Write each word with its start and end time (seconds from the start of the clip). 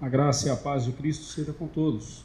A 0.00 0.08
graça 0.08 0.46
e 0.46 0.50
a 0.50 0.56
paz 0.56 0.84
de 0.84 0.92
Cristo 0.92 1.24
seja 1.24 1.52
com 1.52 1.66
todos. 1.66 2.24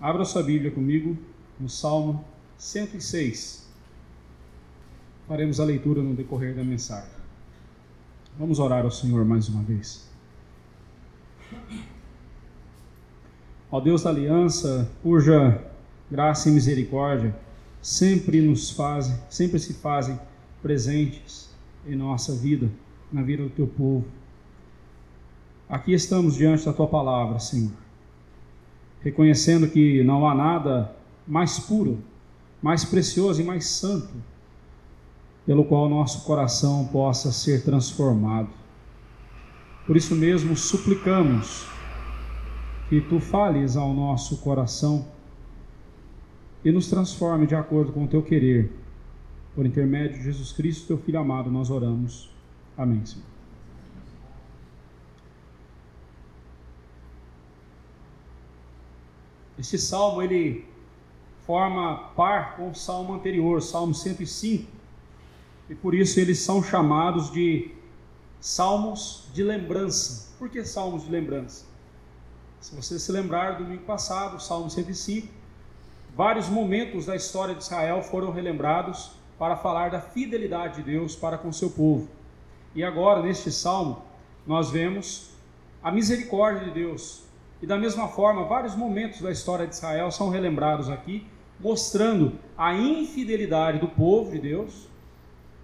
Abra 0.00 0.24
sua 0.24 0.42
Bíblia 0.42 0.72
comigo 0.72 1.16
no 1.58 1.68
Salmo 1.68 2.24
106. 2.58 3.70
Faremos 5.28 5.60
a 5.60 5.64
leitura 5.64 6.02
no 6.02 6.14
decorrer 6.14 6.56
da 6.56 6.64
mensagem. 6.64 7.12
Vamos 8.36 8.58
orar 8.58 8.84
ao 8.84 8.90
Senhor 8.90 9.24
mais 9.24 9.48
uma 9.48 9.62
vez. 9.62 10.10
Ó 13.70 13.80
Deus 13.80 14.02
da 14.02 14.10
aliança, 14.10 14.90
cuja 15.00 15.64
graça 16.10 16.48
e 16.48 16.52
misericórdia 16.52 17.34
sempre 17.80 18.40
nos 18.40 18.70
fazem, 18.70 19.16
sempre 19.30 19.60
se 19.60 19.74
fazem 19.74 20.18
presentes 20.60 21.50
em 21.86 21.94
nossa 21.94 22.34
vida, 22.34 22.68
na 23.12 23.22
vida 23.22 23.44
do 23.44 23.50
teu 23.50 23.66
povo. 23.68 24.21
Aqui 25.68 25.92
estamos 25.92 26.34
diante 26.34 26.64
da 26.64 26.72
tua 26.72 26.86
palavra, 26.86 27.38
Senhor, 27.38 27.72
reconhecendo 29.00 29.68
que 29.68 30.02
não 30.04 30.28
há 30.28 30.34
nada 30.34 30.94
mais 31.26 31.58
puro, 31.58 31.98
mais 32.62 32.84
precioso 32.84 33.40
e 33.40 33.44
mais 33.44 33.66
santo 33.66 34.12
pelo 35.46 35.64
qual 35.64 35.88
nosso 35.88 36.24
coração 36.24 36.86
possa 36.86 37.32
ser 37.32 37.64
transformado. 37.64 38.48
Por 39.86 39.96
isso 39.96 40.14
mesmo 40.14 40.56
suplicamos 40.56 41.66
que 42.88 43.00
tu 43.00 43.18
fales 43.18 43.76
ao 43.76 43.92
nosso 43.92 44.36
coração 44.38 45.06
e 46.64 46.70
nos 46.70 46.88
transforme 46.88 47.46
de 47.46 47.54
acordo 47.54 47.92
com 47.92 48.04
o 48.04 48.08
teu 48.08 48.22
querer. 48.22 48.70
Por 49.54 49.66
intermédio 49.66 50.18
de 50.18 50.24
Jesus 50.24 50.52
Cristo, 50.52 50.86
teu 50.86 50.98
Filho 50.98 51.18
amado, 51.18 51.50
nós 51.50 51.70
oramos. 51.70 52.30
Amém, 52.76 53.04
Senhor. 53.04 53.31
Este 59.62 59.78
salmo 59.78 60.20
ele 60.20 60.66
forma 61.46 62.10
par 62.16 62.56
com 62.56 62.70
o 62.70 62.74
salmo 62.74 63.14
anterior, 63.14 63.62
Salmo 63.62 63.94
105, 63.94 64.68
e 65.70 65.74
por 65.76 65.94
isso 65.94 66.18
eles 66.18 66.40
são 66.40 66.60
chamados 66.60 67.30
de 67.30 67.70
salmos 68.40 69.28
de 69.32 69.44
lembrança. 69.44 70.34
Por 70.36 70.50
que 70.50 70.64
salmos 70.64 71.04
de 71.04 71.12
lembrança? 71.12 71.64
Se 72.60 72.74
você 72.74 72.98
se 72.98 73.12
lembrar 73.12 73.52
do 73.52 73.62
domingo 73.62 73.84
passado, 73.84 74.42
Salmo 74.42 74.68
105, 74.68 75.28
vários 76.16 76.48
momentos 76.48 77.06
da 77.06 77.14
história 77.14 77.54
de 77.54 77.62
Israel 77.62 78.02
foram 78.02 78.32
relembrados 78.32 79.12
para 79.38 79.56
falar 79.56 79.92
da 79.92 80.00
fidelidade 80.00 80.78
de 80.78 80.90
Deus 80.90 81.14
para 81.14 81.38
com 81.38 81.52
seu 81.52 81.70
povo. 81.70 82.08
E 82.74 82.82
agora, 82.82 83.22
neste 83.22 83.52
salmo, 83.52 84.02
nós 84.44 84.70
vemos 84.70 85.30
a 85.80 85.92
misericórdia 85.92 86.64
de 86.64 86.72
Deus 86.72 87.21
e 87.62 87.66
da 87.66 87.78
mesma 87.78 88.08
forma, 88.08 88.44
vários 88.44 88.74
momentos 88.74 89.20
da 89.20 89.30
história 89.30 89.68
de 89.68 89.76
Israel 89.76 90.10
são 90.10 90.28
relembrados 90.28 90.90
aqui, 90.90 91.24
mostrando 91.60 92.32
a 92.58 92.74
infidelidade 92.74 93.78
do 93.78 93.86
povo 93.86 94.32
de 94.32 94.40
Deus, 94.40 94.88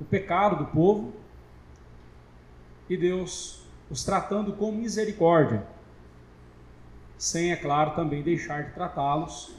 o 0.00 0.04
pecado 0.04 0.64
do 0.64 0.66
povo, 0.66 1.12
e 2.88 2.96
Deus 2.96 3.62
os 3.90 4.04
tratando 4.04 4.52
com 4.52 4.70
misericórdia, 4.70 5.66
sem, 7.16 7.50
é 7.50 7.56
claro, 7.56 7.96
também 7.96 8.22
deixar 8.22 8.62
de 8.62 8.72
tratá-los, 8.74 9.50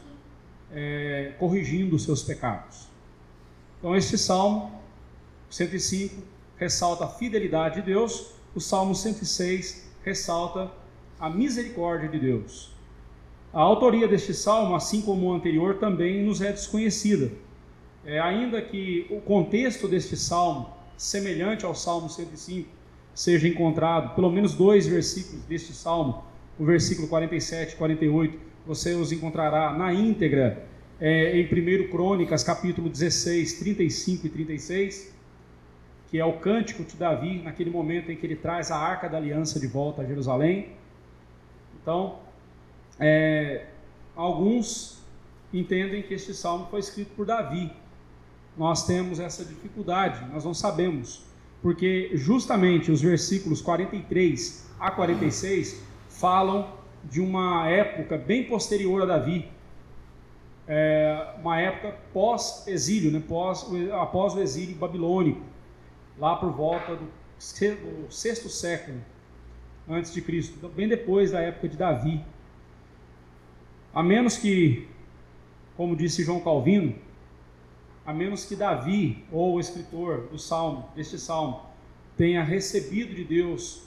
é, 0.71 1.33
corrigindo 1.37 1.97
os 1.97 2.03
seus 2.03 2.23
pecados. 2.23 2.87
Então, 3.79 3.93
este 3.97 4.17
salmo 4.17 4.79
105 5.49 6.23
ressalta 6.55 7.03
a 7.03 7.09
fidelidade 7.09 7.75
de 7.75 7.81
Deus, 7.81 8.31
o 8.55 8.61
salmo 8.61 8.95
106 8.95 9.89
ressalta 10.03 10.78
a 11.19 11.29
misericórdia 11.29 12.07
de 12.07 12.19
Deus. 12.19 12.71
A 13.51 13.61
autoria 13.61 14.07
deste 14.07 14.33
salmo, 14.33 14.75
assim 14.75 15.01
como 15.01 15.27
o 15.27 15.33
anterior, 15.33 15.77
também 15.77 16.23
nos 16.23 16.41
é 16.41 16.51
desconhecida. 16.51 17.31
É, 18.05 18.19
ainda 18.19 18.61
que 18.61 19.05
o 19.09 19.19
contexto 19.19 19.87
deste 19.87 20.15
salmo, 20.15 20.69
semelhante 20.95 21.65
ao 21.65 21.75
salmo 21.75 22.09
105, 22.09 22.69
seja 23.13 23.47
encontrado, 23.47 24.15
pelo 24.15 24.31
menos 24.31 24.53
dois 24.53 24.87
versículos 24.87 25.43
deste 25.45 25.73
salmo, 25.73 26.23
o 26.57 26.65
versículo 26.65 27.07
47 27.07 27.73
e 27.73 27.75
48, 27.75 28.39
você 28.65 28.93
os 28.93 29.11
encontrará 29.11 29.73
na 29.73 29.93
íntegra 29.93 30.65
é, 31.01 31.37
em 31.39 31.45
1 31.45 31.89
Crônicas, 31.89 32.43
capítulo 32.43 32.89
16, 32.89 33.53
35 33.59 34.27
e 34.27 34.29
36, 34.29 35.13
que 36.09 36.19
é 36.19 36.25
o 36.25 36.33
cântico 36.33 36.83
de 36.83 36.95
Davi, 36.95 37.41
naquele 37.41 37.69
momento 37.69 38.11
em 38.11 38.15
que 38.15 38.25
ele 38.25 38.35
traz 38.35 38.71
a 38.71 38.77
arca 38.77 39.07
da 39.07 39.17
aliança 39.17 39.59
de 39.59 39.67
volta 39.67 40.01
a 40.01 40.05
Jerusalém. 40.05 40.69
Então, 41.89 42.19
é, 42.99 43.65
alguns 44.15 44.99
entendem 45.51 46.03
que 46.03 46.13
este 46.13 46.35
salmo 46.35 46.67
foi 46.69 46.81
escrito 46.81 47.15
por 47.15 47.25
Davi. 47.25 47.71
Nós 48.55 48.85
temos 48.85 49.19
essa 49.19 49.43
dificuldade, 49.43 50.23
nós 50.31 50.45
não 50.45 50.53
sabemos, 50.53 51.23
porque 51.63 52.11
justamente 52.13 52.91
os 52.91 53.01
versículos 53.01 53.59
43 53.59 54.69
a 54.79 54.91
46 54.91 55.83
falam 56.09 56.69
de 57.05 57.19
uma 57.19 57.67
época 57.67 58.19
bem 58.19 58.43
posterior 58.43 59.01
a 59.01 59.05
Davi, 59.07 59.49
é, 60.67 61.33
uma 61.41 61.59
época 61.59 61.97
pós-exílio, 62.13 63.09
né, 63.09 63.23
pós, 63.27 63.65
após 63.99 64.35
o 64.35 64.41
exílio 64.41 64.75
babilônico, 64.75 65.41
lá 66.19 66.35
por 66.35 66.51
volta 66.51 66.95
do 66.95 67.07
sexto 67.39 68.47
século 68.47 68.99
antes 69.89 70.13
de 70.13 70.21
Cristo, 70.21 70.69
bem 70.69 70.87
depois 70.87 71.31
da 71.31 71.41
época 71.41 71.67
de 71.67 71.75
Davi. 71.75 72.23
A 73.93 74.03
menos 74.03 74.37
que, 74.37 74.87
como 75.75 75.95
disse 75.95 76.23
João 76.23 76.39
Calvino, 76.39 76.93
a 78.05 78.13
menos 78.13 78.45
que 78.45 78.55
Davi, 78.55 79.23
ou 79.31 79.55
o 79.55 79.59
escritor 79.59 80.27
do 80.27 80.37
salmo, 80.37 80.87
deste 80.95 81.17
salmo, 81.17 81.61
tenha 82.15 82.43
recebido 82.43 83.15
de 83.15 83.23
Deus 83.23 83.83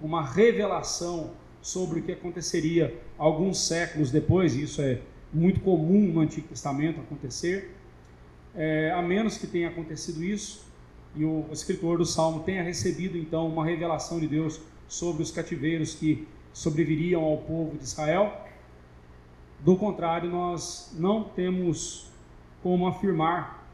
uma 0.00 0.24
revelação 0.24 1.32
sobre 1.62 2.00
o 2.00 2.02
que 2.02 2.12
aconteceria 2.12 2.94
alguns 3.16 3.58
séculos 3.66 4.10
depois, 4.10 4.54
e 4.54 4.62
isso 4.62 4.82
é 4.82 5.00
muito 5.32 5.60
comum 5.60 6.12
no 6.12 6.20
Antigo 6.20 6.48
Testamento 6.48 7.00
acontecer, 7.00 7.74
é, 8.54 8.90
a 8.90 9.00
menos 9.00 9.38
que 9.38 9.46
tenha 9.46 9.68
acontecido 9.68 10.22
isso, 10.22 10.66
e 11.16 11.24
o 11.24 11.46
escritor 11.52 11.98
do 11.98 12.04
Salmo 12.04 12.42
tenha 12.42 12.62
recebido 12.62 13.16
então 13.16 13.46
uma 13.46 13.64
revelação 13.64 14.18
de 14.18 14.26
Deus 14.26 14.60
sobre 14.88 15.22
os 15.22 15.30
cativeiros 15.30 15.94
que 15.94 16.26
sobreviriam 16.52 17.22
ao 17.22 17.38
povo 17.38 17.76
de 17.76 17.84
Israel. 17.84 18.32
Do 19.60 19.76
contrário, 19.76 20.30
nós 20.30 20.92
não 20.94 21.24
temos 21.24 22.08
como 22.62 22.86
afirmar 22.86 23.68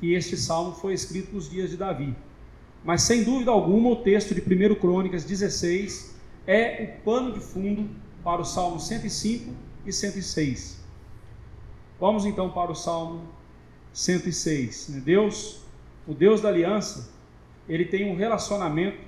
que 0.00 0.14
este 0.14 0.36
salmo 0.36 0.72
foi 0.72 0.94
escrito 0.94 1.34
nos 1.34 1.48
dias 1.48 1.70
de 1.70 1.76
Davi. 1.76 2.14
Mas 2.84 3.02
sem 3.02 3.22
dúvida 3.22 3.50
alguma, 3.50 3.90
o 3.90 3.96
texto 3.96 4.34
de 4.34 4.40
1 4.40 4.74
Crônicas 4.76 5.24
16 5.24 6.16
é 6.46 6.82
o 6.82 7.04
pano 7.04 7.32
de 7.32 7.40
fundo 7.40 7.88
para 8.24 8.40
o 8.40 8.44
Salmo 8.44 8.80
105 8.80 9.52
e 9.86 9.92
106. 9.92 10.80
Vamos 12.00 12.24
então 12.24 12.50
para 12.50 12.72
o 12.72 12.74
Salmo 12.74 13.22
106. 13.92 15.00
Deus, 15.04 15.60
o 16.06 16.14
Deus 16.14 16.40
da 16.40 16.48
aliança, 16.48 17.12
ele 17.68 17.84
tem 17.84 18.10
um 18.10 18.16
relacionamento 18.16 18.98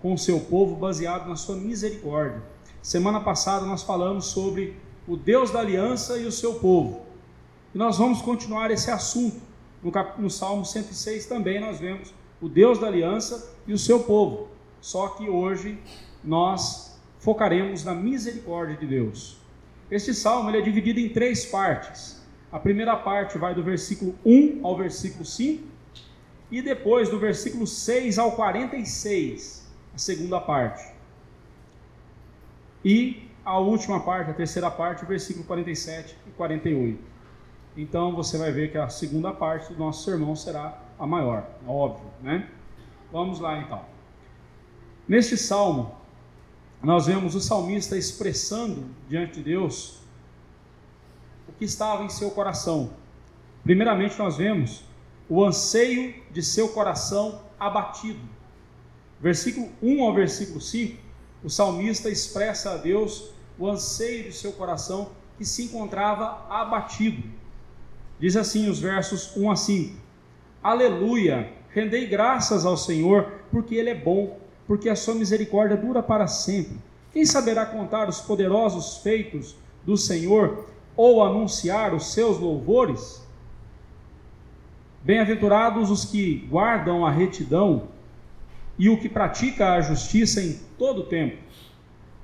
com 0.00 0.12
o 0.12 0.18
seu 0.18 0.40
povo 0.40 0.76
baseado 0.76 1.28
na 1.28 1.36
sua 1.36 1.56
misericórdia. 1.56 2.42
Semana 2.82 3.20
passada 3.20 3.66
nós 3.66 3.82
falamos 3.82 4.26
sobre 4.26 4.76
o 5.08 5.16
Deus 5.16 5.50
da 5.50 5.60
aliança 5.60 6.18
e 6.18 6.26
o 6.26 6.32
seu 6.32 6.54
povo. 6.54 7.02
E 7.74 7.78
nós 7.78 7.98
vamos 7.98 8.22
continuar 8.22 8.70
esse 8.70 8.90
assunto. 8.90 9.40
No, 9.82 9.90
cap... 9.90 10.20
no 10.20 10.30
Salmo 10.30 10.64
106 10.64 11.26
também 11.26 11.60
nós 11.60 11.78
vemos 11.78 12.14
o 12.40 12.48
Deus 12.48 12.78
da 12.78 12.86
aliança 12.86 13.52
e 13.66 13.72
o 13.72 13.78
seu 13.78 14.00
povo. 14.00 14.48
Só 14.80 15.08
que 15.08 15.28
hoje 15.28 15.78
nós 16.22 16.96
focaremos 17.18 17.84
na 17.84 17.94
misericórdia 17.94 18.76
de 18.76 18.86
Deus. 18.86 19.38
Este 19.90 20.14
salmo 20.14 20.50
ele 20.50 20.58
é 20.58 20.62
dividido 20.62 21.00
em 21.00 21.08
três 21.08 21.46
partes. 21.46 22.22
A 22.52 22.58
primeira 22.58 22.96
parte 22.96 23.38
vai 23.38 23.54
do 23.54 23.62
versículo 23.62 24.14
1 24.24 24.60
ao 24.64 24.76
versículo 24.76 25.24
5, 25.24 25.64
e 26.50 26.62
depois 26.62 27.08
do 27.08 27.18
versículo 27.18 27.66
6 27.66 28.18
ao 28.18 28.32
46 28.32 29.65
a 29.96 29.98
segunda 29.98 30.38
parte. 30.38 30.92
E 32.84 33.30
a 33.42 33.58
última 33.58 34.00
parte, 34.00 34.30
a 34.30 34.34
terceira 34.34 34.70
parte, 34.70 35.06
versículo 35.06 35.46
47 35.46 36.14
e 36.26 36.30
48. 36.32 37.02
Então 37.78 38.14
você 38.14 38.36
vai 38.36 38.52
ver 38.52 38.70
que 38.70 38.76
a 38.76 38.90
segunda 38.90 39.32
parte 39.32 39.72
do 39.72 39.78
nosso 39.78 40.04
sermão 40.04 40.36
será 40.36 40.82
a 40.98 41.06
maior, 41.06 41.48
é 41.66 41.70
óbvio, 41.70 42.10
né? 42.22 42.46
Vamos 43.10 43.40
lá 43.40 43.58
então. 43.58 43.84
Neste 45.08 45.36
salmo, 45.36 45.94
nós 46.82 47.06
vemos 47.06 47.34
o 47.34 47.40
salmista 47.40 47.96
expressando 47.96 48.84
diante 49.08 49.36
de 49.36 49.44
Deus 49.44 50.02
o 51.48 51.52
que 51.52 51.64
estava 51.64 52.04
em 52.04 52.10
seu 52.10 52.30
coração. 52.30 52.90
Primeiramente, 53.64 54.18
nós 54.18 54.36
vemos 54.36 54.84
o 55.28 55.42
anseio 55.42 56.14
de 56.30 56.42
seu 56.42 56.68
coração 56.68 57.40
abatido 57.58 58.35
versículo 59.20 59.68
1 59.82 60.02
ao 60.02 60.14
versículo 60.14 60.60
5, 60.60 60.98
o 61.44 61.50
salmista 61.50 62.08
expressa 62.08 62.72
a 62.72 62.76
Deus 62.76 63.30
o 63.58 63.68
anseio 63.68 64.24
de 64.24 64.32
seu 64.32 64.52
coração 64.52 65.10
que 65.38 65.44
se 65.44 65.64
encontrava 65.64 66.46
abatido. 66.50 67.22
Diz 68.18 68.36
assim 68.36 68.68
os 68.68 68.80
versos 68.80 69.36
1 69.36 69.50
a 69.50 69.56
5: 69.56 69.96
Aleluia! 70.62 71.52
Rendei 71.70 72.06
graças 72.06 72.64
ao 72.64 72.76
Senhor, 72.76 73.30
porque 73.50 73.74
Ele 73.74 73.90
é 73.90 73.94
bom, 73.94 74.38
porque 74.66 74.88
a 74.88 74.96
sua 74.96 75.14
misericórdia 75.14 75.76
dura 75.76 76.02
para 76.02 76.26
sempre. 76.26 76.78
Quem 77.12 77.24
saberá 77.24 77.66
contar 77.66 78.08
os 78.08 78.20
poderosos 78.20 78.98
feitos 78.98 79.56
do 79.84 79.96
Senhor 79.96 80.66
ou 80.96 81.22
anunciar 81.22 81.94
os 81.94 82.12
seus 82.12 82.38
louvores? 82.38 83.22
Bem-aventurados 85.02 85.90
os 85.90 86.04
que 86.04 86.46
guardam 86.50 87.06
a 87.06 87.10
retidão 87.10 87.88
e 88.78 88.88
o 88.88 88.98
que 88.98 89.08
pratica 89.08 89.72
a 89.72 89.80
justiça 89.80 90.40
em 90.40 90.58
todo 90.78 91.00
o 91.00 91.06
tempo. 91.06 91.36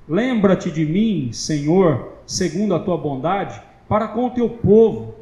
Lembra-te 0.09 0.71
de 0.71 0.85
mim, 0.85 1.33
Senhor, 1.33 2.13
segundo 2.27 2.75
a 2.75 2.81
tua 2.81 2.97
bondade, 2.97 3.61
para 3.89 4.09
com 4.09 4.27
o 4.27 4.31
teu 4.31 4.49
povo. 4.49 5.15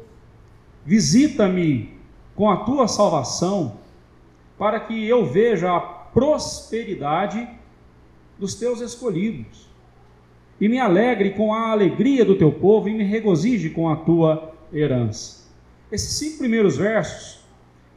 Visita-me 0.85 1.93
com 2.35 2.49
a 2.49 2.57
tua 2.57 2.87
salvação, 2.87 3.77
para 4.57 4.79
que 4.79 5.07
eu 5.07 5.25
veja 5.25 5.75
a 5.75 5.79
prosperidade 5.79 7.47
dos 8.37 8.55
teus 8.55 8.81
escolhidos, 8.81 9.69
e 10.59 10.67
me 10.67 10.79
alegre 10.79 11.31
com 11.31 11.53
a 11.53 11.71
alegria 11.71 12.25
do 12.25 12.35
teu 12.35 12.51
povo, 12.51 12.89
e 12.89 12.93
me 12.93 13.03
regozije 13.03 13.69
com 13.69 13.89
a 13.89 13.95
tua 13.95 14.53
herança. 14.73 15.47
Esses 15.91 16.13
cinco 16.13 16.39
primeiros 16.39 16.77
versos, 16.77 17.43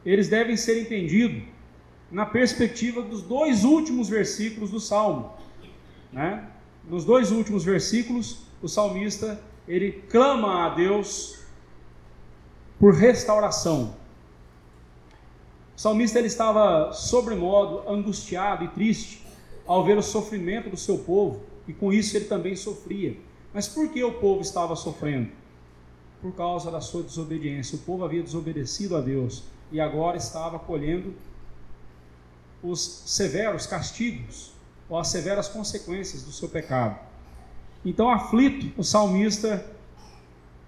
eles 0.05 0.29
devem 0.29 0.57
ser 0.57 0.81
entendidos 0.81 1.54
na 2.11 2.27
perspectiva 2.27 3.03
dos 3.03 3.23
dois 3.23 3.65
últimos 3.65 4.09
versículos 4.09 4.71
do 4.71 4.81
Salmo. 4.81 5.33
Né? 6.12 6.49
Nos 6.89 7.05
dois 7.05 7.31
últimos 7.31 7.65
versículos, 7.65 8.39
o 8.62 8.69
salmista 8.69 9.41
ele 9.67 9.93
clama 10.11 10.67
a 10.67 10.69
Deus 10.75 11.41
por 12.79 12.95
restauração. 12.95 13.95
O 15.77 15.81
salmista 15.81 16.19
ele 16.19 16.29
estava 16.29 16.93
sobremodo 16.93 17.89
angustiado 17.89 18.65
e 18.65 18.69
triste 18.69 19.25
ao 19.67 19.85
ver 19.85 19.97
o 19.97 20.03
sofrimento 20.03 20.71
do 20.71 20.77
seu 20.77 20.99
povo 20.99 21.41
e 21.67 21.73
com 21.73 21.93
isso 21.93 22.17
ele 22.17 22.27
também 22.27 22.55
sofria. 22.55 23.17
Mas 23.53 23.67
por 23.67 23.89
que 23.89 24.03
o 24.05 24.12
povo 24.12 24.43
estava 24.43 24.77
sofrendo? 24.77 25.31
Por 26.21 26.33
causa 26.35 26.71
da 26.71 26.81
sua 26.81 27.03
desobediência. 27.03 27.77
O 27.77 27.81
povo 27.81 28.05
havia 28.05 28.23
desobedecido 28.23 28.97
a 28.97 29.01
Deus 29.01 29.45
e 29.73 29.81
agora 29.81 30.17
estava 30.17 30.59
colhendo 30.59 31.15
os 32.65 33.03
severos 33.05 33.67
castigos 33.67 34.53
ou 34.89 34.99
as 34.99 35.09
severas 35.09 35.49
consequências 35.49 36.23
do 36.23 36.33
seu 36.33 36.49
pecado. 36.49 36.99
Então, 37.85 38.11
aflito, 38.11 38.73
o 38.79 38.83
salmista 38.83 39.65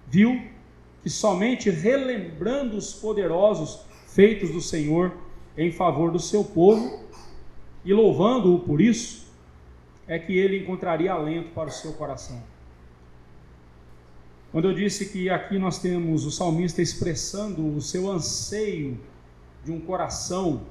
viu 0.07 0.41
que 1.03 1.09
somente 1.09 1.71
relembrando 1.71 2.77
os 2.77 2.93
poderosos 2.93 3.81
feitos 4.07 4.51
do 4.51 4.61
Senhor 4.61 5.13
em 5.57 5.73
favor 5.73 6.11
do 6.11 6.19
seu 6.19 6.45
povo 6.45 7.05
e 7.85 7.95
louvando-o 7.95 8.59
por 8.59 8.81
isso, 8.81 9.27
é 10.07 10.19
que 10.19 10.37
ele 10.37 10.59
encontraria 10.59 11.13
alento 11.13 11.51
para 11.51 11.69
o 11.69 11.73
seu 11.73 11.93
coração. 11.95 12.43
Quando 14.53 14.69
eu 14.69 14.75
disse 14.75 15.07
que 15.07 15.31
aqui 15.31 15.59
nós 15.59 15.79
temos 15.79 16.25
o 16.25 16.31
salmista 16.31 16.83
expressando 16.83 17.77
o 17.77 17.81
seu 17.81 18.11
anseio 18.11 18.99
de 19.65 19.73
um 19.73 19.81
coração 19.81 20.63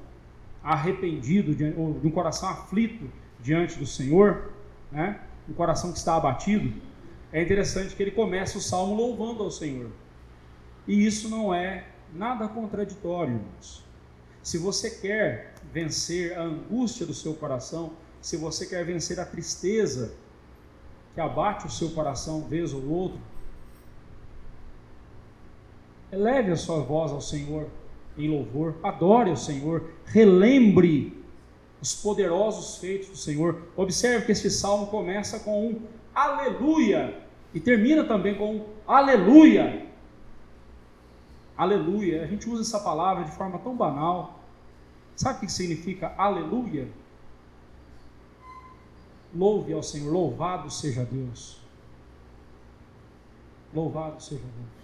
arrependido, 0.66 1.54
de, 1.54 1.72
ou 1.76 1.94
de 1.94 2.08
um 2.08 2.10
coração 2.10 2.48
aflito 2.48 3.08
diante 3.40 3.78
do 3.78 3.86
Senhor, 3.86 4.50
né? 4.90 5.20
um 5.48 5.52
coração 5.52 5.92
que 5.92 5.98
está 5.98 6.16
abatido, 6.16 6.74
é 7.32 7.40
interessante 7.40 7.94
que 7.94 8.02
ele 8.02 8.10
comece 8.10 8.58
o 8.58 8.60
salmo 8.60 8.96
louvando 8.96 9.44
ao 9.44 9.50
Senhor. 9.50 9.90
E 10.88 11.06
isso 11.06 11.28
não 11.28 11.54
é 11.54 11.86
nada 12.12 12.48
contraditório, 12.48 13.34
irmãos. 13.34 13.84
Se 14.42 14.58
você 14.58 14.90
quer 14.90 15.54
vencer 15.72 16.36
a 16.36 16.42
angústia 16.42 17.06
do 17.06 17.14
seu 17.14 17.34
coração, 17.34 17.92
se 18.20 18.36
você 18.36 18.66
quer 18.66 18.84
vencer 18.84 19.20
a 19.20 19.24
tristeza 19.24 20.14
que 21.14 21.20
abate 21.20 21.66
o 21.66 21.70
seu 21.70 21.90
coração 21.90 22.42
vez 22.42 22.72
ou 22.72 22.84
outro, 22.88 23.20
eleve 26.10 26.50
a 26.50 26.56
sua 26.56 26.80
voz 26.80 27.12
ao 27.12 27.20
Senhor 27.20 27.68
em 28.16 28.28
louvor, 28.28 28.74
adore 28.82 29.30
o 29.30 29.36
Senhor, 29.36 29.90
relembre 30.06 31.24
os 31.80 31.94
poderosos 31.94 32.78
feitos 32.78 33.08
do 33.08 33.16
Senhor. 33.16 33.62
Observe 33.76 34.26
que 34.26 34.32
este 34.32 34.50
salmo 34.50 34.86
começa 34.86 35.40
com 35.40 35.68
um 35.68 35.82
aleluia 36.14 37.22
e 37.52 37.60
termina 37.60 38.04
também 38.04 38.34
com 38.34 38.56
um 38.56 38.64
aleluia. 38.86 39.86
Aleluia. 41.56 42.22
A 42.22 42.26
gente 42.26 42.48
usa 42.48 42.62
essa 42.62 42.80
palavra 42.80 43.24
de 43.24 43.32
forma 43.32 43.58
tão 43.58 43.74
banal. 43.74 44.40
Sabe 45.14 45.38
o 45.38 45.40
que 45.40 45.52
significa 45.52 46.14
aleluia? 46.18 46.88
Louve 49.34 49.72
ao 49.72 49.82
Senhor, 49.82 50.12
louvado 50.12 50.70
seja 50.70 51.04
Deus. 51.04 51.58
Louvado 53.74 54.22
seja 54.22 54.42
Deus. 54.42 54.75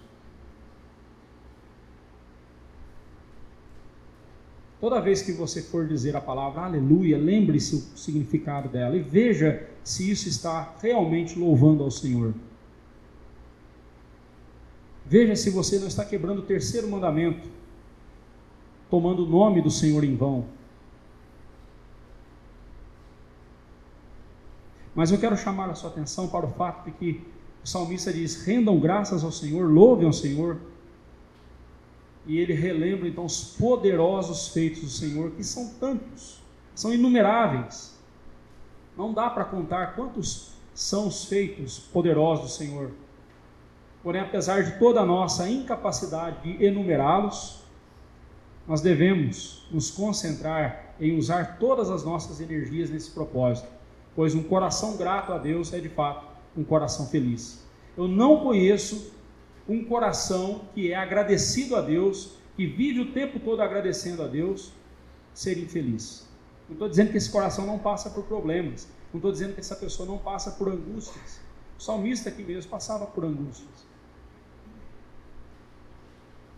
Toda 4.83 4.99
vez 4.99 5.21
que 5.21 5.31
você 5.31 5.61
for 5.61 5.87
dizer 5.87 6.13
a 6.13 6.19
palavra 6.19 6.63
aleluia, 6.63 7.17
lembre-se 7.17 7.73
o 7.73 7.97
significado 7.97 8.67
dela 8.67 8.97
e 8.97 9.01
veja 9.01 9.65
se 9.81 10.11
isso 10.11 10.27
está 10.27 10.75
realmente 10.81 11.39
louvando 11.39 11.85
ao 11.85 11.89
Senhor. 11.89 12.33
Veja 15.05 15.37
se 15.37 15.49
você 15.51 15.79
não 15.79 15.87
está 15.87 16.03
quebrando 16.03 16.39
o 16.39 16.45
terceiro 16.45 16.89
mandamento, 16.89 17.47
tomando 18.89 19.23
o 19.23 19.25
nome 19.25 19.61
do 19.61 19.71
Senhor 19.71 20.03
em 20.03 20.17
vão. 20.17 20.47
Mas 24.93 25.11
eu 25.11 25.17
quero 25.17 25.37
chamar 25.37 25.69
a 25.69 25.75
sua 25.75 25.91
atenção 25.91 26.27
para 26.27 26.45
o 26.45 26.49
fato 26.49 26.83
de 26.83 26.91
que 26.91 27.21
o 27.63 27.67
salmista 27.69 28.11
diz: 28.11 28.45
rendam 28.45 28.77
graças 28.81 29.23
ao 29.23 29.31
Senhor, 29.31 29.71
louvem 29.71 30.05
ao 30.05 30.11
Senhor 30.11 30.59
e 32.25 32.37
ele 32.37 32.53
relembra 32.53 33.07
então 33.07 33.25
os 33.25 33.55
poderosos 33.57 34.49
feitos 34.49 34.81
do 34.81 34.89
Senhor, 34.89 35.31
que 35.31 35.43
são 35.43 35.73
tantos, 35.79 36.41
são 36.73 36.93
inumeráveis. 36.93 37.97
Não 38.97 39.13
dá 39.13 39.29
para 39.29 39.45
contar 39.45 39.95
quantos 39.95 40.53
são 40.73 41.07
os 41.07 41.25
feitos 41.25 41.79
poderosos 41.79 42.45
do 42.45 42.51
Senhor. 42.51 42.91
Porém, 44.01 44.21
apesar 44.21 44.63
de 44.63 44.79
toda 44.79 45.01
a 45.01 45.05
nossa 45.05 45.49
incapacidade 45.49 46.41
de 46.43 46.63
enumerá-los, 46.63 47.63
nós 48.67 48.81
devemos 48.81 49.67
nos 49.71 49.91
concentrar 49.91 50.95
em 50.99 51.17
usar 51.17 51.57
todas 51.57 51.89
as 51.89 52.03
nossas 52.03 52.39
energias 52.39 52.89
nesse 52.89 53.11
propósito, 53.11 53.67
pois 54.15 54.33
um 54.33 54.43
coração 54.43 54.95
grato 54.95 55.33
a 55.33 55.37
Deus 55.37 55.73
é 55.73 55.79
de 55.79 55.89
fato 55.89 56.25
um 56.55 56.63
coração 56.63 57.07
feliz. 57.07 57.65
Eu 57.97 58.07
não 58.07 58.39
conheço 58.39 59.11
um 59.67 59.83
coração 59.85 60.61
que 60.73 60.91
é 60.91 60.95
agradecido 60.95 61.75
a 61.75 61.81
Deus, 61.81 62.37
que 62.55 62.65
vive 62.65 62.99
o 62.99 63.11
tempo 63.11 63.39
todo 63.39 63.61
agradecendo 63.61 64.21
a 64.21 64.27
Deus, 64.27 64.71
ser 65.33 65.57
infeliz. 65.57 66.27
Não 66.67 66.73
estou 66.73 66.89
dizendo 66.89 67.11
que 67.11 67.17
esse 67.17 67.29
coração 67.29 67.65
não 67.65 67.79
passa 67.79 68.09
por 68.09 68.23
problemas, 68.23 68.87
não 69.11 69.19
estou 69.19 69.31
dizendo 69.31 69.53
que 69.53 69.59
essa 69.59 69.75
pessoa 69.75 70.07
não 70.07 70.17
passa 70.17 70.51
por 70.51 70.69
angústias. 70.69 71.39
O 71.77 71.81
salmista 71.81 72.29
aqui 72.29 72.43
mesmo 72.43 72.69
passava 72.69 73.05
por 73.05 73.25
angústias. 73.25 73.93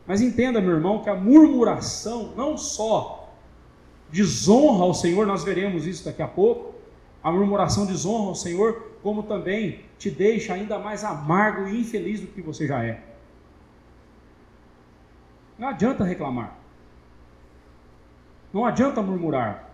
Mas 0.06 0.22
entenda, 0.22 0.62
meu 0.62 0.76
irmão, 0.76 1.02
que 1.02 1.10
a 1.10 1.16
murmuração 1.16 2.34
não 2.36 2.58
só 2.58 3.34
desonra 4.12 4.84
ao 4.84 4.94
Senhor, 4.94 5.26
nós 5.26 5.44
veremos 5.44 5.88
isso 5.88 6.06
daqui 6.06 6.22
a 6.22 6.28
pouco, 6.28 6.75
a 7.26 7.32
murmuração 7.32 7.88
desonra 7.88 8.28
ao 8.28 8.36
Senhor, 8.36 8.92
como 9.02 9.24
também 9.24 9.84
te 9.98 10.12
deixa 10.12 10.54
ainda 10.54 10.78
mais 10.78 11.04
amargo 11.04 11.68
e 11.68 11.82
infeliz 11.82 12.22
do 12.22 12.28
que 12.28 12.40
você 12.40 12.68
já 12.68 12.86
é. 12.86 13.04
Não 15.58 15.70
adianta 15.70 16.04
reclamar. 16.04 16.56
Não 18.54 18.64
adianta 18.64 19.02
murmurar. 19.02 19.72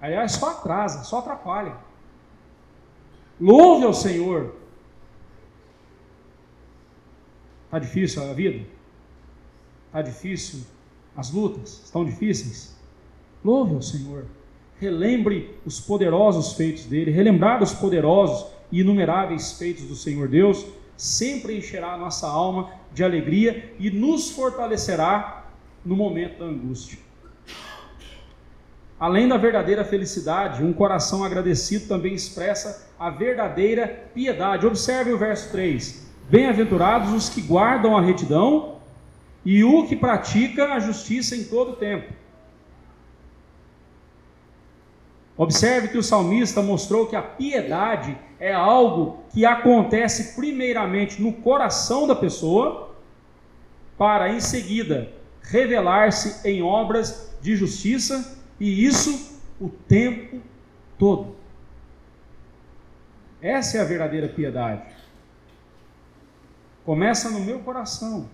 Aliás, 0.00 0.32
só 0.32 0.50
atrasa, 0.50 1.04
só 1.04 1.20
atrapalha. 1.20 1.76
Louve 3.40 3.86
ao 3.86 3.94
Senhor. 3.94 4.56
Está 7.66 7.78
difícil 7.78 8.28
a 8.28 8.34
vida? 8.34 8.66
Está 9.86 10.02
difícil 10.02 10.66
as 11.16 11.30
lutas? 11.30 11.84
Estão 11.84 12.04
difíceis? 12.04 12.76
Louve 13.44 13.76
ao 13.76 13.82
Senhor. 13.82 14.26
Relembre 14.80 15.54
os 15.64 15.80
poderosos 15.80 16.52
feitos 16.52 16.84
dele. 16.84 17.10
Relembrar 17.10 17.62
os 17.62 17.72
poderosos 17.72 18.46
e 18.70 18.80
inumeráveis 18.80 19.52
feitos 19.52 19.84
do 19.84 19.94
Senhor 19.94 20.28
Deus, 20.28 20.66
sempre 20.96 21.56
encherá 21.56 21.92
a 21.92 21.98
nossa 21.98 22.26
alma 22.26 22.70
de 22.92 23.04
alegria 23.04 23.72
e 23.78 23.90
nos 23.90 24.30
fortalecerá 24.30 25.44
no 25.84 25.94
momento 25.94 26.38
da 26.38 26.46
angústia. 26.46 26.98
Além 28.98 29.28
da 29.28 29.36
verdadeira 29.36 29.84
felicidade, 29.84 30.64
um 30.64 30.72
coração 30.72 31.22
agradecido 31.22 31.86
também 31.86 32.14
expressa 32.14 32.90
a 32.98 33.10
verdadeira 33.10 33.86
piedade. 34.14 34.66
Observe 34.66 35.12
o 35.12 35.18
verso 35.18 35.52
3: 35.52 36.10
Bem-aventurados 36.30 37.12
os 37.12 37.28
que 37.28 37.42
guardam 37.42 37.96
a 37.96 38.00
retidão 38.00 38.76
e 39.44 39.62
o 39.62 39.86
que 39.86 39.94
pratica 39.94 40.72
a 40.72 40.80
justiça 40.80 41.36
em 41.36 41.44
todo 41.44 41.72
o 41.72 41.76
tempo. 41.76 42.12
Observe 45.36 45.88
que 45.88 45.98
o 45.98 46.02
salmista 46.02 46.62
mostrou 46.62 47.06
que 47.06 47.14
a 47.14 47.20
piedade 47.20 48.16
é 48.40 48.54
algo 48.54 49.22
que 49.30 49.44
acontece 49.44 50.34
primeiramente 50.34 51.20
no 51.20 51.32
coração 51.32 52.06
da 52.06 52.14
pessoa, 52.14 52.94
para 53.98 54.30
em 54.30 54.40
seguida 54.40 55.12
revelar-se 55.42 56.46
em 56.48 56.62
obras 56.62 57.36
de 57.40 57.54
justiça, 57.54 58.38
e 58.58 58.84
isso 58.84 59.38
o 59.60 59.68
tempo 59.68 60.40
todo. 60.98 61.36
Essa 63.40 63.78
é 63.78 63.80
a 63.80 63.84
verdadeira 63.84 64.28
piedade. 64.28 64.82
Começa 66.84 67.30
no 67.30 67.40
meu 67.40 67.58
coração. 67.60 68.28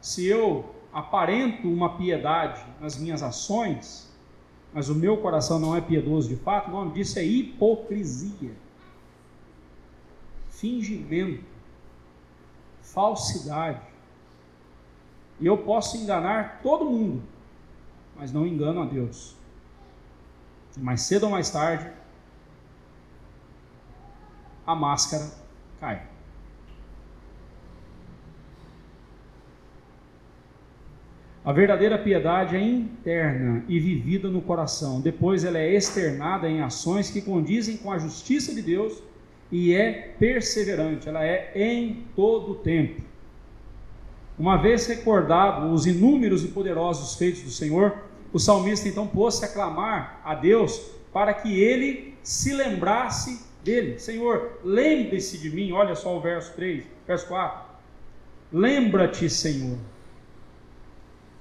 Se 0.00 0.24
eu 0.26 0.75
aparento 0.96 1.68
uma 1.68 1.98
piedade 1.98 2.64
nas 2.80 2.96
minhas 2.96 3.22
ações, 3.22 4.10
mas 4.72 4.88
o 4.88 4.94
meu 4.94 5.18
coração 5.18 5.58
não 5.58 5.76
é 5.76 5.80
piedoso 5.80 6.26
de 6.26 6.36
fato, 6.36 6.68
o 6.68 6.70
nome 6.70 6.92
disso 6.92 7.18
é 7.18 7.22
hipocrisia, 7.22 8.54
fingimento, 10.48 11.44
falsidade. 12.80 13.82
E 15.38 15.44
eu 15.44 15.58
posso 15.58 15.98
enganar 15.98 16.60
todo 16.62 16.86
mundo, 16.86 17.22
mas 18.16 18.32
não 18.32 18.46
engano 18.46 18.80
a 18.80 18.86
Deus. 18.86 19.36
Mais 20.78 21.02
cedo 21.02 21.24
ou 21.24 21.30
mais 21.30 21.50
tarde, 21.50 21.92
a 24.66 24.74
máscara 24.74 25.30
cai. 25.78 26.15
A 31.46 31.52
verdadeira 31.52 31.96
piedade 31.96 32.56
é 32.56 32.60
interna 32.60 33.64
e 33.68 33.78
vivida 33.78 34.28
no 34.28 34.42
coração. 34.42 35.00
Depois 35.00 35.44
ela 35.44 35.58
é 35.58 35.76
externada 35.76 36.48
em 36.48 36.60
ações 36.60 37.08
que 37.08 37.22
condizem 37.22 37.76
com 37.76 37.92
a 37.92 37.98
justiça 37.98 38.52
de 38.52 38.60
Deus 38.60 39.00
e 39.52 39.72
é 39.72 40.12
perseverante. 40.18 41.08
Ela 41.08 41.24
é 41.24 41.52
em 41.54 42.04
todo 42.16 42.50
o 42.50 42.54
tempo. 42.56 43.00
Uma 44.36 44.56
vez 44.56 44.88
recordado 44.88 45.72
os 45.72 45.86
inúmeros 45.86 46.42
e 46.42 46.48
poderosos 46.48 47.14
feitos 47.14 47.42
do 47.42 47.50
Senhor, 47.50 47.96
o 48.32 48.40
salmista 48.40 48.88
então 48.88 49.06
pôs-se 49.06 49.44
a 49.44 49.48
clamar 49.48 50.20
a 50.24 50.34
Deus 50.34 50.90
para 51.12 51.32
que 51.32 51.60
ele 51.60 52.14
se 52.24 52.52
lembrasse 52.54 53.46
dele. 53.62 54.00
Senhor, 54.00 54.58
lembre-se 54.64 55.38
de 55.38 55.48
mim. 55.50 55.70
Olha 55.70 55.94
só 55.94 56.16
o 56.16 56.20
verso 56.20 56.52
3, 56.56 56.82
verso 57.06 57.28
4. 57.28 57.66
Lembra-te, 58.52 59.30
Senhor 59.30 59.78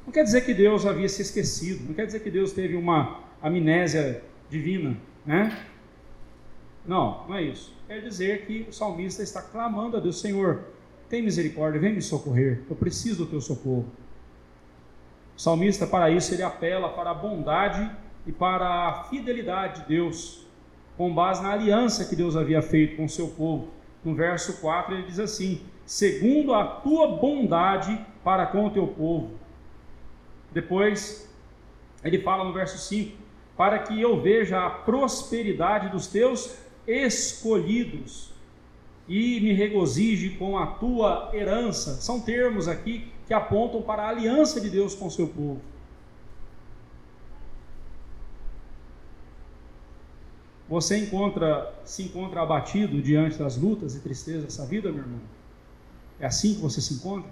não 0.06 0.14
quer 0.14 0.24
dizer 0.24 0.46
que 0.46 0.54
Deus 0.54 0.86
havia 0.86 1.10
se 1.10 1.22
esquecido, 1.22 1.88
não 1.88 1.94
quer 1.94 2.06
dizer 2.06 2.20
que 2.20 2.30
Deus 2.30 2.52
teve 2.52 2.76
uma 2.76 3.22
amnésia 3.42 4.24
divina, 4.50 4.96
né? 5.26 5.66
Não, 6.86 7.26
não 7.28 7.36
é 7.36 7.42
isso. 7.42 7.74
Quer 7.88 8.02
dizer 8.02 8.46
que 8.46 8.68
o 8.70 8.74
salmista 8.74 9.24
está 9.24 9.42
clamando 9.42 9.98
a 9.98 10.00
Deus: 10.00 10.22
Senhor, 10.22 10.66
tem 11.10 11.24
misericórdia, 11.24 11.82
vem 11.82 11.94
me 11.94 12.02
socorrer, 12.02 12.62
eu 12.70 12.76
preciso 12.76 13.26
do 13.26 13.32
teu 13.32 13.42
socorro. 13.42 13.88
O 15.36 15.42
salmista, 15.42 15.88
para 15.88 16.12
isso, 16.12 16.34
ele 16.34 16.44
apela 16.44 16.90
para 16.90 17.10
a 17.10 17.14
bondade 17.14 17.90
e 18.28 18.32
para 18.32 18.68
a 18.68 19.04
fidelidade 19.06 19.82
de 19.82 19.88
Deus, 19.88 20.46
com 20.96 21.14
base 21.14 21.42
na 21.42 21.52
aliança 21.52 22.06
que 22.06 22.16
Deus 22.16 22.36
havia 22.36 22.62
feito 22.62 22.96
com 22.96 23.06
o 23.06 23.10
seu 23.10 23.30
povo. 23.30 23.70
No 24.04 24.14
verso 24.14 24.62
4 24.62 24.94
ele 24.94 25.08
diz 25.08 25.20
assim: 25.20 25.62
segundo 25.84 26.54
a 26.54 26.64
tua 26.64 27.18
bondade 27.18 28.00
para 28.24 28.46
com 28.46 28.68
o 28.68 28.70
teu 28.70 28.88
povo 28.88 29.45
depois, 30.56 31.30
ele 32.02 32.22
fala 32.22 32.46
no 32.46 32.54
verso 32.54 32.78
5: 32.78 33.18
Para 33.58 33.80
que 33.80 34.02
eu 34.02 34.22
veja 34.22 34.66
a 34.66 34.70
prosperidade 34.70 35.90
dos 35.90 36.08
teus 36.08 36.56
escolhidos 36.88 38.32
e 39.06 39.42
me 39.42 39.52
regozije 39.52 40.30
com 40.38 40.58
a 40.58 40.66
tua 40.66 41.30
herança. 41.34 41.96
São 41.96 42.22
termos 42.22 42.70
aqui 42.70 43.12
que 43.28 43.34
apontam 43.34 43.82
para 43.82 44.04
a 44.04 44.10
aliança 44.10 44.62
de 44.62 44.70
Deus 44.70 44.96
com 44.96 45.08
o 45.08 45.12
seu 45.12 45.28
povo. 45.28 45.60
Você 50.70 50.98
encontra, 50.98 51.76
se 51.84 52.02
encontra 52.04 52.42
abatido 52.42 53.02
diante 53.02 53.38
das 53.38 53.58
lutas 53.58 53.94
e 53.94 54.00
tristezas 54.00 54.46
dessa 54.46 54.66
vida, 54.66 54.90
meu 54.90 55.02
irmão? 55.02 55.20
É 56.18 56.26
assim 56.26 56.56
que 56.56 56.62
você 56.62 56.80
se 56.80 56.94
encontra? 56.94 57.30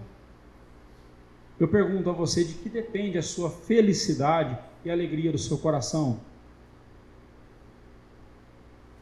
Eu 1.60 1.67
pergunto 1.67 2.10
a 2.10 2.13
você 2.13 2.43
de 2.43 2.53
que 2.55 2.69
depende 2.69 3.17
a 3.17 3.22
sua 3.22 3.50
felicidade 3.50 4.57
e 4.83 4.89
alegria 4.89 5.31
do 5.31 5.38
seu 5.38 5.57
coração. 5.57 6.19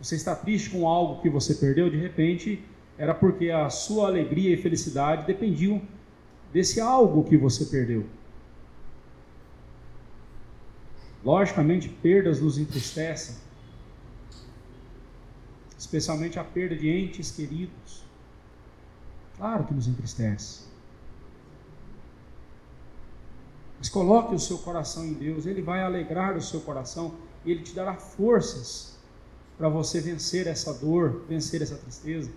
Você 0.02 0.16
está 0.16 0.36
triste 0.36 0.70
com 0.70 0.88
algo 0.88 1.22
que 1.22 1.30
você 1.30 1.56
perdeu, 1.56 1.90
de 1.90 1.98
repente, 1.98 2.64
era 2.98 3.14
porque 3.14 3.50
a 3.50 3.70
sua 3.70 4.08
alegria 4.08 4.54
e 4.54 4.58
felicidade 4.58 5.26
dependiam 5.26 5.82
desse 6.52 6.82
algo 6.82 7.24
que 7.24 7.38
você 7.38 7.66
perdeu. 7.66 8.06
Logicamente, 11.24 11.88
perdas 11.88 12.42
nos 12.42 12.58
entristecem, 12.58 13.36
especialmente 15.78 16.40
a 16.40 16.44
perda 16.44 16.76
de 16.76 16.90
entes 16.90 17.32
queridos. 17.32 18.04
Claro 19.38 19.66
que 19.66 19.74
nos 19.74 19.88
entristece. 19.88 20.71
Mas 23.82 23.90
coloque 23.90 24.36
o 24.36 24.40
seu 24.40 24.60
coração 24.60 25.04
em 25.04 25.14
Deus, 25.14 25.48
Ele 25.48 25.60
vai 25.60 25.82
alegrar 25.82 26.38
o 26.38 26.42
seu 26.42 26.62
coração 26.62 27.16
e 27.44 27.50
Ele 27.50 27.64
te 27.64 27.74
dará 27.74 27.96
forças 27.96 28.96
para 29.58 29.68
você 29.70 30.00
vencer 30.00 30.46
essa 30.46 30.72
dor, 30.72 31.24
vencer 31.28 31.64
essa 31.64 31.76
tristeza. 31.76 32.30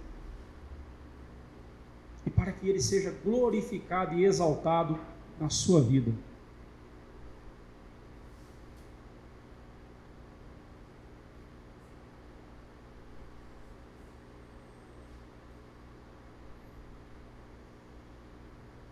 E 2.24 2.30
para 2.30 2.50
que 2.50 2.66
Ele 2.66 2.80
seja 2.80 3.14
glorificado 3.22 4.14
e 4.14 4.24
exaltado 4.24 4.98
na 5.38 5.50
sua 5.50 5.82
vida. 5.82 6.14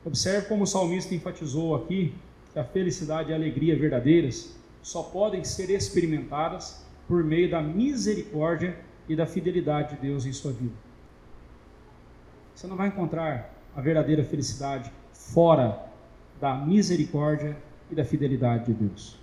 Observe 0.05 0.49
como 0.49 0.65
o 0.65 0.67
salmista 0.67 1.15
enfatizou 1.15 1.75
aqui 1.75 2.15
que 2.53 2.59
a 2.59 2.65
felicidade 2.65 3.31
e 3.31 3.33
a 3.33 3.37
alegria 3.37 3.79
verdadeiras 3.79 4.55
só 4.83 5.03
podem 5.03 5.45
ser 5.45 5.71
experimentadas 5.71 6.85
por 7.09 7.25
meio 7.25 7.51
da 7.51 7.63
misericórdia 7.63 8.79
e 9.09 9.17
da 9.17 9.27
fidelidade 9.27 9.97
de 9.97 10.03
Deus 10.03 10.27
em 10.27 10.33
sua 10.33 10.53
vida. 10.53 10.75
Você 12.55 12.67
não 12.67 12.77
vai 12.77 12.89
encontrar 12.89 13.53
a 13.75 13.81
verdadeira 13.81 14.23
felicidade 14.23 14.93
fora 15.13 15.91
da 16.41 16.55
misericórdia 16.55 17.57
e 17.91 17.95
da 17.95 18.05
fidelidade 18.05 18.67
de 18.67 18.75
Deus. 18.75 19.19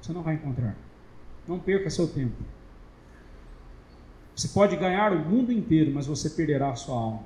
Você 0.00 0.12
não 0.12 0.22
vai 0.22 0.34
encontrar. 0.34 0.76
Não 1.46 1.58
perca 1.58 1.90
seu 1.90 2.08
tempo. 2.08 2.36
Você 4.34 4.48
pode 4.48 4.76
ganhar 4.76 5.12
o 5.12 5.18
mundo 5.18 5.52
inteiro, 5.52 5.90
mas 5.92 6.06
você 6.06 6.30
perderá 6.30 6.70
a 6.70 6.76
sua 6.76 6.96
alma. 6.96 7.22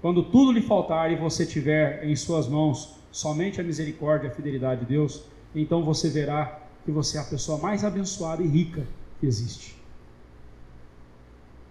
Quando 0.00 0.22
tudo 0.22 0.52
lhe 0.52 0.62
faltar 0.62 1.12
e 1.12 1.16
você 1.16 1.44
tiver 1.44 2.04
em 2.04 2.16
suas 2.16 2.48
mãos 2.48 2.96
somente 3.12 3.60
a 3.60 3.64
misericórdia 3.64 4.28
e 4.28 4.30
a 4.30 4.34
fidelidade 4.34 4.80
de 4.80 4.86
Deus, 4.86 5.24
então 5.54 5.84
você 5.84 6.08
verá 6.08 6.60
que 6.84 6.90
você 6.90 7.18
é 7.18 7.20
a 7.20 7.24
pessoa 7.24 7.58
mais 7.58 7.84
abençoada 7.84 8.42
e 8.42 8.46
rica 8.46 8.86
que 9.18 9.26
existe. 9.26 9.76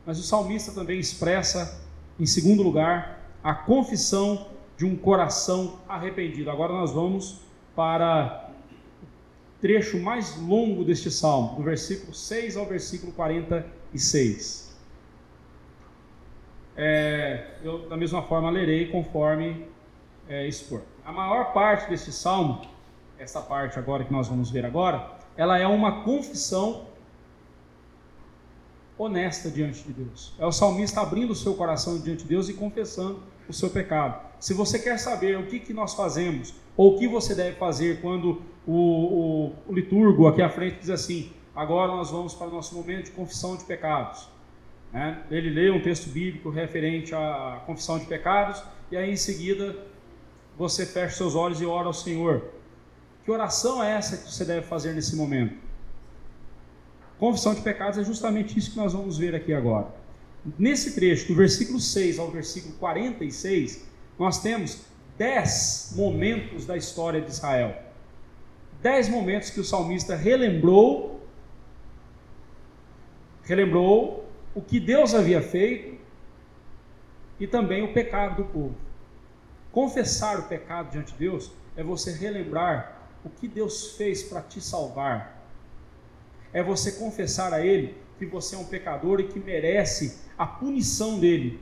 Mas 0.05 0.19
o 0.19 0.23
salmista 0.23 0.71
também 0.71 0.99
expressa, 0.99 1.81
em 2.19 2.25
segundo 2.25 2.61
lugar, 2.61 3.19
a 3.43 3.53
confissão 3.53 4.47
de 4.77 4.85
um 4.85 4.95
coração 4.95 5.79
arrependido. 5.87 6.51
Agora 6.51 6.71
nós 6.71 6.91
vamos 6.91 7.39
para 7.75 8.51
o 9.11 9.61
trecho 9.61 9.97
mais 9.99 10.37
longo 10.37 10.83
deste 10.83 11.09
salmo, 11.09 11.55
do 11.55 11.63
versículo 11.63 12.13
6 12.13 12.57
ao 12.57 12.65
versículo 12.65 13.11
46 13.11 14.68
é, 16.81 17.45
eu 17.61 17.89
da 17.89 17.97
mesma 17.97 18.21
forma 18.21 18.49
lerei 18.49 18.87
conforme 18.87 19.67
é, 20.29 20.47
expor. 20.47 20.81
A 21.03 21.11
maior 21.11 21.51
parte 21.51 21.89
desse 21.89 22.13
salmo, 22.13 22.61
essa 23.17 23.41
parte 23.41 23.77
agora 23.77 24.05
que 24.05 24.13
nós 24.13 24.29
vamos 24.29 24.49
ver 24.49 24.65
agora, 24.65 25.11
ela 25.35 25.59
é 25.59 25.67
uma 25.67 26.03
confissão 26.03 26.85
honesta 28.97 29.49
diante 29.49 29.83
de 29.83 29.91
Deus. 29.91 30.33
É 30.39 30.45
o 30.45 30.53
salmista 30.53 31.01
abrindo 31.01 31.31
o 31.31 31.35
seu 31.35 31.53
coração 31.53 31.99
diante 31.99 32.23
de 32.23 32.29
Deus 32.29 32.47
e 32.47 32.53
confessando 32.53 33.19
o 33.49 33.53
seu 33.53 33.69
pecado. 33.69 34.17
Se 34.39 34.53
você 34.53 34.79
quer 34.79 34.97
saber 34.97 35.37
o 35.37 35.47
que, 35.47 35.59
que 35.59 35.73
nós 35.73 35.93
fazemos, 35.93 36.53
ou 36.77 36.95
o 36.95 36.97
que 36.97 37.09
você 37.09 37.35
deve 37.35 37.57
fazer 37.57 37.99
quando 37.99 38.41
o, 38.65 38.73
o, 38.73 39.53
o 39.67 39.73
liturgo 39.73 40.27
aqui 40.27 40.41
à 40.41 40.49
frente 40.49 40.79
diz 40.79 40.89
assim: 40.89 41.29
agora 41.53 41.91
nós 41.91 42.09
vamos 42.09 42.33
para 42.33 42.47
o 42.47 42.51
nosso 42.51 42.73
momento 42.73 43.05
de 43.05 43.11
confissão 43.11 43.57
de 43.57 43.65
pecados. 43.65 44.29
Né? 44.91 45.23
Ele 45.29 45.49
lê 45.49 45.69
um 45.69 45.81
texto 45.81 46.09
bíblico 46.09 46.49
referente 46.49 47.13
à 47.13 47.61
confissão 47.65 47.99
de 47.99 48.05
pecados, 48.05 48.63
e 48.91 48.97
aí 48.97 49.11
em 49.11 49.17
seguida 49.17 49.75
você 50.57 50.85
fecha 50.85 51.15
seus 51.15 51.35
olhos 51.35 51.61
e 51.61 51.65
ora 51.65 51.87
ao 51.87 51.93
Senhor. 51.93 52.43
Que 53.23 53.31
oração 53.31 53.83
é 53.83 53.91
essa 53.91 54.17
que 54.17 54.31
você 54.31 54.43
deve 54.43 54.65
fazer 54.65 54.93
nesse 54.93 55.15
momento? 55.15 55.55
Confissão 57.19 57.53
de 57.53 57.61
pecados 57.61 57.99
é 57.99 58.03
justamente 58.03 58.57
isso 58.57 58.71
que 58.71 58.77
nós 58.77 58.93
vamos 58.93 59.17
ver 59.17 59.35
aqui 59.35 59.53
agora. 59.53 59.87
Nesse 60.57 60.95
trecho, 60.95 61.27
do 61.27 61.35
versículo 61.35 61.79
6 61.79 62.17
ao 62.17 62.31
versículo 62.31 62.73
46, 62.75 63.85
nós 64.17 64.41
temos 64.41 64.81
dez 65.17 65.93
momentos 65.95 66.65
da 66.65 66.77
história 66.77 67.19
de 67.19 67.29
Israel. 67.29 67.75
Dez 68.81 69.09
momentos 69.09 69.49
que 69.49 69.59
o 69.59 69.63
salmista 69.65 70.15
relembrou, 70.15 71.21
relembrou 73.43 74.28
o 74.53 74.61
que 74.61 74.79
Deus 74.79 75.13
havia 75.13 75.41
feito 75.41 75.99
e 77.39 77.47
também 77.47 77.83
o 77.83 77.93
pecado 77.93 78.43
do 78.43 78.49
povo. 78.49 78.75
Confessar 79.71 80.39
o 80.39 80.43
pecado 80.43 80.91
diante 80.91 81.13
de 81.13 81.19
Deus 81.19 81.51
é 81.75 81.83
você 81.83 82.11
relembrar 82.11 83.09
o 83.23 83.29
que 83.29 83.47
Deus 83.47 83.95
fez 83.95 84.23
para 84.23 84.41
te 84.41 84.59
salvar, 84.59 85.45
é 86.51 86.63
você 86.63 86.93
confessar 86.93 87.53
a 87.53 87.65
Ele 87.65 87.95
que 88.17 88.25
você 88.25 88.55
é 88.55 88.59
um 88.59 88.65
pecador 88.65 89.19
e 89.19 89.27
que 89.27 89.39
merece 89.39 90.19
a 90.37 90.45
punição 90.45 91.19
dele, 91.19 91.59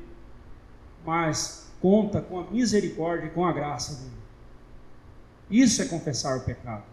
mas 1.06 1.72
conta 1.82 2.22
com 2.22 2.39
a 2.39 2.50
misericórdia 2.50 3.27
e 3.27 3.29
com 3.29 3.46
a 3.46 3.51
graça 3.51 3.96
dele. 4.01 4.17
Isso 5.50 5.82
é 5.82 5.86
confessar 5.86 6.38
o 6.38 6.41
pecado. 6.41 6.84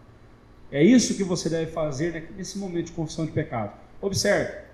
É 0.71 0.83
isso 0.83 1.15
que 1.15 1.23
você 1.23 1.49
deve 1.49 1.71
fazer 1.71 2.31
nesse 2.35 2.57
momento 2.57 2.87
de 2.87 2.91
confissão 2.91 3.25
de 3.25 3.31
pecado. 3.31 3.73
Observe 4.01 4.64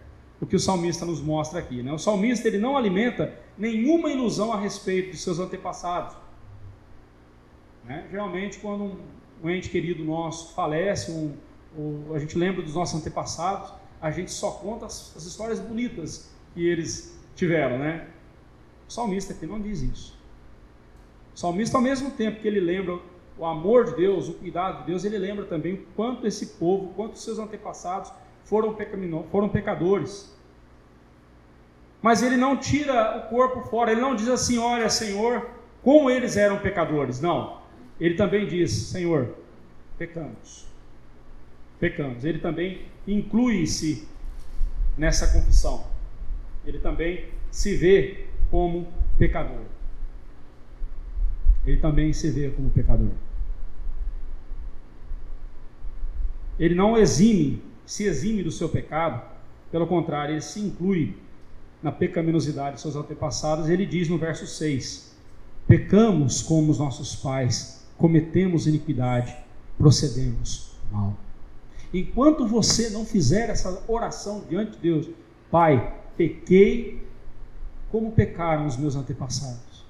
o 0.41 0.45
que 0.45 0.55
o 0.55 0.59
salmista 0.59 1.05
nos 1.05 1.21
mostra 1.21 1.59
aqui. 1.59 1.83
Né? 1.83 1.93
O 1.93 1.99
salmista 1.99 2.47
ele 2.47 2.57
não 2.57 2.75
alimenta 2.75 3.37
nenhuma 3.55 4.11
ilusão 4.11 4.51
a 4.51 4.59
respeito 4.59 5.11
de 5.11 5.17
seus 5.17 5.39
antepassados. 5.39 6.17
Né? 7.85 8.07
Geralmente, 8.09 8.57
quando 8.57 8.83
um, 8.83 8.97
um 9.43 9.49
ente 9.49 9.69
querido 9.69 10.03
nosso 10.03 10.55
falece, 10.55 11.11
um, 11.11 11.33
a 12.13 12.19
gente 12.19 12.37
lembra 12.37 12.63
dos 12.63 12.73
nossos 12.73 12.99
antepassados, 12.99 13.71
a 14.01 14.09
gente 14.09 14.31
só 14.31 14.51
conta 14.51 14.87
as, 14.87 15.15
as 15.15 15.25
histórias 15.25 15.59
bonitas 15.59 16.31
que 16.55 16.67
eles 16.67 17.17
tiveram, 17.35 17.77
né? 17.77 18.07
O 18.89 18.91
salmista 18.91 19.33
aqui 19.33 19.45
não 19.45 19.61
diz 19.61 19.81
isso. 19.81 20.19
O 21.33 21.39
salmista, 21.39 21.77
ao 21.77 21.83
mesmo 21.83 22.11
tempo 22.11 22.41
que 22.41 22.47
ele 22.47 22.59
lembra 22.59 22.99
o 23.37 23.45
amor 23.45 23.85
de 23.85 23.95
Deus, 23.95 24.27
o 24.27 24.33
cuidado 24.33 24.79
de 24.79 24.87
Deus, 24.87 25.05
ele 25.05 25.17
lembra 25.17 25.45
também 25.45 25.73
o 25.75 25.85
quanto 25.95 26.27
esse 26.27 26.47
povo, 26.57 26.93
quanto 26.93 27.17
seus 27.17 27.39
antepassados 27.39 28.11
foram, 28.45 28.75
foram 29.31 29.49
pecadores. 29.49 30.35
Mas 32.01 32.23
ele 32.23 32.37
não 32.37 32.57
tira 32.57 33.17
o 33.17 33.29
corpo 33.29 33.61
fora, 33.69 33.91
ele 33.91 34.01
não 34.01 34.15
diz 34.15 34.27
assim: 34.27 34.57
olha, 34.57 34.89
Senhor, 34.89 35.49
como 35.83 36.09
eles 36.09 36.35
eram 36.35 36.59
pecadores. 36.59 37.21
Não. 37.21 37.61
Ele 37.99 38.15
também 38.15 38.47
diz: 38.47 38.71
Senhor, 38.71 39.35
pecamos 39.97 40.71
pecamos. 41.81 42.23
Ele 42.23 42.37
também 42.37 42.85
inclui-se 43.07 44.07
nessa 44.95 45.33
confissão. 45.33 45.83
Ele 46.63 46.77
também 46.77 47.25
se 47.49 47.75
vê 47.75 48.27
como 48.51 48.87
pecador. 49.17 49.65
Ele 51.65 51.77
também 51.77 52.13
se 52.13 52.29
vê 52.29 52.51
como 52.51 52.69
pecador. 52.69 53.09
Ele 56.59 56.75
não 56.75 56.95
exime, 56.95 57.63
se 57.91 58.05
exime 58.05 58.41
do 58.41 58.51
seu 58.51 58.69
pecado, 58.69 59.21
pelo 59.69 59.85
contrário, 59.85 60.35
ele 60.35 60.41
se 60.41 60.61
inclui 60.61 61.13
na 61.83 61.91
pecaminosidade 61.91 62.77
de 62.77 62.81
seus 62.81 62.95
antepassados. 62.95 63.67
Ele 63.67 63.85
diz 63.85 64.07
no 64.07 64.17
verso 64.17 64.47
6: 64.47 65.13
Pecamos 65.67 66.41
como 66.41 66.71
os 66.71 66.79
nossos 66.79 67.17
pais, 67.17 67.85
cometemos 67.97 68.65
iniquidade, 68.65 69.35
procedemos 69.77 70.71
mal. 70.89 71.17
Enquanto 71.93 72.47
você 72.47 72.89
não 72.91 73.05
fizer 73.05 73.49
essa 73.49 73.83
oração 73.89 74.45
diante 74.47 74.71
de 74.71 74.77
Deus, 74.77 75.09
Pai, 75.51 75.93
pequei 76.15 77.05
como 77.91 78.13
pecaram 78.13 78.67
os 78.67 78.77
meus 78.77 78.95
antepassados. 78.95 79.83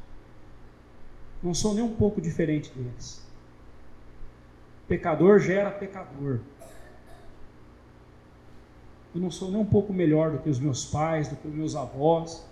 Não 1.43 1.53
sou 1.53 1.75
nem 1.75 1.83
um 1.83 1.93
pouco 1.93 2.19
diferente 2.19 2.71
deles. 2.71 3.23
Pecador 4.87 5.39
gera 5.39 5.69
pecador. 5.69 6.39
Eu 9.13 9.21
não 9.21 9.31
sou 9.31 9.51
nem 9.51 9.59
um 9.59 9.65
pouco 9.65 9.91
melhor 9.91 10.31
do 10.31 10.39
que 10.39 10.49
os 10.49 10.59
meus 10.59 10.85
pais, 10.85 11.27
do 11.27 11.35
que 11.35 11.47
os 11.47 11.53
meus 11.53 11.75
avós, 11.75 12.45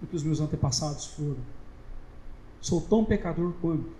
do 0.00 0.06
que 0.06 0.14
os 0.14 0.22
meus 0.22 0.40
antepassados 0.40 1.06
foram. 1.06 1.38
Sou 2.60 2.80
tão 2.80 3.04
pecador 3.04 3.52
quanto. 3.60 3.90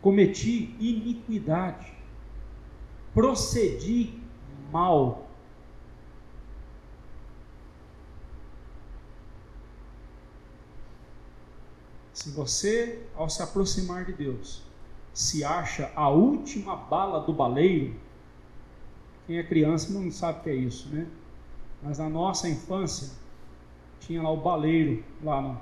Cometi 0.00 0.74
iniquidade 0.80 1.92
procedi 3.14 4.18
mal. 4.70 5.26
Se 12.12 12.30
você, 12.30 13.06
ao 13.16 13.28
se 13.28 13.42
aproximar 13.42 14.04
de 14.04 14.12
Deus, 14.12 14.62
se 15.12 15.44
acha 15.44 15.90
a 15.96 16.08
última 16.08 16.76
bala 16.76 17.20
do 17.20 17.32
baleiro, 17.32 17.94
quem 19.32 19.38
é 19.38 19.42
criança 19.42 19.90
não 19.98 20.10
sabe 20.10 20.40
o 20.40 20.42
que 20.42 20.50
é 20.50 20.54
isso, 20.54 20.90
né? 20.90 21.06
Mas 21.82 21.98
na 21.98 22.06
nossa 22.06 22.46
infância, 22.50 23.08
tinha 23.98 24.22
lá 24.22 24.30
o 24.30 24.36
baleiro, 24.36 25.02
lá 25.24 25.40
no, 25.40 25.60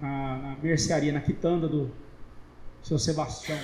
na, 0.00 0.36
na 0.38 0.56
mercearia, 0.60 1.12
na 1.12 1.20
quitanda 1.20 1.68
do 1.68 1.88
seu 2.82 2.98
Sebastião. 2.98 3.60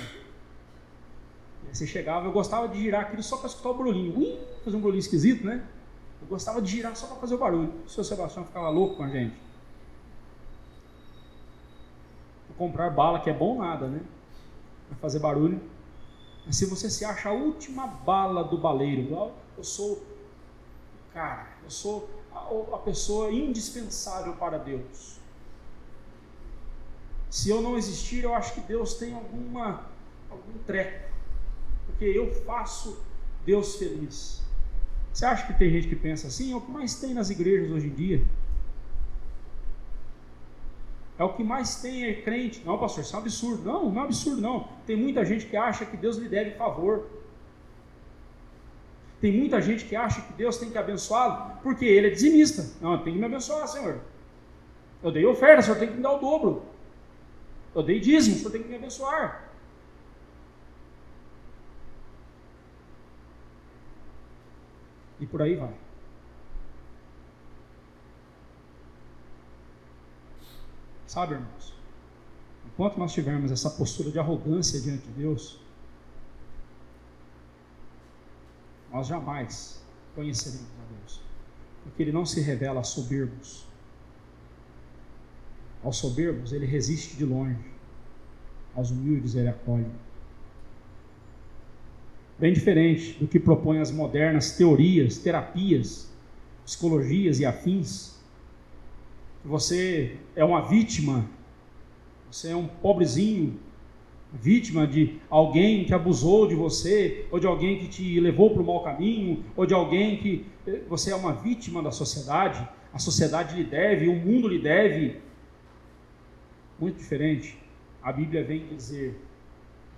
Você 1.73 1.85
chegava, 1.85 2.25
eu 2.25 2.31
gostava 2.31 2.69
de 2.69 2.79
girar 2.79 3.01
aquilo 3.01 3.21
só 3.21 3.35
para 3.35 3.47
escutar 3.47 3.71
o 3.71 3.73
barulhinho. 3.73 4.17
Ui, 4.17 4.39
fazer 4.63 4.77
um 4.77 4.79
barulhinho 4.79 5.01
esquisito, 5.01 5.45
né? 5.45 5.61
Eu 6.21 6.27
gostava 6.27 6.61
de 6.61 6.71
girar 6.71 6.95
só 6.95 7.07
para 7.07 7.17
fazer 7.17 7.35
o 7.35 7.37
barulho. 7.37 7.73
O 7.85 7.89
seu 7.89 8.05
Sebastião 8.05 8.45
ficava 8.45 8.69
louco 8.69 8.95
com 8.95 9.03
a 9.03 9.09
gente. 9.09 9.35
Vou 12.47 12.69
comprar 12.69 12.89
bala, 12.91 13.19
que 13.19 13.29
é 13.29 13.33
bom 13.33 13.57
nada, 13.57 13.87
né? 13.87 13.99
Para 14.87 14.97
fazer 14.99 15.19
barulho. 15.19 15.59
Mas 16.45 16.55
se 16.55 16.65
você 16.65 16.89
se 16.89 17.05
acha 17.05 17.29
a 17.29 17.33
última 17.33 17.87
bala 17.87 18.43
do 18.43 18.57
baleiro, 18.57 19.31
eu 19.57 19.63
sou 19.63 19.93
o 19.93 21.13
cara, 21.13 21.47
eu 21.63 21.69
sou 21.69 22.09
a, 22.33 22.75
a 22.75 22.79
pessoa 22.79 23.31
indispensável 23.31 24.33
para 24.33 24.57
Deus. 24.57 25.19
Se 27.29 27.49
eu 27.49 27.61
não 27.61 27.77
existir, 27.77 28.23
eu 28.23 28.33
acho 28.33 28.53
que 28.53 28.61
Deus 28.61 28.95
tem 28.95 29.13
alguma, 29.13 29.85
algum 30.29 30.57
treco 30.65 31.11
porque 32.01 32.17
eu 32.17 32.33
faço 32.45 32.99
Deus 33.45 33.75
feliz. 33.75 34.41
Você 35.13 35.23
acha 35.23 35.45
que 35.45 35.53
tem 35.53 35.69
gente 35.69 35.87
que 35.87 35.95
pensa 35.95 36.27
assim? 36.27 36.51
É 36.51 36.55
o 36.55 36.61
que 36.61 36.71
mais 36.71 36.95
tem 36.95 37.13
nas 37.13 37.29
igrejas 37.29 37.69
hoje 37.69 37.87
em 37.87 37.93
dia. 37.93 38.25
É 41.21 41.23
o 41.23 41.33
que 41.33 41.43
mais 41.43 41.75
tem 41.75 42.05
é 42.05 42.15
crente. 42.15 42.63
Não, 42.65 42.79
pastor, 42.79 43.03
isso 43.03 43.15
é 43.15 43.19
um 43.19 43.21
absurdo. 43.21 43.63
Não, 43.63 43.91
não 43.91 44.01
é 44.01 44.01
um 44.01 44.05
absurdo, 44.05 44.41
não. 44.41 44.67
Tem 44.87 44.95
muita 44.95 45.23
gente 45.23 45.45
que 45.45 45.55
acha 45.55 45.85
que 45.85 45.95
Deus 45.95 46.17
lhe 46.17 46.27
deve 46.27 46.55
favor. 46.55 47.07
Tem 49.19 49.31
muita 49.31 49.61
gente 49.61 49.85
que 49.85 49.95
acha 49.95 50.19
que 50.19 50.33
Deus 50.33 50.57
tem 50.57 50.71
que 50.71 50.79
abençoá-lo 50.79 51.59
porque 51.61 51.85
ele 51.85 52.07
é 52.07 52.09
dizimista. 52.09 52.65
Não, 52.81 52.97
tem 53.03 53.13
que 53.13 53.19
me 53.19 53.25
abençoar, 53.25 53.67
Senhor. 53.67 54.01
Eu 55.03 55.11
dei 55.11 55.23
oferta, 55.23 55.59
o 55.59 55.63
Senhor 55.63 55.77
tem 55.77 55.89
que 55.89 55.93
me 55.93 56.01
dar 56.01 56.13
o 56.13 56.17
dobro. 56.17 56.63
Eu 57.75 57.83
dei 57.83 57.99
dízimo, 57.99 58.37
o 58.37 58.39
Senhor 58.39 58.51
tem 58.51 58.63
que 58.63 58.69
me 58.69 58.77
abençoar. 58.77 59.47
E 65.19 65.27
por 65.27 65.43
aí 65.43 65.53
vai. 65.53 65.75
Sabe, 71.11 71.33
irmãos? 71.33 71.73
Enquanto 72.65 72.97
nós 72.97 73.11
tivermos 73.11 73.51
essa 73.51 73.69
postura 73.69 74.09
de 74.09 74.17
arrogância 74.17 74.79
diante 74.79 75.05
de 75.07 75.11
Deus, 75.11 75.59
nós 78.89 79.07
jamais 79.07 79.83
conheceremos 80.15 80.69
a 80.69 80.97
Deus. 80.97 81.19
Porque 81.83 82.01
Ele 82.01 82.13
não 82.13 82.25
se 82.25 82.39
revela 82.39 82.79
a 82.79 82.83
soberbos. 82.83 83.67
Aos 85.83 85.97
soberbos, 85.97 86.53
Ele 86.53 86.65
resiste 86.65 87.17
de 87.17 87.25
longe. 87.25 87.59
Aos 88.73 88.89
humildes, 88.89 89.35
Ele 89.35 89.49
acolhe 89.49 89.91
bem 92.39 92.53
diferente 92.53 93.19
do 93.19 93.27
que 93.27 93.37
propõem 93.37 93.81
as 93.81 93.91
modernas 93.91 94.55
teorias, 94.55 95.17
terapias 95.17 96.09
psicologias 96.63 97.41
e 97.41 97.45
afins, 97.45 98.20
você 99.43 100.17
é 100.35 100.43
uma 100.43 100.61
vítima, 100.61 101.25
você 102.31 102.51
é 102.51 102.55
um 102.55 102.67
pobrezinho, 102.67 103.59
vítima 104.33 104.87
de 104.87 105.19
alguém 105.29 105.83
que 105.83 105.93
abusou 105.93 106.47
de 106.47 106.55
você, 106.55 107.27
ou 107.31 107.39
de 107.39 107.47
alguém 107.47 107.79
que 107.79 107.87
te 107.87 108.19
levou 108.19 108.51
para 108.51 108.61
o 108.61 108.65
mau 108.65 108.83
caminho, 108.83 109.43
ou 109.55 109.65
de 109.65 109.73
alguém 109.73 110.17
que 110.17 110.45
eh, 110.65 110.81
você 110.87 111.11
é 111.11 111.15
uma 111.15 111.33
vítima 111.33 111.81
da 111.81 111.91
sociedade, 111.91 112.65
a 112.93 112.99
sociedade 112.99 113.55
lhe 113.55 113.63
deve, 113.63 114.07
o 114.07 114.15
mundo 114.15 114.47
lhe 114.47 114.59
deve. 114.59 115.19
Muito 116.79 116.97
diferente. 116.97 117.57
A 118.01 118.11
Bíblia 118.11 118.43
vem 118.43 118.67
dizer: 118.67 119.19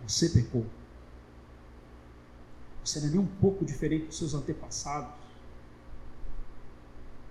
você 0.05 0.29
pecou. 0.29 0.65
Você 2.83 2.99
não 2.99 3.07
é 3.07 3.11
nem 3.11 3.19
um 3.19 3.27
pouco 3.39 3.63
diferente 3.63 4.07
dos 4.07 4.17
seus 4.17 4.33
antepassados. 4.33 5.13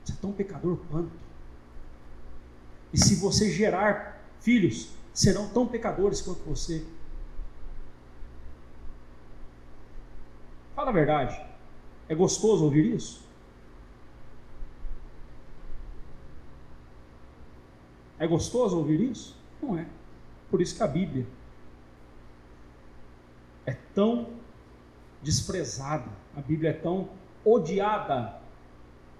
Você 0.03 0.13
é 0.13 0.17
tão 0.21 0.33
pecador 0.33 0.79
quanto. 0.91 1.11
E 2.93 2.99
se 2.99 3.17
você 3.17 3.51
gerar 3.51 4.21
filhos, 4.41 4.91
serão 5.15 5.49
tão 5.49 5.67
pecadores 5.67 6.21
quanto 6.21 6.41
você. 6.41 6.85
Fala 10.75 10.91
a 10.91 10.93
verdade. 10.93 11.41
É 12.09 12.15
gostoso 12.15 12.65
ouvir 12.65 12.95
isso? 12.95 13.23
É 18.19 18.27
gostoso 18.27 18.77
ouvir 18.77 19.01
isso? 19.01 19.37
Não 19.61 19.79
é. 19.79 19.87
Por 20.51 20.61
isso 20.61 20.77
que 20.77 20.83
a 20.83 20.87
Bíblia 20.87 21.27
é 23.65 23.73
tão 23.95 24.29
desprezada, 25.23 26.11
a 26.37 26.41
Bíblia 26.41 26.71
é 26.71 26.73
tão 26.73 27.09
odiada 27.45 28.41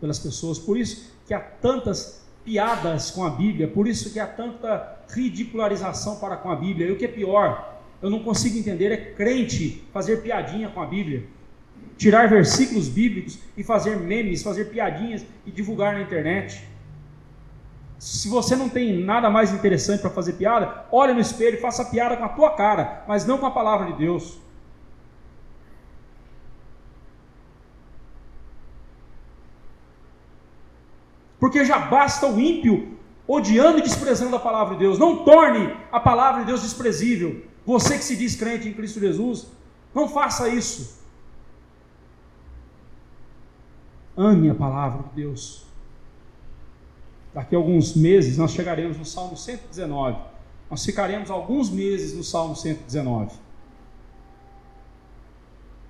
pelas 0.01 0.19
pessoas, 0.19 0.59
por 0.59 0.77
isso 0.77 1.13
que 1.27 1.33
há 1.33 1.41
tantas 1.41 2.22
piadas 2.45 3.11
com 3.11 3.25
a 3.25 3.31
Bíblia, 3.31 3.69
por 3.69 3.87
isso 3.87 4.13
que 4.13 4.21
há 4.21 4.27
tanta 4.27 4.99
ridicularização 5.09 6.17
para 6.17 6.37
com 6.37 6.51
a 6.51 6.57
Bíblia. 6.57 6.89
E 6.89 6.93
o 6.93 6.97
que 6.97 7.05
é 7.05 7.09
pior, 7.09 7.81
eu 8.01 8.11
não 8.11 8.21
consigo 8.21 8.59
entender 8.59 8.91
é 8.91 8.97
crente 8.97 9.85
fazer 9.93 10.23
piadinha 10.23 10.69
com 10.69 10.81
a 10.81 10.87
Bíblia. 10.87 11.25
Tirar 11.97 12.29
versículos 12.29 12.89
bíblicos 12.89 13.39
e 13.57 13.63
fazer 13.63 13.97
memes, 13.97 14.43
fazer 14.43 14.67
piadinhas 14.67 15.25
e 15.47 15.51
divulgar 15.51 15.95
na 15.95 16.03
internet. 16.03 16.67
Se 17.99 18.29
você 18.29 18.57
não 18.57 18.69
tem 18.69 19.05
nada 19.05 19.31
mais 19.31 19.53
interessante 19.53 20.01
para 20.01 20.11
fazer 20.11 20.33
piada, 20.33 20.87
olhe 20.91 21.15
no 21.15 21.21
espelho 21.21 21.57
e 21.57 21.61
faça 21.61 21.85
piada 21.85 22.17
com 22.17 22.25
a 22.25 22.29
tua 22.31 22.51
cara, 22.51 23.05
mas 23.07 23.25
não 23.25 23.39
com 23.39 23.47
a 23.47 23.51
palavra 23.53 23.93
de 23.93 23.99
Deus. 23.99 24.42
Porque 31.43 31.65
já 31.65 31.77
basta 31.77 32.25
o 32.29 32.39
ímpio 32.39 32.97
odiando 33.27 33.81
e 33.81 33.83
desprezando 33.83 34.37
a 34.37 34.39
palavra 34.39 34.75
de 34.75 34.81
Deus. 34.85 34.97
Não 34.97 35.25
torne 35.25 35.77
a 35.91 35.99
palavra 35.99 36.43
de 36.43 36.47
Deus 36.47 36.63
desprezível. 36.63 37.45
Você 37.67 37.99
que 37.99 38.05
se 38.05 38.15
diz 38.15 38.37
crente 38.37 38.69
em 38.69 38.73
Cristo 38.73 39.01
Jesus, 39.01 39.49
não 39.93 40.09
faça 40.09 40.49
isso. 40.49 41.03
Ame 44.17 44.51
a 44.51 44.55
palavra 44.55 45.03
de 45.03 45.17
Deus. 45.17 45.67
Daqui 47.35 47.57
a 47.57 47.59
alguns 47.59 47.97
meses 47.97 48.39
nós 48.39 48.53
chegaremos 48.53 48.97
no 48.97 49.05
Salmo 49.05 49.37
119. 49.37 50.17
Nós 50.71 50.85
ficaremos 50.85 51.29
alguns 51.29 51.71
meses 51.71 52.17
no 52.17 52.23
Salmo 52.23 52.55
119. 52.55 53.35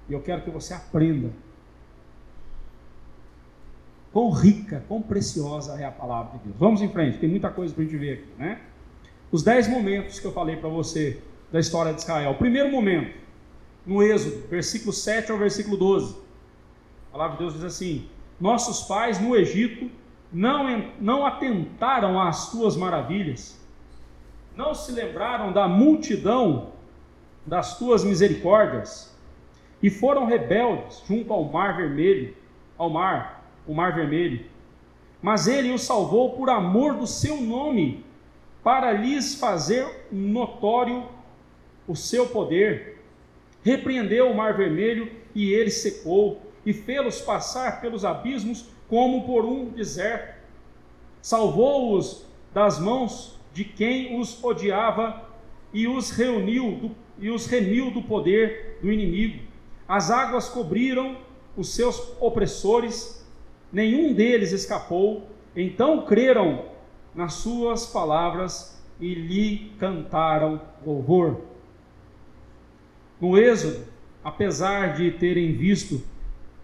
E 0.09 0.15
eu 0.15 0.23
quero 0.23 0.41
que 0.41 0.51
você 0.51 0.73
aprenda 0.73 1.31
quão 4.13 4.31
rica, 4.31 4.85
quão 4.87 5.01
preciosa 5.01 5.81
é 5.81 5.85
a 5.85 5.91
palavra 5.91 6.39
de 6.39 6.45
Deus. 6.45 6.57
Vamos 6.59 6.83
em 6.83 6.89
frente, 6.89 7.19
tem 7.19 7.29
muita 7.29 7.49
coisa 7.49 7.73
para 7.73 7.83
a 7.83 7.87
gente 7.87 7.97
ver 7.97 8.13
aqui, 8.15 8.29
né? 8.39 8.61
Os 9.31 9.43
dez 9.43 9.67
momentos 9.67 10.21
que 10.21 10.27
eu 10.27 10.33
falei 10.33 10.57
para 10.57 10.69
você 10.69 11.23
da 11.51 11.59
história 11.59 11.93
de 11.95 12.01
Israel. 12.01 12.33
O 12.33 12.35
primeiro 12.35 12.71
momento, 12.71 13.17
no 13.87 14.03
Êxodo, 14.03 14.47
versículo 14.49 14.93
7 14.93 15.33
ao 15.33 15.39
versículo 15.39 15.77
12. 15.77 16.17
A 17.09 17.13
palavra 17.13 17.37
de 17.37 17.43
Deus 17.43 17.55
diz 17.55 17.65
assim: 17.65 18.09
Nossos 18.39 18.83
pais 18.83 19.19
no 19.19 19.35
Egito 19.35 19.91
não, 20.31 20.93
não 21.01 21.27
atentaram 21.27 22.21
às 22.21 22.51
tuas 22.51 22.77
maravilhas, 22.77 23.59
não 24.55 24.75
se 24.75 24.93
lembraram 24.93 25.53
da 25.53 25.67
multidão 25.67 26.73
das 27.47 27.79
tuas 27.79 28.05
misericórdias, 28.05 29.17
e 29.83 29.91
foram 29.91 30.27
rebeldes 30.27 31.03
junto 31.09 31.33
ao 31.33 31.45
mar 31.45 31.77
vermelho, 31.77 32.37
ao 32.79 32.89
mar, 32.89 33.32
o 33.67 33.75
Mar 33.75 33.95
Vermelho. 33.95 34.45
Mas 35.21 35.47
ele 35.47 35.73
os 35.73 35.83
salvou 35.83 36.31
por 36.31 36.51
amor 36.51 36.95
do 36.95 37.07
seu 37.07 37.41
nome, 37.41 38.05
para 38.63 38.93
lhes 38.93 39.35
fazer 39.35 40.07
notório 40.11 41.09
o 41.87 41.97
seu 41.97 42.27
poder. 42.29 43.01
Repreendeu 43.63 44.31
o 44.31 44.37
Mar 44.37 44.57
Vermelho 44.57 45.11
e 45.35 45.53
ele 45.53 45.71
secou, 45.71 46.41
e 46.65 46.73
fê-los 46.73 47.21
passar 47.21 47.81
pelos 47.81 48.05
abismos 48.05 48.67
como 48.89 49.27
por 49.27 49.45
um 49.45 49.71
deserto. 49.71 50.41
Salvou-os 51.21 52.25
das 52.55 52.79
mãos 52.79 53.39
de 53.53 53.65
quem 53.65 54.19
os 54.19 54.43
odiava 54.43 55.29
e 55.73 55.89
os 55.89 56.11
reuniu 56.11 56.73
do, 56.73 56.91
e 57.19 57.31
os 57.31 57.47
remiu 57.47 57.91
do 57.91 58.03
poder 58.03 58.79
do 58.83 58.93
inimigo. 58.93 59.43
As 59.89 60.11
águas 60.11 60.49
cobriram 60.49 61.17
os 61.57 61.75
seus 61.75 62.17
opressores 62.21 63.22
nenhum 63.73 64.13
deles 64.13 64.53
escapou. 64.53 65.29
Então 65.57 66.05
creram 66.05 66.67
nas 67.15 67.35
suas 67.35 67.87
palavras 67.87 68.81
e 69.01 69.15
lhe 69.15 69.73
cantaram 69.79 70.61
louvor. 70.85 71.41
No 73.21 73.39
Êxodo, 73.39 73.85
apesar 74.23 74.95
de 74.95 75.11
terem 75.13 75.53
visto 75.53 76.03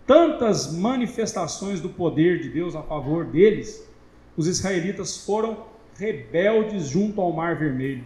tantas 0.06 0.72
manifestações 0.72 1.80
do 1.80 1.88
poder 1.88 2.40
de 2.40 2.48
Deus 2.48 2.74
a 2.74 2.82
favor 2.82 3.26
deles, 3.26 3.86
os 4.36 4.46
israelitas 4.46 5.24
foram 5.24 5.66
rebeldes 5.96 6.88
junto 6.88 7.20
ao 7.20 7.32
Mar 7.32 7.56
Vermelho. 7.56 8.04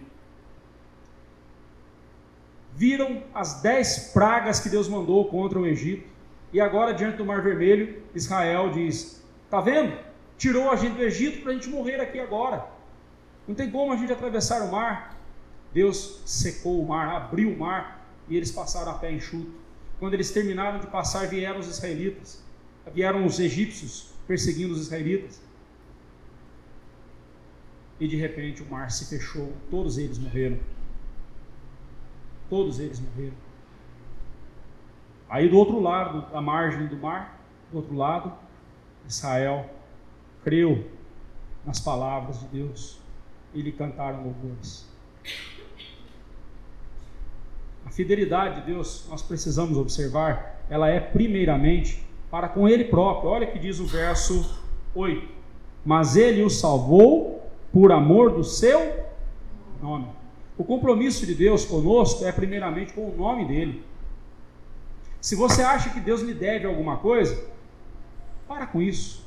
Viram 2.74 3.22
as 3.34 3.60
dez 3.60 4.10
pragas 4.12 4.58
que 4.58 4.68
Deus 4.68 4.88
mandou 4.88 5.26
contra 5.26 5.60
o 5.60 5.66
Egito 5.66 6.11
e 6.52 6.60
agora, 6.60 6.92
diante 6.92 7.16
do 7.16 7.24
Mar 7.24 7.42
Vermelho, 7.42 8.02
Israel 8.14 8.70
diz: 8.70 9.22
Está 9.44 9.60
vendo? 9.60 9.96
Tirou 10.36 10.70
a 10.70 10.76
gente 10.76 10.96
do 10.96 11.02
Egito 11.02 11.42
para 11.42 11.52
a 11.52 11.54
gente 11.54 11.68
morrer 11.68 12.00
aqui 12.00 12.18
agora. 12.18 12.66
Não 13.48 13.54
tem 13.54 13.70
como 13.70 13.92
a 13.92 13.96
gente 13.96 14.12
atravessar 14.12 14.62
o 14.62 14.70
mar. 14.70 15.18
Deus 15.72 16.20
secou 16.26 16.82
o 16.82 16.86
mar, 16.86 17.08
abriu 17.08 17.50
o 17.50 17.58
mar 17.58 18.06
e 18.28 18.36
eles 18.36 18.50
passaram 18.50 18.92
a 18.92 18.94
pé 18.94 19.10
enxuto. 19.10 19.50
Quando 19.98 20.14
eles 20.14 20.30
terminaram 20.30 20.78
de 20.78 20.86
passar, 20.88 21.26
vieram 21.26 21.60
os 21.60 21.68
israelitas, 21.68 22.42
vieram 22.92 23.24
os 23.24 23.38
egípcios 23.38 24.12
perseguindo 24.26 24.74
os 24.74 24.80
israelitas. 24.80 25.40
E 27.98 28.06
de 28.08 28.16
repente 28.16 28.62
o 28.62 28.66
mar 28.66 28.90
se 28.90 29.06
fechou, 29.06 29.52
todos 29.70 29.96
eles 29.96 30.18
morreram. 30.18 30.58
Todos 32.50 32.80
eles 32.80 33.00
morreram. 33.00 33.51
Aí 35.32 35.48
do 35.48 35.56
outro 35.56 35.80
lado, 35.80 36.30
da 36.30 36.42
margem 36.42 36.86
do 36.88 36.96
mar, 36.98 37.40
do 37.70 37.78
outro 37.78 37.96
lado, 37.96 38.30
Israel 39.08 39.64
creu 40.44 40.84
nas 41.64 41.80
palavras 41.80 42.38
de 42.40 42.46
Deus 42.48 43.00
e 43.54 43.62
lhe 43.62 43.72
cantaram 43.72 44.24
louvores. 44.24 44.86
A 47.86 47.90
fidelidade 47.90 48.60
de 48.60 48.66
Deus, 48.66 49.06
nós 49.08 49.22
precisamos 49.22 49.78
observar, 49.78 50.62
ela 50.68 50.90
é 50.90 51.00
primeiramente 51.00 52.06
para 52.30 52.46
com 52.46 52.68
Ele 52.68 52.84
próprio. 52.84 53.30
Olha 53.30 53.46
que 53.46 53.58
diz 53.58 53.80
o 53.80 53.86
verso 53.86 54.62
8: 54.94 55.26
Mas 55.82 56.14
Ele 56.14 56.42
o 56.42 56.50
salvou 56.50 57.50
por 57.72 57.90
amor 57.90 58.32
do 58.32 58.44
seu 58.44 59.06
nome. 59.80 60.08
O 60.58 60.64
compromisso 60.64 61.24
de 61.24 61.34
Deus 61.34 61.64
conosco 61.64 62.22
é 62.22 62.30
primeiramente 62.30 62.92
com 62.92 63.08
o 63.08 63.16
nome 63.16 63.46
dEle. 63.46 63.91
Se 65.22 65.36
você 65.36 65.62
acha 65.62 65.90
que 65.90 66.00
Deus 66.00 66.20
lhe 66.20 66.34
deve 66.34 66.66
alguma 66.66 66.96
coisa, 66.96 67.40
para 68.48 68.66
com 68.66 68.82
isso. 68.82 69.24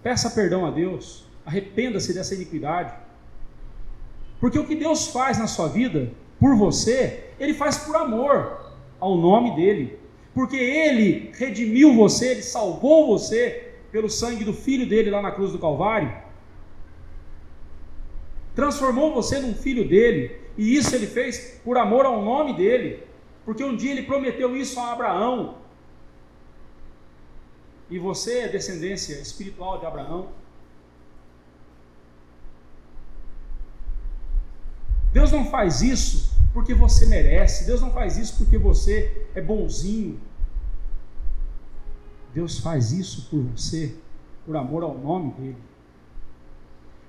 Peça 0.00 0.30
perdão 0.30 0.64
a 0.64 0.70
Deus. 0.70 1.24
Arrependa-se 1.44 2.14
dessa 2.14 2.36
iniquidade. 2.36 2.94
Porque 4.38 4.56
o 4.56 4.64
que 4.64 4.76
Deus 4.76 5.08
faz 5.08 5.38
na 5.38 5.48
sua 5.48 5.66
vida, 5.66 6.12
por 6.38 6.54
você, 6.54 7.30
Ele 7.40 7.52
faz 7.52 7.78
por 7.78 7.96
amor 7.96 8.76
ao 9.00 9.16
nome 9.16 9.56
dEle. 9.56 9.98
Porque 10.32 10.56
Ele 10.56 11.32
redimiu 11.36 11.96
você, 11.96 12.28
Ele 12.28 12.42
salvou 12.42 13.08
você 13.08 13.74
pelo 13.90 14.08
sangue 14.08 14.44
do 14.44 14.52
Filho 14.52 14.88
dele 14.88 15.10
lá 15.10 15.20
na 15.20 15.32
cruz 15.32 15.50
do 15.50 15.58
Calvário. 15.58 16.14
Transformou 18.54 19.12
você 19.12 19.40
num 19.40 19.52
filho 19.52 19.88
dele. 19.88 20.36
E 20.56 20.76
isso 20.76 20.94
Ele 20.94 21.08
fez 21.08 21.60
por 21.64 21.76
amor 21.76 22.06
ao 22.06 22.22
nome 22.24 22.54
dEle 22.54 23.07
porque 23.48 23.64
um 23.64 23.74
dia 23.74 23.92
ele 23.92 24.02
prometeu 24.02 24.54
isso 24.54 24.78
a 24.78 24.92
Abraão. 24.92 25.56
e 27.88 27.98
você 27.98 28.40
é 28.40 28.48
descendência 28.48 29.14
espiritual 29.22 29.78
de 29.80 29.86
Abraão. 29.86 30.28
Deus 35.14 35.32
não 35.32 35.46
faz 35.46 35.80
isso 35.80 36.36
porque 36.52 36.74
você 36.74 37.06
merece, 37.06 37.64
Deus 37.64 37.80
não 37.80 37.90
faz 37.90 38.18
isso 38.18 38.36
porque 38.36 38.58
você 38.58 39.26
é 39.34 39.40
bonzinho. 39.40 40.20
Deus 42.34 42.58
faz 42.58 42.92
isso 42.92 43.30
por 43.30 43.40
você, 43.44 43.96
por 44.44 44.54
amor 44.58 44.82
ao 44.82 44.98
nome 44.98 45.32
dEle. 45.38 45.56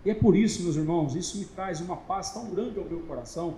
E 0.06 0.10
é 0.10 0.16
por 0.16 0.38
isso, 0.38 0.64
meus 0.64 0.78
irmãos, 0.78 1.16
isso 1.16 1.38
me 1.38 1.44
traz 1.44 1.82
uma 1.82 1.98
paz 1.98 2.32
tão 2.32 2.50
grande 2.50 2.80
ao 2.80 2.86
meu 2.86 3.02
coração, 3.02 3.58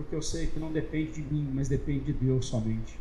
porque 0.00 0.16
eu 0.16 0.22
sei 0.22 0.46
que 0.46 0.58
não 0.58 0.72
depende 0.72 1.20
de 1.20 1.22
mim, 1.22 1.50
mas 1.52 1.68
depende 1.68 2.06
de 2.06 2.12
Deus 2.14 2.46
somente. 2.46 2.98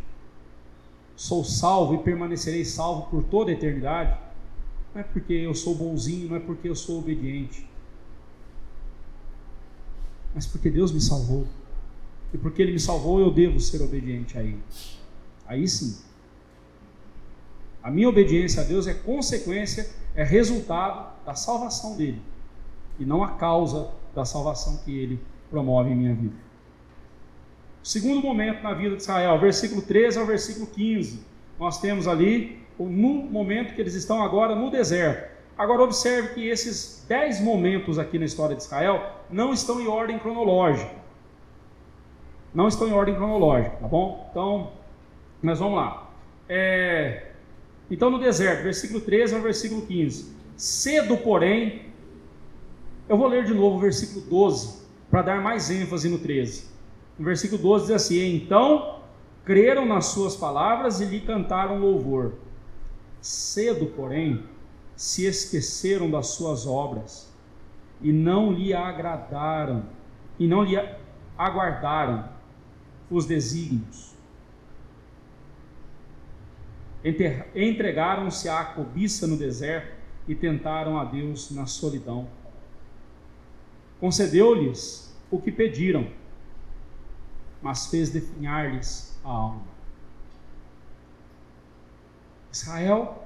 Sou 1.16 1.46
salvo 1.46 1.96
e 1.96 2.00
permanecerei 2.00 2.66
salvo 2.66 3.10
por 3.10 3.24
toda 3.24 3.52
a 3.52 3.54
eternidade, 3.54 4.20
não 4.94 5.00
é 5.00 5.04
porque 5.06 5.32
eu 5.32 5.56
sou 5.56 5.74
bonzinho, 5.76 6.28
não 6.28 6.36
é 6.36 6.42
porque 6.42 6.68
eu 6.68 6.76
sou 6.76 7.00
obediente, 7.00 7.66
mas 10.36 10.46
porque 10.46 10.70
Deus 10.70 10.92
me 10.92 11.00
salvou. 11.00 11.48
E 12.34 12.38
porque 12.38 12.62
Ele 12.62 12.74
me 12.74 12.80
salvou, 12.80 13.22
eu 13.22 13.32
devo 13.32 13.62
ser 13.62 13.82
obediente 13.82 14.38
a 14.38 14.44
Ele. 14.44 14.62
Aí 15.48 15.68
sim. 15.70 15.98
A 17.82 17.90
minha 17.90 18.10
obediência 18.10 18.62
a 18.62 18.66
Deus 18.66 18.88
é 18.88 18.94
consequência, 18.94 19.90
é 20.14 20.24
resultado 20.24 21.16
da 21.26 21.34
salvação 21.34 21.96
dele, 21.96 22.22
e 23.00 23.06
não 23.06 23.24
a 23.24 23.32
causa 23.32 23.90
da 24.14 24.26
salvação 24.26 24.78
que 24.84 24.92
ele 24.92 25.20
promove 25.50 25.92
em 25.92 25.96
minha 25.96 26.14
vida. 26.14 26.49
Segundo 27.84 28.22
momento 28.22 28.62
na 28.62 28.74
vida 28.74 28.96
de 28.96 29.02
Israel, 29.02 29.40
versículo 29.40 29.82
13 29.82 30.20
ao 30.20 30.26
versículo 30.26 30.68
15, 30.68 31.24
nós 31.60 31.80
temos 31.80 32.08
ali 32.08 32.60
o 32.78 32.86
momento 32.86 33.74
que 33.74 33.82
eles 33.82 33.94
estão 33.94 34.22
agora 34.22 34.56
no 34.56 34.70
deserto. 34.70 35.30
Agora 35.58 35.84
observe 35.84 36.34
que 36.36 36.48
esses 36.48 37.06
dez 37.08 37.42
momentos 37.42 38.00
aqui 38.00 38.18
na 38.18 38.26
história 38.26 38.56
de 38.56 38.64
Israel 38.64 39.18
não 39.30 39.52
estão 39.52 39.82
em 39.82 39.88
ordem 39.88 40.18
cronológica. 40.18 40.92
Não 42.54 42.68
estão 42.68 42.88
em 42.88 42.94
ordem 42.94 43.16
cronológica, 43.16 43.76
tá 43.76 43.88
bom? 43.88 44.28
Então, 44.32 44.72
nós 45.44 45.60
vamos 45.60 45.76
lá. 45.76 46.10
É, 46.48 47.32
então, 47.92 48.10
no 48.10 48.20
deserto, 48.20 48.64
versículo 48.64 49.02
13 49.02 49.36
ao 49.36 49.42
versículo 49.42 49.82
15. 49.82 50.34
Cedo, 50.56 51.18
porém, 51.18 51.84
eu 53.08 53.18
vou 53.18 53.28
ler 53.28 53.44
de 53.44 53.54
novo 53.54 53.78
o 53.78 53.80
versículo 53.80 54.22
12, 54.26 54.86
para 55.10 55.24
dar 55.24 55.42
mais 55.42 55.70
ênfase 55.70 56.08
no 56.08 56.20
13. 56.20 56.68
No 57.20 57.26
versículo 57.26 57.62
12 57.62 57.88
diz 57.88 57.96
assim: 57.96 58.36
Então 58.36 59.02
creram 59.44 59.86
nas 59.86 60.06
suas 60.06 60.38
palavras 60.38 61.02
e 61.02 61.06
lhe 61.06 61.20
cantaram 61.20 61.78
louvor. 61.78 62.36
Cedo, 63.22 63.88
porém, 63.88 64.44
se 64.96 65.26
esqueceram 65.26 66.10
das 66.10 66.28
suas 66.28 66.66
obras 66.66 67.30
e 68.02 68.14
não 68.14 68.54
lhe 68.54 68.74
agradaram 68.74 69.84
e 70.40 70.48
não 70.48 70.64
lhe 70.64 70.78
aguardaram 71.38 72.30
os 73.12 73.26
desígnios. 73.26 74.14
Entregaram-se 77.56 78.48
à 78.48 78.64
cobiça 78.64 79.28
no 79.28 79.38
deserto 79.38 79.98
e 80.28 80.36
tentaram 80.36 80.98
a 80.98 81.06
Deus 81.06 81.52
na 81.52 81.66
solidão. 81.66 82.28
Concedeu-lhes 84.00 85.18
o 85.32 85.40
que 85.40 85.52
pediram, 85.52 86.08
mas 87.62 87.88
fez 87.88 88.10
definhar-lhes 88.10 89.18
a 89.24 89.30
alma. 89.30 89.62
Israel 92.52 93.24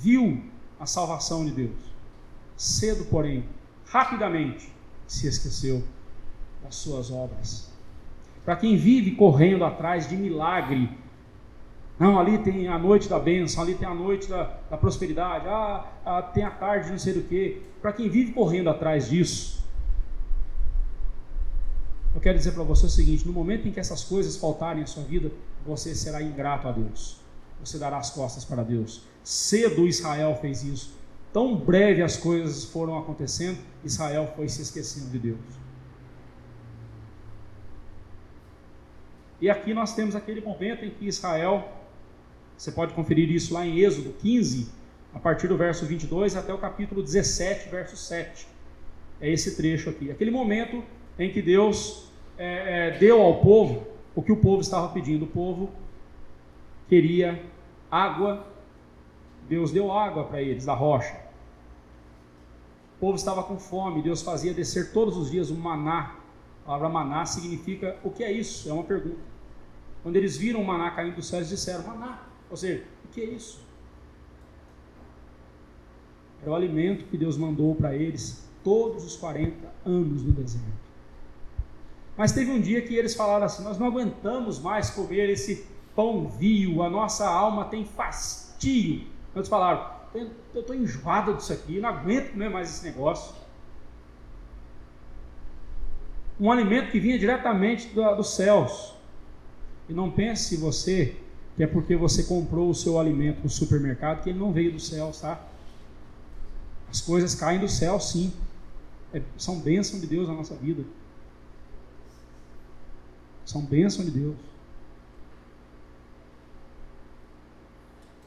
viu 0.00 0.42
a 0.78 0.86
salvação 0.86 1.44
de 1.44 1.52
Deus. 1.52 1.94
Cedo, 2.56 3.04
porém, 3.06 3.44
rapidamente 3.86 4.72
se 5.06 5.26
esqueceu 5.26 5.82
das 6.62 6.74
suas 6.76 7.10
obras. 7.10 7.72
Para 8.44 8.56
quem 8.56 8.76
vive 8.76 9.12
correndo 9.12 9.64
atrás 9.64 10.08
de 10.08 10.16
milagre, 10.16 10.90
não, 11.98 12.18
ali 12.18 12.38
tem 12.38 12.68
a 12.68 12.78
noite 12.78 13.08
da 13.08 13.18
bênção, 13.18 13.62
ali 13.62 13.74
tem 13.74 13.86
a 13.88 13.94
noite 13.94 14.28
da, 14.28 14.58
da 14.68 14.76
prosperidade, 14.76 15.46
ah, 15.48 15.86
ah, 16.04 16.22
tem 16.22 16.44
a 16.44 16.50
tarde 16.50 16.86
de 16.86 16.90
não 16.92 16.98
sei 16.98 17.14
do 17.14 17.22
que. 17.22 17.62
Para 17.80 17.92
quem 17.92 18.08
vive 18.08 18.32
correndo 18.32 18.68
atrás 18.68 19.08
disso, 19.08 19.63
eu 22.14 22.20
quero 22.20 22.38
dizer 22.38 22.52
para 22.52 22.62
você 22.62 22.86
o 22.86 22.90
seguinte: 22.90 23.26
no 23.26 23.32
momento 23.32 23.66
em 23.66 23.72
que 23.72 23.80
essas 23.80 24.04
coisas 24.04 24.36
faltarem 24.36 24.82
à 24.82 24.86
sua 24.86 25.02
vida, 25.02 25.30
você 25.66 25.94
será 25.94 26.22
ingrato 26.22 26.68
a 26.68 26.72
Deus, 26.72 27.18
você 27.58 27.78
dará 27.78 27.98
as 27.98 28.10
costas 28.10 28.44
para 28.44 28.62
Deus, 28.62 29.02
Cedo 29.22 29.86
Israel 29.86 30.36
fez 30.40 30.62
isso. 30.62 30.94
Tão 31.32 31.56
breve 31.56 32.00
as 32.00 32.16
coisas 32.16 32.64
foram 32.64 32.96
acontecendo, 32.96 33.58
Israel 33.82 34.32
foi 34.36 34.48
se 34.48 34.62
esquecendo 34.62 35.10
de 35.10 35.18
Deus. 35.18 35.40
E 39.40 39.50
aqui 39.50 39.74
nós 39.74 39.94
temos 39.94 40.14
aquele 40.14 40.40
momento 40.40 40.84
em 40.84 40.90
que 40.90 41.06
Israel, 41.06 41.68
você 42.56 42.70
pode 42.70 42.94
conferir 42.94 43.30
isso 43.30 43.52
lá 43.52 43.66
em 43.66 43.80
Êxodo 43.80 44.12
15, 44.12 44.68
a 45.12 45.18
partir 45.18 45.48
do 45.48 45.56
verso 45.56 45.84
22 45.84 46.36
até 46.36 46.54
o 46.54 46.58
capítulo 46.58 47.02
17, 47.02 47.68
verso 47.68 47.96
7. 47.96 48.46
É 49.20 49.28
esse 49.28 49.56
trecho 49.56 49.90
aqui. 49.90 50.10
Aquele 50.10 50.30
momento 50.30 50.84
em 51.18 51.30
que 51.30 51.40
Deus 51.40 52.08
é, 52.36 52.88
é, 52.88 52.98
deu 52.98 53.20
ao 53.20 53.40
povo 53.40 53.86
o 54.14 54.22
que 54.22 54.32
o 54.32 54.36
povo 54.36 54.60
estava 54.60 54.88
pedindo. 54.88 55.24
O 55.24 55.28
povo 55.28 55.70
queria 56.88 57.42
água 57.90 58.46
Deus 59.48 59.70
deu 59.70 59.92
água 59.92 60.24
para 60.24 60.40
eles 60.40 60.64
da 60.64 60.74
rocha. 60.74 61.14
O 62.96 63.00
povo 63.00 63.16
estava 63.16 63.42
com 63.42 63.58
fome, 63.58 64.02
Deus 64.02 64.22
fazia 64.22 64.54
descer 64.54 64.92
todos 64.92 65.16
os 65.16 65.30
dias 65.30 65.50
um 65.50 65.56
maná. 65.56 66.16
A 66.62 66.66
palavra 66.66 66.88
maná 66.88 67.26
significa 67.26 67.98
o 68.02 68.10
que 68.10 68.24
é 68.24 68.32
isso? 68.32 68.68
É 68.68 68.72
uma 68.72 68.84
pergunta. 68.84 69.34
Quando 70.02 70.16
eles 70.16 70.36
viram 70.36 70.62
o 70.62 70.66
maná 70.66 70.90
caindo 70.90 71.16
do 71.16 71.22
céu, 71.22 71.40
eles 71.40 71.50
disseram: 71.50 71.86
maná. 71.86 72.22
Ou 72.50 72.56
seja, 72.56 72.84
o 73.04 73.08
que 73.08 73.20
é 73.20 73.24
isso? 73.24 73.62
Era 76.40 76.50
o 76.50 76.54
alimento 76.54 77.04
que 77.06 77.16
Deus 77.16 77.36
mandou 77.36 77.74
para 77.74 77.94
eles 77.94 78.48
todos 78.62 79.04
os 79.04 79.16
40 79.16 79.70
anos 79.84 80.22
no 80.22 80.32
deserto. 80.32 80.83
Mas 82.16 82.32
teve 82.32 82.50
um 82.50 82.60
dia 82.60 82.80
que 82.82 82.94
eles 82.94 83.14
falaram 83.14 83.46
assim: 83.46 83.62
Nós 83.62 83.78
não 83.78 83.86
aguentamos 83.86 84.58
mais 84.58 84.90
comer 84.90 85.30
esse 85.30 85.66
pão 85.94 86.28
vil, 86.28 86.82
a 86.82 86.90
nossa 86.90 87.26
alma 87.26 87.66
tem 87.66 87.84
fastio 87.84 88.44
Outros 89.34 89.48
falaram, 89.48 89.90
eu 90.14 90.60
estou 90.60 90.74
enjoado 90.74 91.34
disso 91.34 91.52
aqui, 91.52 91.80
não 91.80 91.88
aguento 91.88 92.30
comer 92.30 92.48
mais 92.48 92.70
esse 92.70 92.84
negócio. 92.84 93.34
Um 96.38 96.50
alimento 96.50 96.90
que 96.90 97.00
vinha 97.00 97.18
diretamente 97.18 97.88
do, 97.88 98.14
dos 98.14 98.34
céus. 98.34 98.94
E 99.88 99.92
não 99.92 100.10
pense 100.10 100.56
você 100.56 101.16
que 101.56 101.62
é 101.62 101.66
porque 101.66 101.96
você 101.96 102.24
comprou 102.24 102.70
o 102.70 102.74
seu 102.74 102.98
alimento 102.98 103.40
no 103.42 103.48
supermercado 103.48 104.22
que 104.22 104.30
ele 104.30 104.38
não 104.38 104.52
veio 104.52 104.72
do 104.72 104.80
céu, 104.80 105.12
tá? 105.20 105.40
As 106.90 107.00
coisas 107.00 107.34
caem 107.34 107.60
do 107.60 107.68
céu, 107.68 107.98
sim. 108.00 108.32
É, 109.12 109.20
são 109.36 109.60
bênção 109.60 110.00
de 110.00 110.06
Deus 110.06 110.28
na 110.28 110.34
nossa 110.34 110.54
vida. 110.54 110.84
São 113.44 113.62
bênção 113.62 114.04
de 114.04 114.10
Deus. 114.10 114.36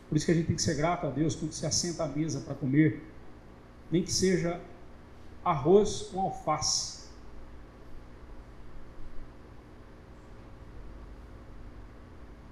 Por 0.09 0.15
isso 0.15 0.25
que 0.25 0.31
a 0.31 0.35
gente 0.35 0.47
tem 0.47 0.55
que 0.55 0.61
ser 0.61 0.75
grato 0.75 1.05
a 1.05 1.09
Deus 1.09 1.35
quando 1.35 1.51
se 1.51 1.65
assenta 1.65 2.03
à 2.03 2.07
mesa 2.07 2.39
para 2.41 2.55
comer, 2.55 3.03
nem 3.91 4.03
que 4.03 4.11
seja 4.11 4.61
arroz 5.43 6.03
com 6.11 6.21
alface. 6.21 7.07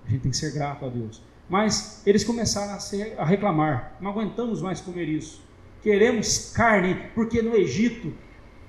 A 0.05 0.09
gente 0.09 0.21
tem 0.21 0.31
que 0.31 0.37
ser 0.37 0.51
grato 0.51 0.85
a 0.85 0.89
Deus. 0.89 1.21
Mas 1.49 2.05
eles 2.05 2.23
começaram 2.23 2.73
a, 2.73 2.79
ser, 2.79 3.19
a 3.19 3.25
reclamar: 3.25 3.95
não 4.01 4.11
aguentamos 4.11 4.61
mais 4.61 4.81
comer 4.81 5.07
isso. 5.07 5.43
Queremos 5.81 6.51
carne, 6.51 7.09
porque 7.13 7.41
no 7.41 7.55
Egito, 7.55 8.13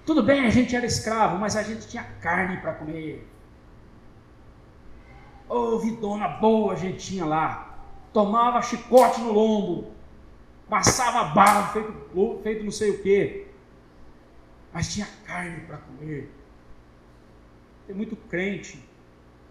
tudo 0.05 0.23
bem, 0.23 0.47
a 0.47 0.51
gente 0.51 0.77
era 0.77 0.85
escravo, 0.85 1.39
mas 1.39 1.57
a 1.57 1.63
gente 1.63 1.89
tinha 1.89 2.05
carne 2.21 2.59
para 2.59 2.75
comer. 2.75 3.27
Ô, 5.49 5.55
oh, 5.55 5.79
vidona 5.79 6.29
boa 6.29 6.73
a 6.73 6.77
gente 6.77 6.99
tinha 6.99 7.25
lá 7.25 7.67
tomava 8.17 8.63
chicote 8.63 9.21
no 9.21 9.31
lombo, 9.31 9.93
passava 10.71 11.35
bala, 11.35 11.69
feito, 11.69 12.41
feito 12.43 12.65
não 12.65 12.71
sei 12.71 12.93
o 12.93 13.03
quê, 13.03 13.47
mas 14.73 14.91
tinha 14.95 15.07
carne 15.27 15.61
para 15.67 15.77
comer. 15.77 16.33
Tem 17.87 17.95
muito 17.95 18.17
crente 18.17 18.83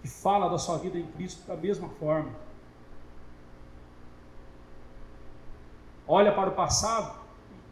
que 0.02 0.08
fala 0.08 0.50
da 0.50 0.58
sua 0.58 0.80
vida 0.80 0.98
em 0.98 1.06
Cristo 1.12 1.46
da 1.46 1.56
mesma 1.56 1.90
forma. 1.90 2.32
Olha 6.08 6.34
para 6.34 6.50
o 6.50 6.54
passado, 6.54 7.20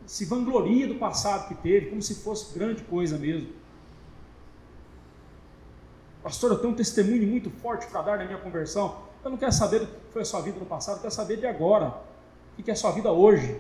se 0.06 0.26
vangloria 0.26 0.88
do 0.88 1.00
passado 1.00 1.48
que 1.48 1.56
teve, 1.56 1.90
como 1.90 2.04
se 2.04 2.24
fosse 2.24 2.54
grande 2.54 2.84
coisa 2.84 3.18
mesmo. 3.18 3.52
Pastor, 6.24 6.52
eu 6.52 6.58
tenho 6.58 6.72
um 6.72 6.76
testemunho 6.76 7.28
muito 7.28 7.50
forte 7.50 7.86
para 7.88 8.02
dar 8.02 8.18
na 8.18 8.24
minha 8.24 8.40
conversão. 8.40 9.04
Eu 9.24 9.30
não 9.30 9.38
quero 9.38 9.52
saber 9.52 9.86
foi 10.12 10.22
a 10.22 10.26
sua 10.26 10.42
vida 10.42 10.58
no 10.58 10.66
passado, 10.66 10.96
eu 10.96 11.02
quero 11.02 11.14
saber 11.14 11.38
de 11.38 11.46
agora. 11.46 11.94
O 12.58 12.64
que 12.64 12.70
é 12.70 12.74
a 12.74 12.78
sua 12.78 12.92
vida 12.92 13.12
hoje? 13.12 13.60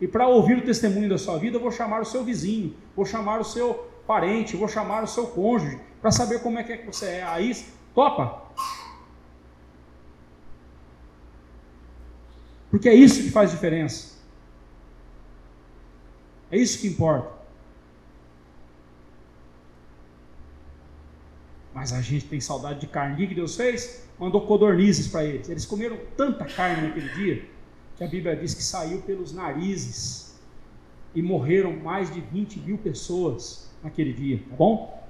E 0.00 0.06
para 0.06 0.28
ouvir 0.28 0.58
o 0.58 0.62
testemunho 0.62 1.08
da 1.08 1.18
sua 1.18 1.36
vida, 1.38 1.56
eu 1.56 1.60
vou 1.60 1.72
chamar 1.72 2.00
o 2.02 2.04
seu 2.04 2.22
vizinho, 2.22 2.76
vou 2.94 3.04
chamar 3.04 3.40
o 3.40 3.44
seu 3.44 3.90
parente, 4.06 4.56
vou 4.56 4.68
chamar 4.68 5.02
o 5.02 5.06
seu 5.06 5.26
cônjuge, 5.26 5.80
para 6.00 6.10
saber 6.10 6.42
como 6.42 6.58
é 6.58 6.62
que, 6.62 6.72
é 6.72 6.76
que 6.76 6.86
você 6.86 7.06
é. 7.06 7.22
Aí, 7.24 7.56
topa? 7.94 8.42
Porque 12.70 12.88
é 12.88 12.94
isso 12.94 13.22
que 13.22 13.30
faz 13.30 13.50
diferença. 13.50 14.14
É 16.50 16.58
isso 16.58 16.80
que 16.80 16.88
importa. 16.88 17.43
Mas 21.84 21.92
a 21.92 22.00
gente 22.00 22.24
tem 22.24 22.40
saudade 22.40 22.80
de 22.80 22.86
carne. 22.86 23.22
O 23.22 23.28
que 23.28 23.34
Deus 23.34 23.56
fez? 23.56 24.08
Mandou 24.18 24.40
codornizes 24.46 25.06
para 25.06 25.22
eles. 25.22 25.50
Eles 25.50 25.66
comeram 25.66 25.98
tanta 26.16 26.46
carne 26.46 26.88
naquele 26.88 27.10
dia 27.10 27.44
que 27.98 28.02
a 28.02 28.06
Bíblia 28.06 28.34
diz 28.34 28.54
que 28.54 28.62
saiu 28.62 29.02
pelos 29.02 29.34
narizes 29.34 30.40
e 31.14 31.20
morreram 31.20 31.76
mais 31.76 32.10
de 32.10 32.22
20 32.22 32.60
mil 32.60 32.78
pessoas 32.78 33.70
naquele 33.82 34.14
dia, 34.14 34.42
tá 34.48 34.56
bom? 34.56 35.06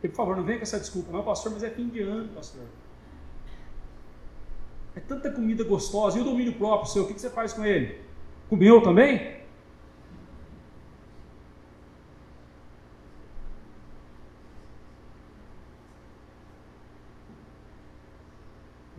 Por 0.00 0.10
favor, 0.10 0.36
não 0.36 0.42
venha 0.42 0.58
com 0.58 0.64
essa 0.64 0.80
desculpa, 0.80 1.12
não, 1.12 1.22
pastor, 1.22 1.52
mas 1.52 1.62
é 1.62 1.70
fim 1.70 1.88
de 1.88 2.00
ano, 2.02 2.28
pastor. 2.30 2.64
É 4.96 5.00
tanta 5.00 5.30
comida 5.30 5.62
gostosa. 5.62 6.18
E 6.18 6.22
o 6.22 6.24
domínio 6.24 6.54
próprio 6.54 6.90
seu, 6.90 7.04
o 7.04 7.06
que 7.06 7.20
você 7.20 7.30
faz 7.30 7.52
com 7.52 7.64
ele? 7.64 8.00
Comeu 8.48 8.82
também? 8.82 9.41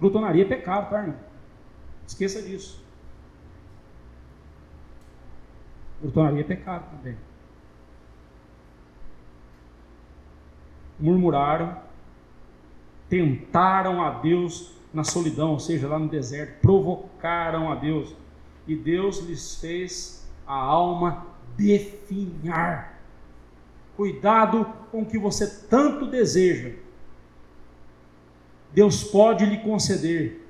Glutonaria 0.03 0.43
é 0.43 0.45
pecado, 0.45 0.89
tá, 0.89 0.99
irmão? 0.99 1.15
Esqueça 2.05 2.41
disso. 2.41 2.83
Glutonaria 6.01 6.41
é 6.41 6.43
pecado 6.43 6.89
também. 6.91 7.15
Murmuraram, 10.99 11.77
tentaram 13.07 14.03
a 14.03 14.09
Deus 14.19 14.73
na 14.93 15.05
solidão, 15.05 15.51
ou 15.51 15.59
seja, 15.59 15.87
lá 15.87 15.97
no 15.97 16.09
deserto, 16.09 16.59
provocaram 16.59 17.71
a 17.71 17.75
Deus. 17.75 18.13
E 18.67 18.75
Deus 18.75 19.19
lhes 19.19 19.55
fez 19.55 20.29
a 20.45 20.53
alma 20.53 21.27
definhar. 21.55 22.99
Cuidado 23.95 24.65
com 24.91 25.03
o 25.03 25.05
que 25.05 25.17
você 25.17 25.47
tanto 25.69 26.07
deseja 26.07 26.82
Deus 28.73 29.03
pode 29.03 29.45
lhe 29.45 29.59
conceder 29.59 30.41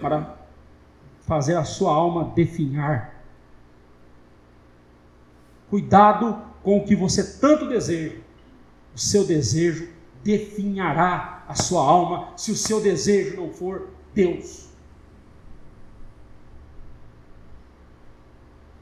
para 0.00 0.36
fazer 1.22 1.56
a 1.56 1.64
sua 1.64 1.92
alma 1.92 2.32
definhar. 2.34 3.22
Cuidado 5.68 6.42
com 6.62 6.78
o 6.78 6.84
que 6.84 6.96
você 6.96 7.38
tanto 7.38 7.68
deseja. 7.68 8.16
O 8.94 8.98
seu 8.98 9.24
desejo 9.24 9.88
definhará 10.24 11.44
a 11.46 11.54
sua 11.54 11.82
alma 11.82 12.32
se 12.36 12.50
o 12.50 12.56
seu 12.56 12.80
desejo 12.80 13.36
não 13.36 13.52
for 13.52 13.88
Deus. 14.14 14.66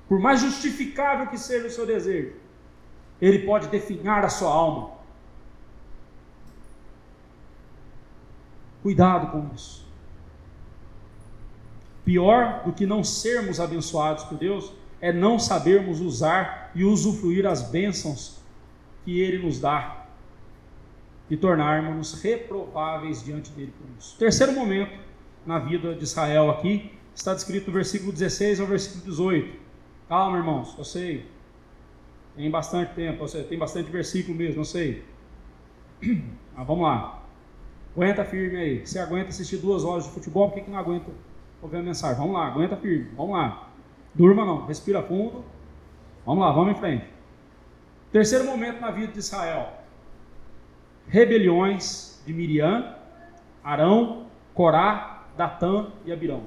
Por 0.08 0.20
mais 0.20 0.40
justificável 0.40 1.26
que 1.26 1.38
seja 1.38 1.66
o 1.66 1.70
seu 1.70 1.84
desejo, 1.84 2.34
ele 3.20 3.40
pode 3.40 3.68
definhar 3.68 4.24
a 4.24 4.28
sua 4.28 4.50
alma. 4.50 4.93
Cuidado 8.84 9.32
com 9.32 9.48
isso. 9.54 9.82
Pior 12.04 12.64
do 12.66 12.72
que 12.74 12.84
não 12.84 13.02
sermos 13.02 13.58
abençoados 13.58 14.24
por 14.24 14.36
Deus 14.36 14.70
é 15.00 15.10
não 15.10 15.38
sabermos 15.38 16.02
usar 16.02 16.70
e 16.74 16.84
usufruir 16.84 17.46
as 17.46 17.62
bênçãos 17.70 18.42
que 19.02 19.18
Ele 19.18 19.42
nos 19.42 19.58
dá 19.58 20.06
e 21.30 21.36
tornarmos 21.36 22.20
reprováveis 22.20 23.24
diante 23.24 23.50
dele 23.52 23.72
por 23.78 23.88
isso. 23.98 24.18
Terceiro 24.18 24.52
momento 24.52 24.92
na 25.46 25.58
vida 25.58 25.94
de 25.94 26.04
Israel 26.04 26.50
aqui 26.50 26.92
está 27.14 27.32
descrito 27.32 27.68
no 27.68 27.72
versículo 27.72 28.12
16 28.12 28.60
ao 28.60 28.66
versículo 28.66 29.02
18. 29.02 29.60
Calma, 30.10 30.36
irmãos, 30.36 30.74
eu 30.76 30.84
sei. 30.84 31.26
Tem 32.36 32.50
bastante 32.50 32.92
tempo, 32.92 33.24
tem 33.48 33.58
bastante 33.58 33.90
versículo 33.90 34.36
mesmo, 34.36 34.60
eu 34.60 34.64
sei. 34.66 35.02
Mas 36.54 36.66
vamos 36.66 36.82
lá. 36.82 37.23
Aguenta 37.96 38.24
firme 38.24 38.56
aí. 38.56 38.86
Você 38.86 38.98
aguenta 38.98 39.28
assistir 39.28 39.58
duas 39.58 39.84
horas 39.84 40.04
de 40.04 40.10
futebol, 40.10 40.48
por 40.48 40.56
que, 40.56 40.62
que 40.62 40.70
não 40.70 40.78
aguenta 40.78 41.10
ouvir 41.62 41.76
a 41.76 41.82
mensagem? 41.82 42.16
Vamos 42.16 42.34
lá, 42.34 42.46
aguenta 42.48 42.76
firme. 42.76 43.08
Vamos 43.16 43.36
lá. 43.36 43.68
Durma 44.12 44.44
não, 44.44 44.66
respira 44.66 45.02
fundo. 45.02 45.44
Vamos 46.26 46.44
lá, 46.44 46.50
vamos 46.52 46.76
em 46.76 46.78
frente. 46.78 47.04
Terceiro 48.10 48.44
momento 48.44 48.80
na 48.80 48.90
vida 48.90 49.12
de 49.12 49.18
Israel: 49.18 49.72
rebeliões 51.06 52.22
de 52.26 52.32
Miriam, 52.32 52.96
Arão, 53.62 54.26
Corá, 54.54 55.24
Datã 55.36 55.92
e 56.04 56.12
Abirão. 56.12 56.42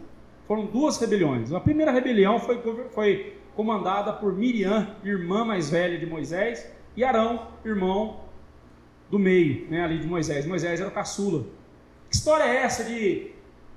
Foram 0.47 0.65
duas 0.65 0.97
rebeliões. 0.97 1.51
A 1.51 1.59
primeira 1.59 1.91
rebelião 1.91 2.39
foi, 2.39 2.61
foi 2.91 3.37
comandada 3.55 4.13
por 4.13 4.33
Miriam, 4.33 4.95
irmã 5.03 5.43
mais 5.43 5.69
velha 5.69 5.97
de 5.97 6.05
Moisés, 6.05 6.71
e 6.95 7.03
Arão, 7.03 7.47
irmão 7.65 8.26
do 9.09 9.17
meio, 9.17 9.69
né, 9.69 9.83
ali 9.83 9.99
de 9.99 10.07
Moisés. 10.07 10.45
Moisés 10.45 10.79
era 10.79 10.89
o 10.89 10.91
caçula. 10.91 11.45
Que 12.09 12.15
história 12.15 12.43
é 12.43 12.57
essa 12.57 12.83
de 12.83 13.31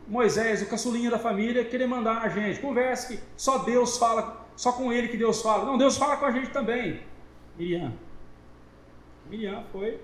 Moisés, 0.06 0.62
o 0.62 0.66
caçulinha 0.66 1.10
da 1.10 1.18
família, 1.18 1.64
querer 1.64 1.86
mandar 1.86 2.22
a 2.22 2.28
gente? 2.28 2.60
Converse 2.60 3.16
que 3.16 3.22
só 3.36 3.58
Deus 3.58 3.96
fala, 3.96 4.46
só 4.56 4.72
com 4.72 4.92
ele 4.92 5.08
que 5.08 5.16
Deus 5.16 5.40
fala. 5.42 5.64
Não, 5.64 5.78
Deus 5.78 5.96
fala 5.96 6.16
com 6.16 6.26
a 6.26 6.32
gente 6.32 6.50
também. 6.50 7.00
Miriam. 7.56 7.92
Miriam 9.28 9.62
foi 9.70 10.00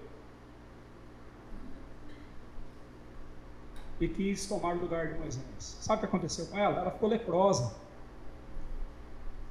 e 3.98 4.06
quis 4.06 4.46
tomar 4.46 4.76
o 4.76 4.80
lugar 4.80 5.08
de 5.08 5.18
Moisés. 5.18 5.42
Sabe 5.58 5.98
o 5.98 6.00
que 6.00 6.06
aconteceu 6.06 6.46
com 6.46 6.58
ela? 6.58 6.80
Ela 6.80 6.90
ficou 6.90 7.08
leprosa. 7.08 7.74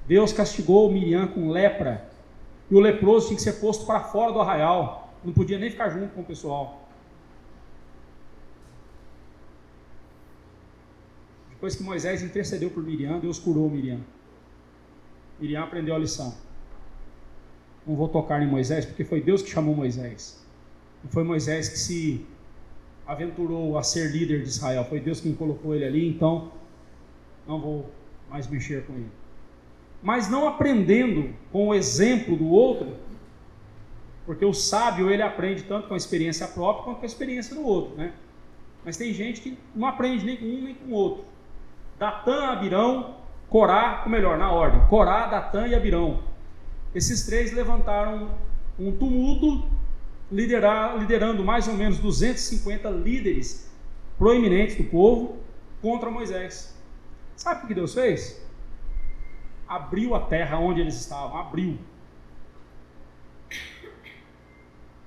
Deus 0.05 0.31
castigou 0.31 0.91
Miriam 0.91 1.27
com 1.27 1.49
lepra. 1.49 2.07
E 2.69 2.75
o 2.75 2.79
leproso 2.79 3.27
tinha 3.27 3.37
que 3.37 3.43
ser 3.43 3.53
posto 3.53 3.85
para 3.85 4.01
fora 4.01 4.31
do 4.31 4.39
arraial 4.39 5.04
não 5.25 5.33
podia 5.33 5.57
nem 5.57 5.69
ficar 5.69 5.89
junto 5.89 6.13
com 6.13 6.21
o 6.21 6.25
pessoal. 6.25 6.87
Depois 11.49 11.75
que 11.75 11.83
Moisés 11.83 12.21
intercedeu 12.21 12.69
por 12.69 12.83
Miriam, 12.83 13.19
Deus 13.19 13.39
curou 13.39 13.69
Miriam. 13.69 13.99
Miriam 15.39 15.63
aprendeu 15.63 15.95
a 15.95 15.97
lição. 15.97 16.35
Não 17.87 17.95
vou 17.95 18.07
tocar 18.07 18.41
em 18.41 18.47
Moisés, 18.47 18.85
porque 18.85 19.03
foi 19.03 19.21
Deus 19.21 19.41
que 19.41 19.49
chamou 19.49 19.75
Moisés. 19.75 20.43
Não 21.03 21.09
foi 21.09 21.23
Moisés 21.23 21.69
que 21.69 21.77
se 21.77 22.25
aventurou 23.05 23.77
a 23.77 23.83
ser 23.83 24.11
líder 24.11 24.43
de 24.43 24.49
Israel. 24.49 24.85
Foi 24.85 24.99
Deus 24.99 25.19
quem 25.19 25.33
colocou 25.33 25.73
ele 25.73 25.85
ali, 25.85 26.07
então 26.07 26.51
não 27.47 27.59
vou 27.59 27.91
mais 28.29 28.47
mexer 28.47 28.85
com 28.85 28.93
ele. 28.93 29.11
Mas 30.01 30.29
não 30.29 30.47
aprendendo 30.47 31.33
com 31.51 31.69
o 31.69 31.73
exemplo 31.73 32.35
do 32.35 32.47
outro, 32.47 32.95
porque 34.25 34.43
o 34.43 34.53
sábio, 34.53 35.09
ele 35.09 35.21
aprende 35.21 35.63
tanto 35.63 35.87
com 35.87 35.93
a 35.93 35.97
experiência 35.97 36.47
própria 36.47 36.83
quanto 36.83 36.97
com 36.97 37.03
a 37.03 37.05
experiência 37.05 37.55
do 37.55 37.63
outro, 37.63 37.95
né? 37.95 38.13
Mas 38.83 38.97
tem 38.97 39.13
gente 39.13 39.41
que 39.41 39.57
não 39.75 39.87
aprende 39.87 40.25
nem 40.25 40.37
com 40.37 40.45
um 40.45 40.61
nem 40.61 40.75
com 40.75 40.85
o 40.87 40.93
outro. 40.93 41.25
Datã, 41.97 42.47
Abirão, 42.47 43.15
Corá, 43.49 44.01
ou 44.03 44.11
melhor, 44.11 44.37
na 44.37 44.51
ordem, 44.51 44.85
Corá, 44.87 45.27
Datã 45.27 45.67
e 45.67 45.75
Abirão. 45.75 46.19
Esses 46.93 47.25
três 47.25 47.51
levantaram 47.53 48.31
um 48.79 48.91
tumulto, 48.91 49.67
liderar, 50.31 50.97
liderando 50.97 51.43
mais 51.43 51.67
ou 51.67 51.75
menos 51.75 51.99
250 51.99 52.89
líderes 52.89 53.71
proeminentes 54.17 54.75
do 54.75 54.85
povo 54.85 55.37
contra 55.81 56.09
Moisés. 56.09 56.75
Sabe 57.35 57.65
o 57.65 57.67
que 57.67 57.73
Deus 57.73 57.93
fez? 57.93 58.43
Abriu 59.67 60.15
a 60.15 60.19
terra 60.21 60.57
onde 60.57 60.81
eles 60.81 60.95
estavam, 60.95 61.37
abriu 61.37 61.77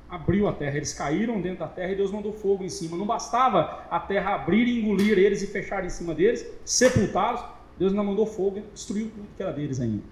abriu 0.08 0.48
a 0.48 0.52
terra. 0.52 0.76
Eles 0.76 0.94
caíram 0.94 1.40
dentro 1.40 1.60
da 1.60 1.68
terra 1.68 1.92
e 1.92 1.96
Deus 1.96 2.10
mandou 2.10 2.32
fogo 2.32 2.64
em 2.64 2.68
cima. 2.68 2.96
Não 2.96 3.06
bastava 3.06 3.86
a 3.90 4.00
terra 4.00 4.34
abrir 4.34 4.66
e 4.66 4.80
engolir 4.80 5.18
eles 5.18 5.42
e 5.42 5.46
fechar 5.46 5.84
em 5.84 5.90
cima 5.90 6.14
deles, 6.14 6.46
sepultá-los. 6.64 7.44
Deus 7.78 7.92
ainda 7.92 8.02
mandou 8.02 8.26
fogo 8.26 8.58
e 8.58 8.60
destruiu 8.72 9.10
tudo 9.10 9.28
que 9.36 9.42
era 9.42 9.52
deles 9.52 9.80
ainda. 9.80 10.02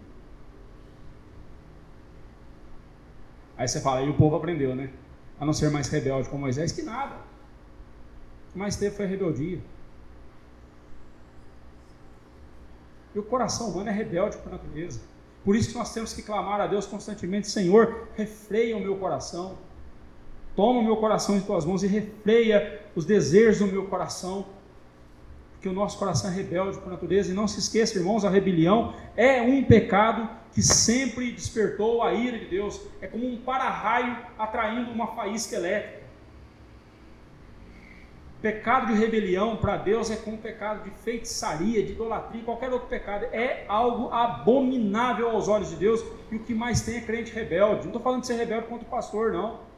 Aí 3.56 3.66
você 3.66 3.80
fala, 3.80 4.02
e 4.02 4.10
o 4.10 4.14
povo 4.14 4.36
aprendeu, 4.36 4.76
né? 4.76 4.90
A 5.40 5.46
não 5.46 5.52
ser 5.52 5.70
mais 5.70 5.88
rebelde 5.88 6.28
como 6.28 6.42
Moisés, 6.42 6.72
que 6.72 6.82
nada. 6.82 7.14
O 7.14 8.52
que 8.52 8.58
mais 8.58 8.76
teve 8.76 8.94
foi 8.94 9.06
rebeldia. 9.06 9.60
E 13.14 13.18
o 13.18 13.22
coração 13.22 13.70
humano 13.70 13.88
é 13.88 13.92
rebelde 13.92 14.36
por 14.36 14.52
natureza. 14.52 15.00
Por 15.42 15.56
isso 15.56 15.70
que 15.70 15.78
nós 15.78 15.92
temos 15.94 16.12
que 16.12 16.22
clamar 16.22 16.60
a 16.60 16.66
Deus 16.66 16.86
constantemente: 16.86 17.48
Senhor, 17.48 18.08
refreia 18.14 18.76
o 18.76 18.80
meu 18.80 18.98
coração. 18.98 19.56
Toma 20.56 20.80
o 20.80 20.82
meu 20.82 20.96
coração 20.96 21.36
em 21.36 21.40
tuas 21.42 21.66
mãos 21.66 21.82
e 21.82 21.86
refreia 21.86 22.80
os 22.96 23.04
desejos 23.04 23.58
do 23.58 23.66
meu 23.66 23.84
coração. 23.84 24.46
Porque 25.52 25.68
o 25.68 25.72
nosso 25.72 25.98
coração 25.98 26.30
é 26.30 26.34
rebelde 26.34 26.78
por 26.78 26.90
natureza. 26.90 27.30
E 27.30 27.34
não 27.34 27.46
se 27.46 27.58
esqueça, 27.58 27.98
irmãos, 27.98 28.24
a 28.24 28.30
rebelião 28.30 28.94
é 29.14 29.42
um 29.42 29.62
pecado 29.62 30.28
que 30.52 30.62
sempre 30.62 31.30
despertou 31.30 32.02
a 32.02 32.14
ira 32.14 32.38
de 32.38 32.46
Deus. 32.46 32.80
É 33.02 33.06
como 33.06 33.28
um 33.28 33.36
para-raio 33.36 34.16
atraindo 34.38 34.90
uma 34.90 35.08
faísca 35.08 35.56
elétrica. 35.56 36.06
Pecado 38.40 38.86
de 38.86 38.94
rebelião 38.94 39.56
para 39.56 39.76
Deus 39.76 40.10
é 40.10 40.16
como 40.16 40.38
pecado 40.38 40.84
de 40.84 40.90
feitiçaria, 40.90 41.82
de 41.82 41.92
idolatria, 41.92 42.42
qualquer 42.44 42.72
outro 42.72 42.88
pecado. 42.88 43.24
É 43.26 43.66
algo 43.68 44.08
abominável 44.10 45.28
aos 45.30 45.48
olhos 45.48 45.68
de 45.68 45.76
Deus. 45.76 46.02
E 46.30 46.36
o 46.36 46.38
que 46.38 46.54
mais 46.54 46.80
tem 46.80 46.96
é 46.96 47.00
crente 47.02 47.30
rebelde. 47.30 47.80
Não 47.80 47.88
estou 47.88 48.00
falando 48.00 48.22
de 48.22 48.26
ser 48.26 48.36
rebelde 48.36 48.68
contra 48.68 48.86
o 48.86 48.90
pastor, 48.90 49.32
não. 49.32 49.75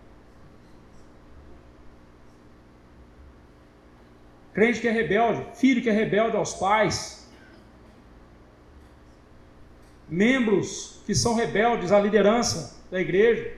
Crente 4.59 4.81
que 4.81 4.89
é 4.89 4.91
rebelde, 4.91 5.57
filho 5.57 5.81
que 5.81 5.89
é 5.89 5.93
rebelde 5.93 6.37
aos 6.37 6.55
pais, 6.55 7.31
membros 10.09 11.01
que 11.07 11.15
são 11.15 11.37
rebeldes 11.37 11.93
à 11.93 12.01
liderança 12.01 12.83
da 12.91 13.01
igreja, 13.01 13.57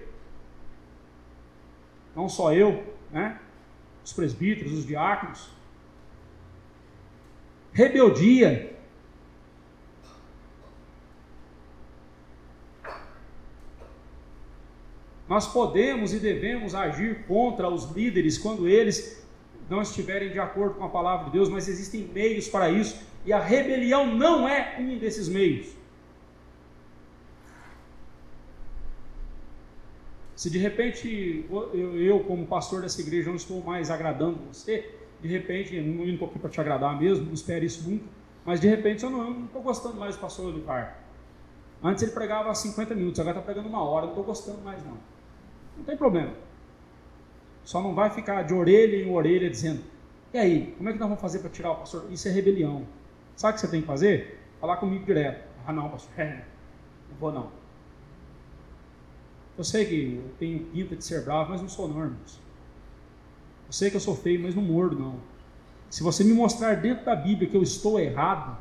não 2.14 2.28
só 2.28 2.52
eu, 2.52 2.84
né? 3.10 3.40
os 4.04 4.12
presbíteros, 4.12 4.74
os 4.74 4.86
diáconos. 4.86 5.48
Rebeldia. 7.72 8.76
Nós 15.26 15.50
podemos 15.50 16.12
e 16.12 16.18
devemos 16.18 16.74
agir 16.74 17.24
contra 17.24 17.70
os 17.70 17.90
líderes 17.90 18.36
quando 18.36 18.68
eles 18.68 19.19
não 19.70 19.80
estiverem 19.80 20.30
de 20.30 20.40
acordo 20.40 20.74
com 20.74 20.84
a 20.84 20.88
palavra 20.88 21.26
de 21.26 21.32
Deus, 21.32 21.48
mas 21.48 21.68
existem 21.68 22.02
meios 22.02 22.48
para 22.48 22.68
isso, 22.68 23.00
e 23.24 23.32
a 23.32 23.38
rebelião 23.38 24.04
não 24.04 24.48
é 24.48 24.76
um 24.80 24.98
desses 24.98 25.28
meios. 25.28 25.78
Se 30.34 30.50
de 30.50 30.58
repente 30.58 31.46
eu, 31.94 32.20
como 32.24 32.46
pastor 32.46 32.82
dessa 32.82 33.00
igreja, 33.00 33.28
não 33.28 33.36
estou 33.36 33.62
mais 33.62 33.90
agradando 33.90 34.38
você, 34.50 34.92
de 35.20 35.28
repente, 35.28 35.78
não 35.80 36.04
estou 36.06 36.28
aqui 36.28 36.38
para 36.38 36.50
te 36.50 36.60
agradar 36.60 36.98
mesmo, 36.98 37.26
não 37.26 37.34
espere 37.34 37.66
isso 37.66 37.88
nunca, 37.88 38.06
mas 38.44 38.58
de 38.58 38.66
repente 38.66 39.04
eu 39.04 39.10
não 39.10 39.44
estou 39.44 39.62
gostando 39.62 39.96
mais 39.96 40.16
do 40.16 40.20
pastor 40.20 40.46
Olivar. 40.46 40.98
Antes 41.82 42.02
ele 42.02 42.12
pregava 42.12 42.54
50 42.54 42.94
minutos, 42.94 43.20
agora 43.20 43.38
está 43.38 43.44
pregando 43.44 43.68
uma 43.68 43.84
hora, 43.84 44.06
não 44.06 44.12
estou 44.12 44.24
gostando 44.24 44.62
mais 44.62 44.82
não. 44.84 44.98
Não 45.76 45.84
tem 45.84 45.96
problema. 45.96 46.32
Só 47.64 47.82
não 47.82 47.94
vai 47.94 48.10
ficar 48.10 48.42
de 48.42 48.54
orelha 48.54 48.96
em 48.96 49.10
orelha 49.10 49.48
dizendo, 49.48 49.82
e 50.32 50.38
aí, 50.38 50.74
como 50.76 50.88
é 50.88 50.92
que 50.92 50.98
nós 50.98 51.08
vamos 51.08 51.20
fazer 51.20 51.40
para 51.40 51.50
tirar 51.50 51.72
o 51.72 51.76
pastor? 51.76 52.06
Isso 52.10 52.28
é 52.28 52.30
rebelião. 52.30 52.86
Sabe 53.36 53.52
o 53.52 53.54
que 53.54 53.60
você 53.60 53.68
tem 53.68 53.80
que 53.80 53.86
fazer? 53.86 54.40
Falar 54.60 54.76
comigo 54.76 55.04
direto. 55.04 55.48
Ah 55.66 55.72
não, 55.72 55.88
pastor, 55.88 56.12
é, 56.18 56.44
não 57.10 57.16
vou 57.18 57.32
não. 57.32 57.50
Eu 59.58 59.64
sei 59.64 59.84
que 59.84 60.14
eu 60.14 60.30
tenho 60.38 60.64
pinta 60.66 60.96
de 60.96 61.04
ser 61.04 61.24
bravo, 61.24 61.50
mas 61.50 61.60
não 61.60 61.68
sou 61.68 61.88
não, 61.88 62.00
irmãos. 62.00 62.40
Eu 63.66 63.72
sei 63.72 63.90
que 63.90 63.96
eu 63.96 64.00
sou 64.00 64.16
feio, 64.16 64.40
mas 64.40 64.54
não 64.54 64.62
mordo, 64.62 64.98
não. 64.98 65.16
Se 65.88 66.02
você 66.02 66.22
me 66.22 66.32
mostrar 66.32 66.76
dentro 66.76 67.04
da 67.04 67.16
Bíblia 67.16 67.48
que 67.48 67.56
eu 67.56 67.62
estou 67.62 67.98
errado, 67.98 68.56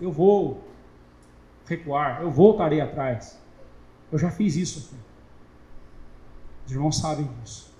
eu 0.00 0.12
vou 0.12 0.62
recuar, 1.66 2.22
eu 2.22 2.30
voltarei 2.30 2.80
atrás. 2.80 3.38
Eu 4.10 4.18
já 4.18 4.30
fiz 4.30 4.56
isso 4.56 4.78
aqui. 4.78 5.02
Os 6.66 6.72
irmãos 6.72 6.98
sabem 6.98 7.28
disso. 7.42 7.72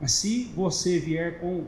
Mas 0.00 0.12
se 0.12 0.44
você 0.54 0.98
vier 0.98 1.40
com 1.40 1.66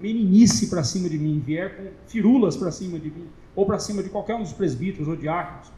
meninice 0.00 0.68
para 0.68 0.84
cima 0.84 1.08
de 1.08 1.18
mim, 1.18 1.40
vier 1.44 1.76
com 1.76 1.90
firulas 2.06 2.56
para 2.56 2.70
cima 2.70 2.98
de 2.98 3.10
mim, 3.10 3.28
ou 3.54 3.66
para 3.66 3.78
cima 3.78 4.02
de 4.02 4.10
qualquer 4.10 4.34
um 4.34 4.42
dos 4.42 4.52
presbíteros 4.52 5.08
ou 5.08 5.16
diáconos, 5.16 5.72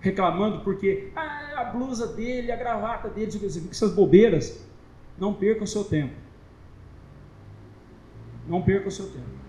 reclamando 0.00 0.60
porque 0.60 1.10
ah, 1.16 1.60
a 1.60 1.64
blusa 1.64 2.06
dele, 2.06 2.52
a 2.52 2.56
gravata 2.56 3.08
dele, 3.08 3.30
essas 3.70 3.92
bobeiras, 3.92 4.62
não 5.18 5.32
perca 5.32 5.64
o 5.64 5.66
seu 5.66 5.84
tempo. 5.84 6.14
Não 8.46 8.60
perca 8.62 8.88
o 8.88 8.92
seu 8.92 9.06
tempo. 9.06 9.44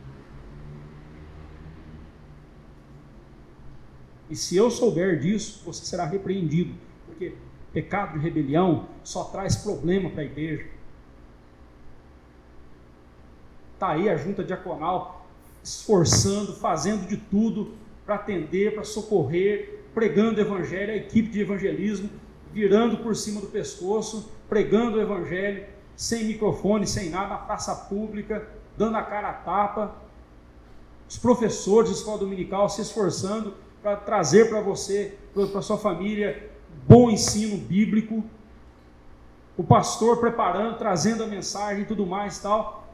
E 4.29 4.35
se 4.35 4.55
eu 4.55 4.71
souber 4.71 5.19
disso, 5.19 5.61
você 5.65 5.85
será 5.85 6.05
repreendido, 6.05 6.73
pecado 7.75 8.13
de 8.13 8.19
rebelião 8.19 8.87
só 9.03 9.25
traz 9.25 9.57
problema 9.57 10.09
para 10.09 10.21
a 10.21 10.25
igreja. 10.25 10.65
Está 13.73 13.89
aí 13.89 14.09
a 14.09 14.15
junta 14.15 14.45
diaconal 14.45 15.27
esforçando, 15.61 16.53
fazendo 16.53 17.05
de 17.05 17.17
tudo 17.17 17.73
para 18.05 18.15
atender, 18.15 18.73
para 18.73 18.85
socorrer, 18.85 19.81
pregando 19.93 20.37
o 20.37 20.41
evangelho, 20.41 20.93
a 20.93 20.95
equipe 20.95 21.29
de 21.29 21.41
evangelismo 21.41 22.09
virando 22.53 22.99
por 22.99 23.13
cima 23.13 23.41
do 23.41 23.47
pescoço, 23.47 24.31
pregando 24.47 24.97
o 24.97 25.01
evangelho, 25.01 25.65
sem 25.97 26.23
microfone, 26.23 26.87
sem 26.87 27.09
nada, 27.09 27.27
na 27.27 27.37
praça 27.37 27.75
pública, 27.75 28.47
dando 28.77 28.95
a 28.95 29.03
cara 29.03 29.29
a 29.29 29.33
tapa. 29.33 29.93
Os 31.09 31.17
professores 31.17 31.89
de 31.89 31.97
escola 31.97 32.19
dominical 32.19 32.69
se 32.69 32.81
esforçando 32.81 33.55
para 33.83 33.97
trazer 33.97 34.47
para 34.47 34.61
você, 34.61 35.17
para 35.33 35.61
sua 35.61 35.77
família, 35.77 36.54
bom 36.87 37.09
ensino 37.09 37.57
bíblico. 37.57 38.23
O 39.57 39.63
pastor 39.63 40.19
preparando, 40.19 40.77
trazendo 40.77 41.23
a 41.23 41.27
mensagem 41.27 41.83
e 41.83 41.85
tudo 41.85 42.05
mais 42.05 42.39
tal. 42.39 42.87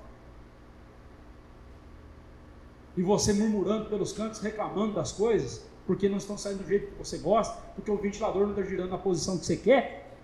E 2.96 3.02
você 3.02 3.34
murmurando 3.34 3.86
pelos 3.86 4.14
cantos, 4.14 4.40
reclamando 4.40 4.94
das 4.94 5.12
coisas 5.12 5.66
porque 5.86 6.08
não 6.08 6.18
estão 6.18 6.38
saindo 6.38 6.60
do 6.60 6.68
jeito 6.68 6.88
que 6.88 6.98
você 6.98 7.18
gosta, 7.18 7.58
porque 7.76 7.90
o 7.92 7.98
ventilador 7.98 8.44
não 8.44 8.52
está 8.52 8.64
girando 8.64 8.92
na 8.92 8.98
posição 8.98 9.38
que 9.38 9.46
você 9.46 9.58
quer. 9.58 10.16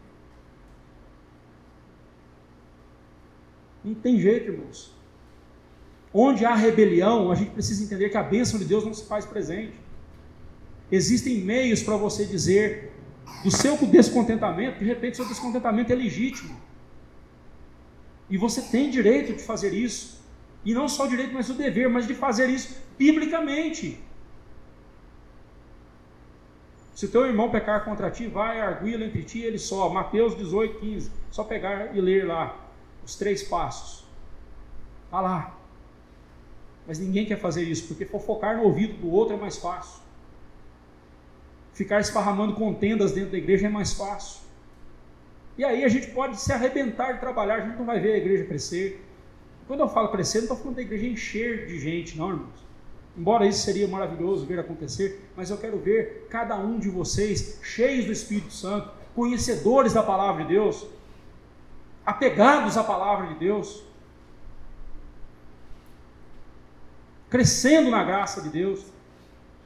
Não 3.84 3.94
tem 3.94 4.20
jeito, 4.20 4.52
irmãos. 4.52 4.94
Onde 6.14 6.46
há 6.46 6.56
rebelião, 6.56 7.32
a 7.32 7.36
gente 7.36 7.52
precisa 7.52 7.84
entender 7.84 8.10
que 8.10 8.18
a 8.18 8.24
bênção 8.24 8.60
de 8.60 8.66
Deus 8.66 8.86
não 8.86 8.94
se 8.94 9.06
faz 9.06 9.26
presente. 9.26 9.74
Existem 10.92 11.40
meios 11.42 11.84
para 11.84 11.98
você 11.98 12.26
dizer 12.26 12.94
do 13.44 13.52
seu 13.52 13.78
descontentamento, 13.78 14.80
de 14.80 14.86
repente 14.86 15.18
seu 15.18 15.28
descontentamento 15.28 15.92
é 15.92 15.96
legítimo. 15.96 16.56
E 18.30 18.38
você 18.38 18.62
tem 18.62 18.90
direito 18.90 19.34
de 19.34 19.44
fazer 19.44 19.74
isso. 19.74 20.22
E 20.66 20.74
não 20.74 20.88
só 20.88 21.06
o 21.06 21.08
direito, 21.08 21.34
mas 21.34 21.50
o 21.50 21.54
dever, 21.54 21.90
mas 21.90 22.06
de 22.06 22.14
fazer 22.14 22.50
isso 22.50 22.78
biblicamente. 22.98 24.04
Se 26.94 27.08
teu 27.08 27.28
irmão 27.28 27.50
pecar 27.52 27.86
contra 27.86 28.10
ti, 28.10 28.28
vai, 28.28 28.60
arguí-lo 28.60 29.04
entre 29.04 29.24
ti 29.24 29.40
e 29.40 29.44
ele 29.44 29.60
só. 29.60 29.88
Mateus 29.88 30.36
18, 30.36 30.80
15. 30.80 31.12
Só 31.30 31.44
pegar 31.44 31.96
e 31.96 32.02
ler 32.02 32.26
lá 32.26 32.60
os 33.06 33.16
três 33.16 33.44
passos. 33.44 34.04
Está 35.06 35.22
lá. 35.22 35.58
Mas 36.88 37.00
ninguém 37.00 37.26
quer 37.26 37.40
fazer 37.40 37.64
isso, 37.64 37.88
porque 37.88 38.06
fofocar 38.06 38.58
no 38.58 38.64
ouvido 38.64 38.94
do 39.00 39.12
outro 39.12 39.36
é 39.36 39.38
mais 39.38 39.58
fácil. 39.58 40.02
Ficar 41.78 42.00
esparramando 42.00 42.56
contendas 42.56 43.12
dentro 43.12 43.30
da 43.30 43.38
igreja 43.38 43.68
é 43.68 43.70
mais 43.70 43.94
fácil. 43.94 44.42
E 45.56 45.64
aí 45.64 45.84
a 45.84 45.88
gente 45.88 46.08
pode 46.08 46.42
se 46.42 46.52
arrebentar 46.52 47.12
de 47.12 47.20
trabalhar, 47.20 47.58
a 47.58 47.60
gente 47.60 47.78
não 47.78 47.86
vai 47.86 48.00
ver 48.00 48.14
a 48.14 48.18
igreja 48.18 48.46
crescer. 48.46 49.06
Quando 49.68 49.82
eu 49.82 49.88
falo 49.88 50.10
crescer, 50.10 50.40
não 50.40 50.46
estou 50.46 50.58
falando 50.58 50.78
da 50.78 50.82
igreja 50.82 51.06
encher 51.06 51.68
de 51.68 51.80
gente, 51.80 52.18
não, 52.18 52.30
irmãos. 52.30 52.66
Embora 53.16 53.46
isso 53.46 53.64
seria 53.64 53.88
maravilhoso 53.88 54.44
ver 54.48 54.58
acontecer, 54.58 55.30
mas 55.36 55.52
eu 55.52 55.58
quero 55.60 55.78
ver 55.78 56.26
cada 56.32 56.58
um 56.58 56.80
de 56.80 56.90
vocês 56.90 57.60
cheios 57.62 58.06
do 58.06 58.12
Espírito 58.12 58.52
Santo, 58.52 58.92
conhecedores 59.14 59.94
da 59.94 60.02
palavra 60.02 60.46
de 60.46 60.50
Deus, 60.50 60.88
apegados 62.04 62.76
à 62.76 62.84
palavra 62.84 63.28
de 63.28 63.36
Deus, 63.36 63.84
crescendo 67.30 67.92
na 67.92 68.04
graça 68.04 68.42
de 68.42 68.50
Deus. 68.50 68.84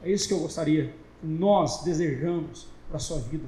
É 0.02 0.10
isso 0.10 0.28
que 0.28 0.34
eu 0.34 0.40
gostaria, 0.40 0.94
nós 1.22 1.82
desejamos 1.84 2.66
para 2.88 2.96
a 2.96 3.00
sua 3.00 3.18
vida. 3.18 3.46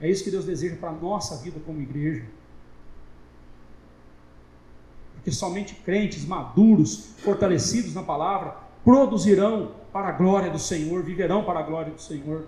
É 0.00 0.08
isso 0.10 0.24
que 0.24 0.30
Deus 0.30 0.44
deseja 0.44 0.76
para 0.76 0.90
a 0.90 0.92
nossa 0.92 1.36
vida 1.36 1.60
como 1.64 1.80
igreja. 1.80 2.24
Porque 5.14 5.30
somente 5.30 5.74
crentes 5.76 6.24
maduros, 6.24 7.12
fortalecidos 7.18 7.94
na 7.94 8.02
palavra, 8.02 8.56
produzirão 8.84 9.76
para 9.92 10.08
a 10.08 10.12
glória 10.12 10.50
do 10.50 10.58
Senhor, 10.58 11.02
viverão 11.02 11.44
para 11.44 11.60
a 11.60 11.62
glória 11.62 11.92
do 11.92 12.00
Senhor. 12.00 12.46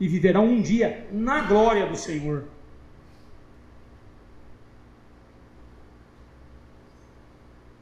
E 0.00 0.08
viverão 0.08 0.46
um 0.46 0.62
dia 0.62 1.06
na 1.12 1.42
glória 1.42 1.86
do 1.86 1.96
Senhor. 1.96 2.44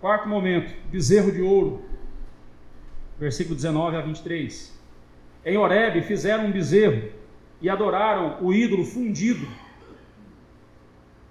Quarto 0.00 0.28
momento, 0.28 0.74
bezerro 0.90 1.30
de 1.30 1.40
ouro. 1.40 1.84
versículo 3.16 3.54
19 3.54 3.96
a 3.96 4.00
23. 4.00 4.71
Em 5.44 5.56
Horebe 5.56 6.02
fizeram 6.02 6.46
um 6.46 6.52
bezerro 6.52 7.10
e 7.60 7.68
adoraram 7.68 8.38
o 8.40 8.52
ídolo 8.52 8.84
fundido. 8.84 9.46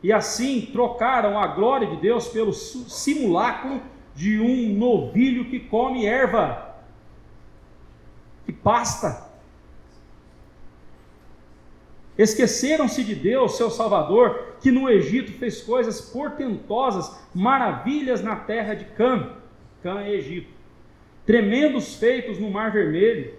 E 0.03 0.11
assim 0.11 0.69
trocaram 0.71 1.39
a 1.39 1.47
glória 1.47 1.87
de 1.87 1.97
Deus 1.97 2.27
pelo 2.27 2.53
simulacro 2.53 3.81
de 4.15 4.39
um 4.39 4.73
novilho 4.73 5.45
que 5.45 5.59
come 5.59 6.05
erva, 6.05 6.75
que 8.45 8.51
pasta. 8.51 9.29
Esqueceram-se 12.17 13.03
de 13.03 13.15
Deus, 13.15 13.55
seu 13.55 13.69
Salvador, 13.69 14.55
que 14.59 14.69
no 14.69 14.89
Egito 14.89 15.31
fez 15.33 15.61
coisas 15.61 16.01
portentosas, 16.01 17.19
maravilhas 17.33 18.21
na 18.21 18.35
terra 18.35 18.73
de 18.73 18.85
Cã, 18.85 19.37
Cã 19.81 20.01
é 20.01 20.11
Egito, 20.11 20.49
tremendos 21.25 21.95
feitos 21.95 22.37
no 22.37 22.51
Mar 22.51 22.71
Vermelho, 22.71 23.33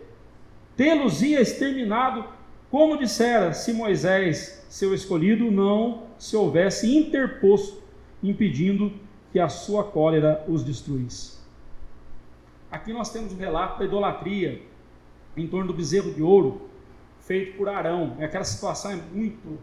tê-los 0.76 1.22
ia 1.22 1.40
exterminado, 1.40 2.24
como 2.70 2.96
dissera, 2.96 3.52
se 3.52 3.72
Moisés, 3.72 4.64
seu 4.68 4.94
escolhido, 4.94 5.50
não 5.50 6.04
se 6.18 6.36
houvesse 6.36 6.96
interposto, 6.96 7.82
impedindo 8.22 8.92
que 9.30 9.38
a 9.38 9.48
sua 9.48 9.84
cólera 9.84 10.44
os 10.48 10.64
destruísse. 10.64 11.38
Aqui 12.70 12.92
nós 12.92 13.10
temos 13.10 13.32
um 13.32 13.36
relato 13.36 13.80
da 13.80 13.84
idolatria 13.84 14.62
em 15.36 15.46
torno 15.46 15.66
do 15.68 15.74
bezerro 15.74 16.12
de 16.12 16.22
ouro 16.22 16.70
feito 17.20 17.56
por 17.56 17.68
Arão. 17.68 18.16
É 18.18 18.24
aquela 18.24 18.44
situação 18.44 18.92
é 18.92 18.96
muito 18.96 19.58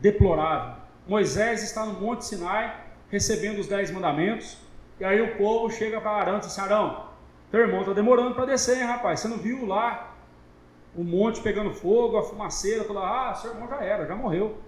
deplorável. 0.00 0.76
Moisés 1.06 1.62
está 1.62 1.84
no 1.84 2.00
Monte 2.00 2.24
Sinai 2.24 2.86
recebendo 3.08 3.58
os 3.58 3.66
dez 3.66 3.90
mandamentos, 3.90 4.56
e 5.00 5.04
aí 5.04 5.20
o 5.20 5.36
povo 5.36 5.68
chega 5.72 6.00
para 6.00 6.12
Arão 6.12 6.36
e 6.36 6.40
diz 6.40 6.46
assim, 6.46 6.60
Arão, 6.60 7.09
teu 7.50 7.60
irmão 7.60 7.80
está 7.80 7.92
demorando 7.92 8.34
para 8.34 8.46
descer, 8.46 8.78
hein, 8.78 8.84
rapaz? 8.84 9.20
Você 9.20 9.28
não 9.28 9.38
viu 9.38 9.66
lá 9.66 10.16
o 10.94 11.04
monte 11.04 11.40
pegando 11.40 11.72
fogo, 11.72 12.16
a 12.16 12.22
fumaceira, 12.22 12.84
toda 12.84 13.00
ah, 13.00 13.34
seu 13.34 13.52
irmão 13.52 13.68
já 13.68 13.82
era, 13.82 14.06
já 14.06 14.14
morreu. 14.14 14.58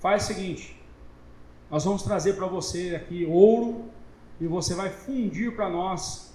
Faz 0.00 0.24
o 0.24 0.26
seguinte, 0.26 0.80
nós 1.70 1.84
vamos 1.84 2.02
trazer 2.02 2.34
para 2.34 2.46
você 2.46 2.94
aqui 2.94 3.26
ouro 3.26 3.86
e 4.40 4.46
você 4.46 4.74
vai 4.74 4.90
fundir 4.90 5.54
para 5.54 5.68
nós 5.68 6.34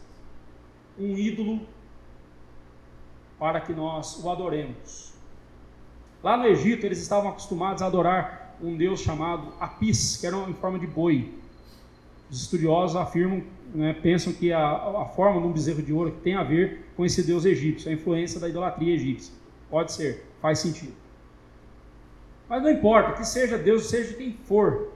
um 1.00 1.18
ídolo 1.18 1.62
para 3.40 3.62
que 3.62 3.74
nós 3.74 4.24
o 4.24 4.30
adoremos. 4.30 5.14
Lá 6.22 6.38
no 6.38 6.46
Egito, 6.46 6.86
eles 6.86 7.00
estavam 7.00 7.30
acostumados 7.30 7.82
a 7.82 7.88
adorar 7.88 8.56
um 8.62 8.78
deus 8.78 9.02
chamado 9.02 9.54
Apis, 9.60 10.18
que 10.18 10.26
era 10.26 10.38
em 10.38 10.54
forma 10.54 10.80
de 10.80 10.88
boi. 10.88 11.34
Os 12.30 12.44
estudiosos 12.44 12.96
afirmam, 12.96 13.44
né, 13.74 13.94
pensam 13.94 14.32
que 14.32 14.52
a, 14.52 14.66
a 14.66 15.06
forma 15.06 15.42
de 15.42 15.48
um 15.48 15.52
bezerro 15.52 15.82
de 15.82 15.92
ouro 15.92 16.12
tem 16.24 16.36
a 16.36 16.44
ver 16.44 16.86
com 16.96 17.06
esse 17.06 17.24
deus 17.24 17.44
egípcio, 17.44 17.90
a 17.90 17.94
influência 17.94 18.40
da 18.40 18.48
idolatria 18.48 18.94
egípcia. 18.94 19.34
Pode 19.70 19.92
ser, 19.92 20.26
faz 20.42 20.60
sentido. 20.60 20.94
Mas 22.48 22.62
não 22.62 22.70
importa, 22.70 23.14
que 23.14 23.26
seja 23.26 23.58
Deus, 23.58 23.88
seja 23.88 24.14
quem 24.14 24.34
for, 24.34 24.92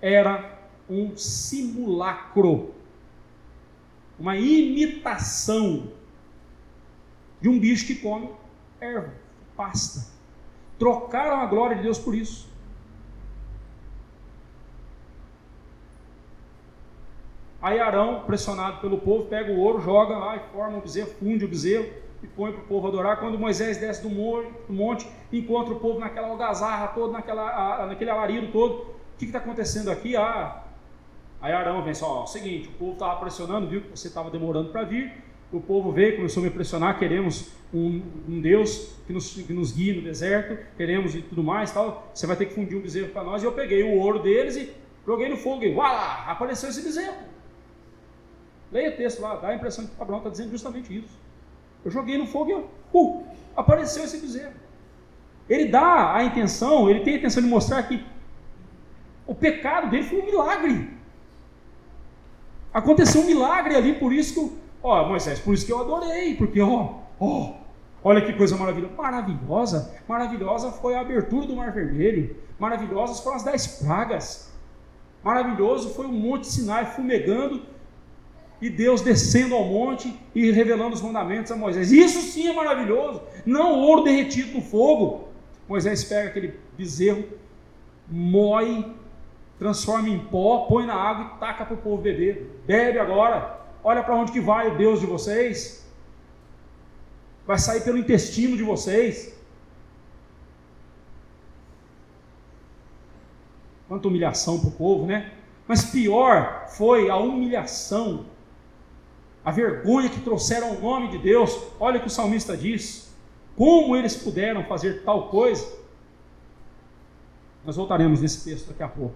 era 0.00 0.58
um 0.88 1.16
simulacro, 1.16 2.74
uma 4.18 4.36
imitação 4.36 5.90
de 7.40 7.48
um 7.48 7.58
bicho 7.58 7.86
que 7.86 7.96
come 7.96 8.28
erva, 8.80 9.14
pasta. 9.56 10.10
Trocaram 10.78 11.40
a 11.40 11.46
glória 11.46 11.76
de 11.76 11.82
Deus 11.82 11.98
por 11.98 12.14
isso. 12.14 12.49
Aí 17.62 17.78
Arão, 17.78 18.22
pressionado 18.26 18.80
pelo 18.80 18.98
povo, 18.98 19.26
pega 19.26 19.52
o 19.52 19.58
ouro, 19.58 19.80
joga 19.80 20.16
lá 20.16 20.36
e 20.36 20.40
forma 20.52 20.78
o 20.78 20.80
bezerro, 20.80 21.08
funde 21.18 21.44
o 21.44 21.48
bezerro 21.48 21.86
e 22.22 22.26
põe 22.26 22.52
para 22.52 22.62
o 22.62 22.66
povo 22.66 22.88
adorar. 22.88 23.18
Quando 23.20 23.38
Moisés 23.38 23.76
desce 23.76 24.02
do 24.02 24.10
monte, 24.72 25.06
encontra 25.32 25.74
o 25.74 25.78
povo 25.78 25.98
naquela 25.98 26.28
algazarra 26.28 26.88
toda, 26.88 27.12
naquela, 27.12 27.86
naquele 27.86 28.10
alarido 28.10 28.48
todo. 28.50 28.74
O 28.74 29.18
que 29.18 29.26
está 29.26 29.38
acontecendo 29.38 29.90
aqui? 29.90 30.16
Ah, 30.16 30.64
aí 31.40 31.52
Arão 31.52 31.82
vem 31.82 31.92
só, 31.92 32.20
ó, 32.20 32.22
o 32.24 32.26
seguinte, 32.26 32.68
o 32.68 32.72
povo 32.72 32.92
estava 32.92 33.20
pressionando, 33.20 33.66
viu 33.66 33.82
que 33.82 33.90
você 33.90 34.08
estava 34.08 34.30
demorando 34.30 34.70
para 34.70 34.82
vir, 34.84 35.12
o 35.52 35.60
povo 35.60 35.92
veio, 35.92 36.16
começou 36.16 36.42
a 36.42 36.44
me 36.44 36.50
pressionar, 36.50 36.98
queremos 36.98 37.50
um, 37.74 38.00
um 38.28 38.40
Deus 38.40 38.94
que 39.06 39.12
nos, 39.12 39.34
que 39.34 39.52
nos, 39.52 39.72
guie 39.72 39.92
no 39.92 40.02
deserto, 40.02 40.56
queremos 40.76 41.14
e 41.14 41.22
tudo 41.22 41.42
mais, 41.42 41.72
tal. 41.72 42.10
Você 42.14 42.26
vai 42.26 42.36
ter 42.36 42.46
que 42.46 42.54
fundir 42.54 42.78
um 42.78 42.80
bezerro 42.80 43.08
para 43.08 43.24
nós. 43.24 43.42
E 43.42 43.46
eu 43.46 43.52
peguei 43.52 43.82
o 43.82 43.98
ouro 43.98 44.20
deles 44.20 44.56
e 44.56 44.72
joguei 45.04 45.28
no 45.28 45.36
fogo 45.36 45.64
e 45.64 45.74
uá, 45.74 46.24
apareceu 46.28 46.70
esse 46.70 46.82
bezerro. 46.82 47.29
Leia 48.72 48.90
o 48.90 48.96
texto 48.96 49.20
lá, 49.20 49.36
dá 49.36 49.48
a 49.48 49.54
impressão 49.54 49.86
que 49.86 49.92
Abraão 50.00 50.18
está 50.18 50.30
dizendo 50.30 50.50
justamente 50.50 50.96
isso. 50.96 51.18
Eu 51.84 51.90
joguei 51.90 52.16
no 52.18 52.26
fogo 52.26 52.50
e 52.50 52.54
uh, 52.96 53.24
apareceu 53.56 54.04
esse 54.04 54.18
bezerro. 54.18 54.54
Ele 55.48 55.66
dá 55.66 56.14
a 56.14 56.22
intenção, 56.22 56.88
ele 56.88 57.00
tem 57.00 57.14
a 57.14 57.18
intenção 57.18 57.42
de 57.42 57.48
mostrar 57.48 57.82
que 57.82 58.04
o 59.26 59.34
pecado 59.34 59.90
dele 59.90 60.04
foi 60.04 60.20
um 60.20 60.26
milagre. 60.26 60.90
Aconteceu 62.72 63.22
um 63.22 63.26
milagre 63.26 63.74
ali, 63.74 63.94
por 63.94 64.12
isso 64.12 64.34
que 64.34 64.60
Ó, 64.82 65.06
Moisés, 65.06 65.38
por 65.38 65.52
isso 65.52 65.66
que 65.66 65.72
eu 65.72 65.80
adorei, 65.80 66.34
porque 66.36 66.60
ó, 66.60 66.94
ó, 67.18 67.54
olha 68.02 68.24
que 68.24 68.32
coisa 68.32 68.56
maravilhosa. 68.56 68.94
Maravilhosa, 68.96 69.94
maravilhosa 70.08 70.72
foi 70.72 70.94
a 70.94 71.00
abertura 71.00 71.46
do 71.46 71.56
Mar 71.56 71.72
Vermelho. 71.72 72.36
Maravilhosas 72.58 73.20
foram 73.20 73.36
as 73.36 73.42
dez 73.42 73.66
pragas. 73.66 74.50
Maravilhoso 75.22 75.90
foi 75.90 76.06
o 76.06 76.12
Monte 76.12 76.46
Sinai 76.46 76.86
fumegando 76.86 77.62
e 78.60 78.68
Deus 78.68 79.00
descendo 79.00 79.54
ao 79.54 79.64
monte 79.64 80.14
e 80.34 80.50
revelando 80.50 80.94
os 80.94 81.00
mandamentos 81.00 81.50
a 81.50 81.56
Moisés. 81.56 81.90
Isso 81.90 82.20
sim 82.20 82.48
é 82.48 82.52
maravilhoso. 82.52 83.22
Não 83.46 83.78
ouro 83.78 84.04
derretido 84.04 84.52
no 84.52 84.60
fogo. 84.60 85.28
Moisés 85.68 86.04
pega 86.04 86.28
aquele 86.28 86.58
bezerro, 86.76 87.24
moe, 88.08 88.94
transforma 89.58 90.08
em 90.08 90.18
pó, 90.18 90.66
põe 90.66 90.84
na 90.84 90.94
água 90.94 91.36
e 91.36 91.40
taca 91.40 91.64
para 91.64 91.74
o 91.74 91.78
povo 91.78 92.02
beber. 92.02 92.60
Bebe 92.66 92.98
agora. 92.98 93.60
Olha 93.82 94.02
para 94.02 94.14
onde 94.14 94.32
que 94.32 94.40
vai 94.40 94.68
o 94.68 94.76
Deus 94.76 95.00
de 95.00 95.06
vocês. 95.06 95.88
Vai 97.46 97.58
sair 97.58 97.82
pelo 97.82 97.98
intestino 97.98 98.56
de 98.56 98.62
vocês. 98.62 99.34
Quanta 103.88 104.06
humilhação 104.06 104.60
para 104.60 104.68
o 104.68 104.72
povo, 104.72 105.06
né? 105.06 105.32
Mas 105.66 105.84
pior 105.84 106.68
foi 106.68 107.08
a 107.08 107.16
humilhação, 107.16 108.26
a 109.50 109.52
vergonha 109.52 110.08
que 110.08 110.20
trouxeram 110.20 110.68
ao 110.68 110.80
nome 110.80 111.08
de 111.08 111.18
Deus. 111.18 111.58
Olha 111.80 111.98
o 111.98 112.00
que 112.00 112.06
o 112.06 112.10
salmista 112.10 112.56
diz. 112.56 113.12
Como 113.56 113.96
eles 113.96 114.14
puderam 114.14 114.64
fazer 114.64 115.02
tal 115.02 115.28
coisa? 115.28 115.66
Nós 117.64 117.74
voltaremos 117.74 118.20
nesse 118.22 118.44
texto 118.44 118.68
daqui 118.68 118.82
a 118.84 118.88
pouco. 118.88 119.14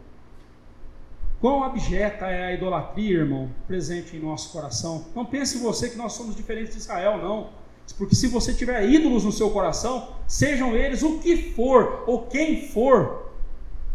Quão 1.41 1.63
abjeta 1.63 2.27
é 2.27 2.47
a 2.47 2.53
idolatria, 2.53 3.19
irmão, 3.19 3.49
presente 3.69 4.17
em 4.17 4.21
nosso 4.21 4.51
coração? 4.51 5.07
Não 5.15 5.25
pense 5.25 5.59
você 5.59 5.89
que 5.89 5.97
nós 5.97 6.15
somos 6.15 6.35
diferentes 6.35 6.73
de 6.73 6.81
Israel, 6.81 7.19
não. 7.19 7.51
Porque 7.97 8.17
se 8.17 8.27
você 8.27 8.53
tiver 8.53 8.89
ídolos 8.89 9.25
no 9.25 9.31
seu 9.31 9.51
coração, 9.51 10.17
sejam 10.27 10.75
eles 10.75 11.03
o 11.05 11.21
que 11.21 11.53
for 11.53 12.03
ou 12.09 12.27
quem 12.27 12.67
for, 12.69 13.31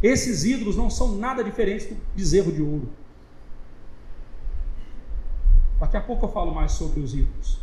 esses 0.01 0.45
ídolos 0.45 0.77
não 0.77 0.89
são 0.89 1.17
nada 1.17 1.43
diferentes 1.43 1.87
do 1.87 1.97
bezerro 2.15 2.49
de 2.49 2.61
ouro. 2.61 2.87
Daqui 5.80 5.95
a 5.95 6.01
pouco 6.01 6.25
eu 6.25 6.32
falo 6.32 6.53
mais 6.53 6.73
sobre 6.73 6.99
os 6.99 7.13
ídolos. 7.13 7.59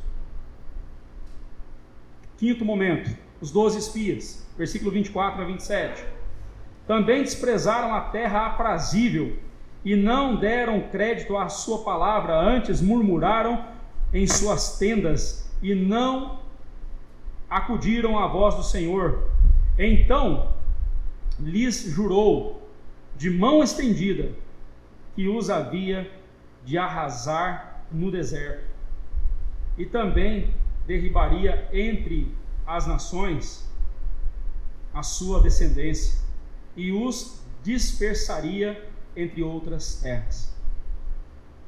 Quinto 2.39 2.64
momento, 2.64 3.17
os 3.41 3.51
doze 3.51 3.79
espias, 3.79 4.47
versículo 4.57 4.91
24 4.91 5.43
a 5.43 5.45
27. 5.45 6.05
Também 6.87 7.23
desprezaram 7.23 7.95
a 7.95 8.01
terra 8.01 8.47
aprazível 8.47 9.37
e 9.85 9.95
não 9.95 10.37
deram 10.37 10.89
crédito 10.89 11.37
à 11.37 11.49
sua 11.49 11.85
palavra, 11.85 12.39
antes 12.39 12.81
murmuraram 12.81 13.64
em 14.12 14.27
suas 14.27 14.79
tendas 14.79 15.51
e 15.62 15.75
não 15.75 16.41
acudiram 17.49 18.19
à 18.19 18.27
voz 18.27 18.55
do 18.55 18.62
Senhor. 18.62 19.29
Então 19.79 20.49
lhes 21.39 21.85
jurou 21.85 22.69
de 23.17 23.31
mão 23.31 23.62
estendida 23.62 24.33
que 25.14 25.29
os 25.29 25.51
havia 25.51 26.11
de 26.64 26.77
arrasar 26.77 27.76
no 27.91 28.11
deserto 28.11 28.64
e 29.78 29.84
também 29.84 30.55
derribaria 30.87 31.68
entre 31.72 32.34
as 32.66 32.87
nações 32.87 33.66
a 34.93 35.03
sua 35.03 35.41
descendência 35.41 36.20
e 36.74 36.91
os 36.91 37.43
dispersaria 37.62 38.89
entre 39.14 39.43
outras 39.43 40.01
terras. 40.01 40.55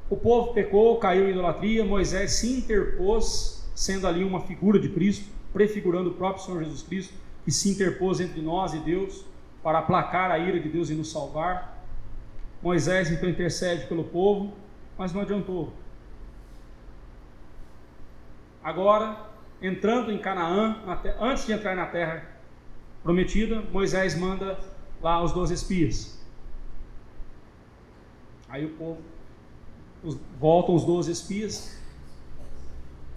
O 0.09 0.17
povo 0.17 0.53
pecou, 0.53 0.97
caiu 0.97 1.27
em 1.27 1.31
idolatria, 1.31 1.85
Moisés 1.85 2.31
se 2.33 2.57
interpôs, 2.57 3.69
sendo 3.75 4.07
ali 4.07 4.23
uma 4.23 4.41
figura 4.41 4.79
de 4.79 4.89
Cristo, 4.89 5.29
prefigurando 5.53 6.09
o 6.09 6.13
próprio 6.13 6.43
Senhor 6.43 6.63
Jesus 6.63 6.81
Cristo, 6.81 7.13
que 7.45 7.51
se 7.51 7.69
interpôs 7.69 8.19
entre 8.19 8.41
nós 8.41 8.73
e 8.73 8.79
Deus 8.79 9.23
para 9.61 9.79
aplacar 9.79 10.31
a 10.31 10.39
ira 10.39 10.59
de 10.59 10.69
Deus 10.69 10.89
e 10.89 10.95
nos 10.95 11.11
salvar. 11.11 11.85
Moisés 12.61 13.11
então 13.11 13.29
intercede 13.29 13.85
pelo 13.85 14.03
povo, 14.03 14.53
mas 14.97 15.13
não 15.13 15.21
adiantou. 15.21 15.71
Agora, 18.63 19.17
entrando 19.61 20.11
em 20.11 20.17
Canaã, 20.17 20.77
antes 21.19 21.45
de 21.45 21.53
entrar 21.53 21.75
na 21.75 21.85
terra 21.85 22.23
prometida, 23.03 23.61
Moisés 23.71 24.17
manda 24.17 24.59
lá 25.01 25.23
os 25.23 25.31
doze 25.31 25.53
espias. 25.53 26.19
Aí 28.49 28.65
o 28.65 28.69
povo, 28.69 29.01
voltam 30.39 30.75
os 30.75 30.85
doze 30.85 31.11
espias. 31.11 31.79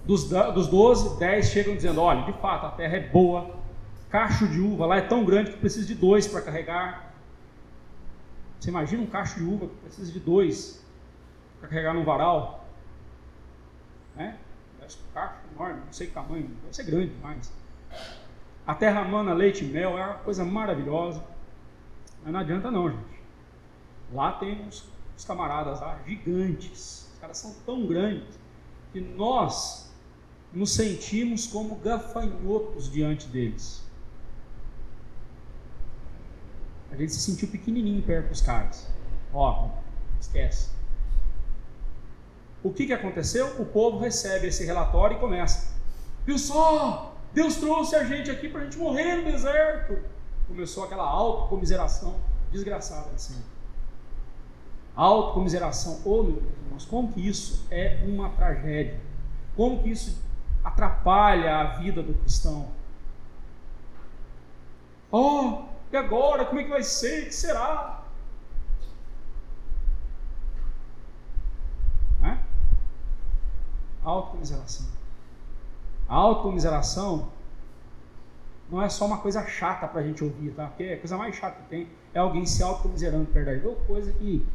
Dos, 0.05 0.29
dos 0.29 0.69
12, 0.69 1.19
10 1.19 1.47
chegam 1.47 1.75
dizendo: 1.75 2.01
Olha, 2.01 2.25
de 2.25 2.33
fato, 2.41 2.67
a 2.67 2.71
terra 2.71 2.97
é 2.97 3.09
boa, 3.09 3.57
cacho 4.11 4.49
de 4.49 4.61
uva 4.61 4.87
lá 4.87 4.97
é 4.97 5.01
tão 5.01 5.25
grande 5.25 5.53
que 5.53 5.59
precisa 5.59 5.87
de 5.87 5.95
dois 5.95 6.27
para 6.27 6.43
carregar. 6.43 7.13
Você 8.59 8.69
imagina 8.69 9.03
um 9.03 9.07
cacho 9.07 9.39
de 9.39 9.45
uva 9.45 9.67
que 9.67 9.75
precisa 9.77 10.13
de 10.13 10.21
dois 10.21 10.85
para 11.59 11.69
carregar 11.69 11.95
num 11.95 12.05
varal? 12.05 12.67
Né? 14.15 14.37
Enorme, 15.55 15.81
não 15.85 15.93
sei 15.93 16.09
o 16.09 16.11
tamanho, 16.11 16.49
deve 16.63 16.75
ser 16.75 16.85
grande 16.85 17.15
demais. 17.15 17.53
A 18.67 18.75
terra 18.75 19.05
mana 19.05 19.33
leite 19.33 19.65
e 19.65 19.69
mel 19.69 19.99
é 19.99 20.05
uma 20.05 20.15
coisa 20.15 20.45
maravilhosa. 20.45 21.23
Mas 22.23 22.33
não 22.33 22.41
adianta 22.41 22.71
não, 22.71 22.91
gente. 22.91 23.21
Lá 24.13 24.33
tem 24.33 24.61
uns, 24.63 24.89
uns 25.17 25.25
camaradas 25.25 25.81
lá 25.81 25.99
gigantes. 26.07 27.11
Os 27.13 27.19
caras 27.21 27.39
são 27.39 27.55
tão 27.67 27.87
grandes 27.87 28.39
que 28.93 29.01
nós 29.01 29.93
nos 30.53 30.75
sentimos 30.75 31.47
como 31.47 31.77
gafanhotos 31.77 32.91
diante 32.91 33.27
deles. 33.27 33.83
A 36.91 36.97
gente 36.97 37.13
se 37.15 37.21
sentiu 37.21 37.49
pequenininho 37.49 38.03
perto 38.03 38.29
dos 38.29 38.43
caras. 38.43 38.93
Ó, 39.33 39.71
esquece. 40.21 40.71
O 42.63 42.73
que, 42.73 42.87
que 42.87 42.93
aconteceu? 42.93 43.61
O 43.61 43.67
povo 43.67 43.99
recebe 43.99 44.47
esse 44.47 44.65
relatório 44.65 45.17
e 45.17 45.21
começa. 45.21 45.75
Viu 46.25 46.39
só? 46.39 47.17
Deus 47.33 47.57
trouxe 47.57 47.97
a 47.97 48.05
gente 48.05 48.31
aqui 48.31 48.49
para 48.49 48.61
a 48.61 48.65
gente 48.65 48.79
morrer 48.79 49.17
no 49.17 49.25
deserto. 49.25 49.99
Começou 50.47 50.85
aquela 50.85 51.05
autocomiseração 51.05 52.21
desgraçada 52.51 53.11
assim. 53.15 53.43
Autocomiseração. 54.95 56.01
Oh, 56.05 56.23
meu 56.23 56.35
Deus, 56.35 56.55
irmãos, 56.65 56.85
como 56.85 57.13
que 57.13 57.27
isso 57.27 57.67
é 57.71 58.03
uma 58.05 58.31
tragédia? 58.31 59.01
Como 59.57 59.83
que 59.83 59.91
isso 59.91 60.23
atrapalha 60.63 61.57
a 61.57 61.65
vida 61.79 62.03
do 62.03 62.15
cristão? 62.15 62.69
Oh, 65.11 65.63
e 65.91 65.97
agora? 65.97 66.45
Como 66.45 66.61
é 66.61 66.65
que 66.65 66.71
vai 66.71 66.83
ser? 66.83 67.25
O 67.25 67.27
que 67.27 67.35
será? 67.35 68.03
Né? 72.21 72.39
Autocomiseração. 74.03 74.87
A 76.09 76.15
autocomiseração 76.15 77.29
não 78.71 78.83
é 78.83 78.89
só 78.89 79.07
uma 79.07 79.19
coisa 79.19 79.47
chata 79.47 79.87
para 79.87 80.01
a 80.01 80.05
gente 80.05 80.25
ouvir, 80.25 80.53
tá? 80.53 80.67
Porque 80.67 80.85
a 80.85 80.99
coisa 80.99 81.17
mais 81.17 81.37
chata 81.37 81.63
que 81.63 81.69
tem 81.69 81.89
é 82.15 82.19
alguém 82.19 82.47
se 82.47 82.63
autocomiserando 82.63 83.27
perto 83.27 83.47
da 83.47 83.55
gente. 83.55 83.87
coisa 83.87 84.13
que. 84.13 84.47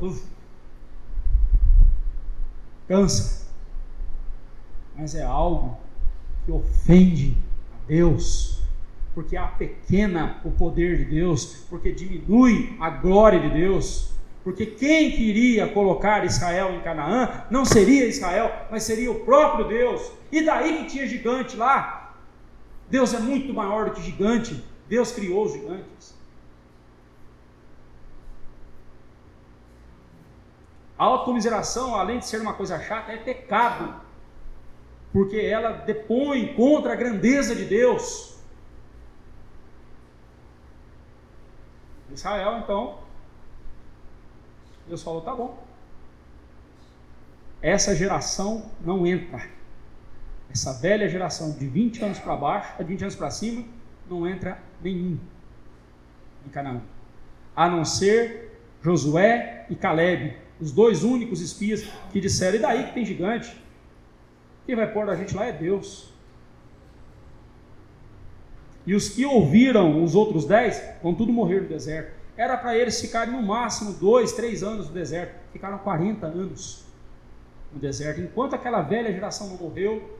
Uf, 0.00 0.24
cansa. 2.88 3.46
Mas 4.96 5.14
é 5.14 5.22
algo 5.22 5.78
que 6.44 6.52
ofende 6.52 7.36
a 7.72 7.86
Deus 7.86 8.52
porque 9.14 9.36
pequena 9.58 10.40
o 10.44 10.50
poder 10.50 10.98
de 10.98 11.04
Deus, 11.04 11.64
porque 11.68 11.92
diminui 11.92 12.76
a 12.80 12.90
glória 12.90 13.40
de 13.40 13.50
Deus. 13.50 14.11
Porque 14.44 14.66
quem 14.66 15.12
queria 15.12 15.68
colocar 15.68 16.24
Israel 16.24 16.72
em 16.72 16.80
Canaã 16.80 17.44
não 17.50 17.64
seria 17.64 18.08
Israel, 18.08 18.50
mas 18.70 18.82
seria 18.82 19.10
o 19.10 19.20
próprio 19.20 19.68
Deus. 19.68 20.10
E 20.32 20.42
daí 20.42 20.78
que 20.78 20.90
tinha 20.90 21.06
gigante 21.06 21.56
lá. 21.56 22.16
Deus 22.88 23.14
é 23.14 23.20
muito 23.20 23.54
maior 23.54 23.86
do 23.86 23.92
que 23.92 24.02
gigante. 24.02 24.62
Deus 24.88 25.12
criou 25.12 25.44
os 25.44 25.52
gigantes. 25.52 26.14
A 30.98 31.04
autocomiseração, 31.04 31.94
além 31.94 32.18
de 32.18 32.26
ser 32.26 32.40
uma 32.40 32.54
coisa 32.54 32.78
chata, 32.80 33.12
é 33.12 33.16
pecado. 33.16 33.94
Porque 35.12 35.36
ela 35.36 35.72
depõe 35.72 36.54
contra 36.54 36.92
a 36.92 36.96
grandeza 36.96 37.54
de 37.54 37.64
Deus. 37.64 38.36
Israel, 42.12 42.58
então, 42.58 43.01
Deus 44.86 45.02
falou: 45.02 45.20
tá 45.20 45.34
bom. 45.34 45.62
Essa 47.60 47.94
geração 47.94 48.70
não 48.80 49.06
entra. 49.06 49.48
Essa 50.50 50.72
velha 50.74 51.08
geração 51.08 51.52
de 51.52 51.66
20 51.66 52.04
anos 52.04 52.18
para 52.18 52.36
baixo, 52.36 52.76
de 52.78 52.84
20 52.84 53.02
anos 53.02 53.14
para 53.14 53.30
cima, 53.30 53.64
não 54.08 54.26
entra 54.26 54.58
nenhum 54.82 55.18
em 56.46 56.50
Canaã. 56.50 56.80
A 57.54 57.68
não 57.68 57.84
ser 57.84 58.58
Josué 58.82 59.66
e 59.70 59.76
Caleb, 59.76 60.36
os 60.60 60.72
dois 60.72 61.04
únicos 61.04 61.40
espias 61.40 61.84
que 62.12 62.20
disseram: 62.20 62.56
e 62.56 62.60
daí 62.60 62.86
que 62.86 62.94
tem 62.94 63.04
gigante? 63.04 63.56
Quem 64.66 64.76
vai 64.76 64.92
pôr 64.92 65.08
a 65.08 65.16
gente 65.16 65.34
lá 65.34 65.46
é 65.46 65.52
Deus. 65.52 66.12
E 68.86 68.94
os 68.94 69.08
que 69.08 69.24
ouviram 69.24 70.02
os 70.02 70.14
outros 70.14 70.44
dez 70.44 70.82
vão 71.02 71.14
tudo 71.14 71.32
morrer 71.32 71.62
no 71.62 71.68
deserto. 71.68 72.21
Era 72.42 72.56
para 72.56 72.76
eles 72.76 73.00
ficarem 73.00 73.32
no 73.32 73.40
máximo 73.40 73.92
dois, 73.92 74.32
três 74.32 74.64
anos 74.64 74.88
no 74.88 74.92
deserto. 74.92 75.32
Ficaram 75.52 75.78
40 75.78 76.26
anos 76.26 76.84
no 77.72 77.78
deserto. 77.78 78.20
Enquanto 78.20 78.54
aquela 78.54 78.82
velha 78.82 79.12
geração 79.12 79.46
não 79.46 79.56
morreu, 79.58 80.18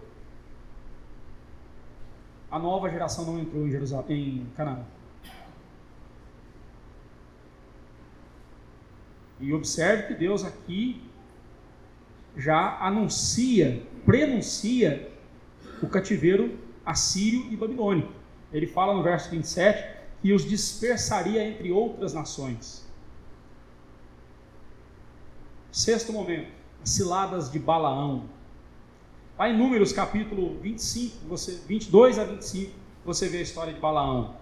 a 2.48 2.60
nova 2.60 2.88
geração 2.88 3.24
não 3.24 3.40
entrou 3.40 3.66
em, 3.66 3.72
Jerusalém, 3.72 4.42
em 4.42 4.46
Canaã. 4.56 4.84
E 9.40 9.52
observe 9.52 10.04
que 10.04 10.14
Deus 10.14 10.44
aqui 10.44 11.02
já 12.36 12.78
anuncia, 12.78 13.82
prenuncia 14.06 15.10
o 15.82 15.88
cativeiro 15.88 16.56
assírio 16.86 17.52
e 17.52 17.56
babilônico. 17.56 18.12
Ele 18.52 18.68
fala 18.68 18.94
no 18.94 19.02
verso 19.02 19.28
27 19.28 20.01
que 20.22 20.32
os 20.32 20.48
dispersaria 20.48 21.44
entre 21.44 21.72
outras 21.72 22.14
nações. 22.14 22.88
Sexto 25.72 26.12
momento, 26.12 26.48
as 26.80 26.90
ciladas 26.90 27.50
de 27.50 27.58
Balaão. 27.58 28.26
Lá 29.36 29.50
em 29.50 29.58
Números 29.58 29.92
capítulo 29.92 30.56
25, 30.60 31.26
você, 31.26 31.60
22 31.66 32.20
a 32.20 32.24
25, 32.24 32.72
você 33.04 33.28
vê 33.28 33.38
a 33.38 33.42
história 33.42 33.72
de 33.72 33.80
Balaão. 33.80 34.36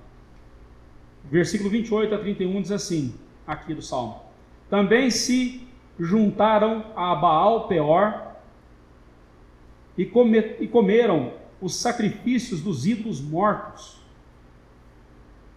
Versículo 1.25 1.71
28 1.71 2.15
a 2.15 2.19
31 2.19 2.61
diz 2.61 2.73
assim, 2.73 3.15
aqui 3.47 3.75
do 3.75 3.81
Salmo: 3.81 4.21
Também 4.69 5.11
se 5.11 5.67
juntaram 5.99 6.93
a 6.95 7.15
Baal 7.15 7.69
Peor 7.69 8.37
e, 9.97 10.03
e 10.61 10.69
comeram 10.69 11.33
os 11.59 11.77
sacrifícios 11.77 12.61
dos 12.61 12.87
ídolos 12.87 13.21
mortos 13.21 14.00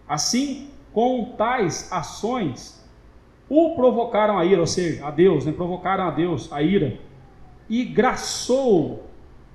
Assim, 0.08 0.68
com 0.92 1.34
tais 1.36 1.90
ações, 1.92 2.84
o 3.48 3.74
provocaram 3.74 4.38
a 4.38 4.44
ira, 4.44 4.60
ou 4.60 4.66
seja, 4.66 5.06
a 5.06 5.10
Deus, 5.10 5.44
né? 5.44 5.52
provocaram 5.52 6.04
a 6.04 6.10
Deus 6.10 6.52
a 6.52 6.62
ira, 6.62 6.98
e 7.68 7.84
graçou 7.84 9.04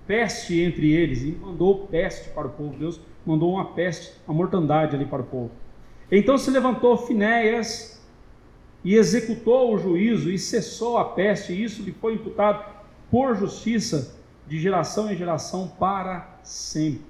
peste 0.07 0.59
entre 0.59 0.91
eles, 0.91 1.21
e 1.21 1.31
mandou 1.31 1.87
peste 1.87 2.29
para 2.29 2.47
o 2.47 2.49
povo. 2.49 2.75
Deus 2.77 2.99
mandou 3.25 3.53
uma 3.53 3.65
peste, 3.65 4.13
uma 4.27 4.35
mortandade 4.35 4.95
ali 4.95 5.05
para 5.05 5.21
o 5.21 5.25
povo. 5.25 5.51
Então 6.11 6.37
se 6.37 6.49
levantou 6.49 6.97
Finéias 6.97 8.03
e 8.83 8.95
executou 8.95 9.73
o 9.73 9.77
juízo 9.77 10.31
e 10.31 10.39
cessou 10.39 10.97
a 10.97 11.05
peste, 11.05 11.53
e 11.53 11.63
isso 11.63 11.83
lhe 11.83 11.91
foi 11.91 12.15
imputado 12.15 12.63
por 13.11 13.35
justiça 13.35 14.17
de 14.47 14.59
geração 14.59 15.11
em 15.11 15.15
geração 15.15 15.67
para 15.79 16.39
sempre. 16.41 17.08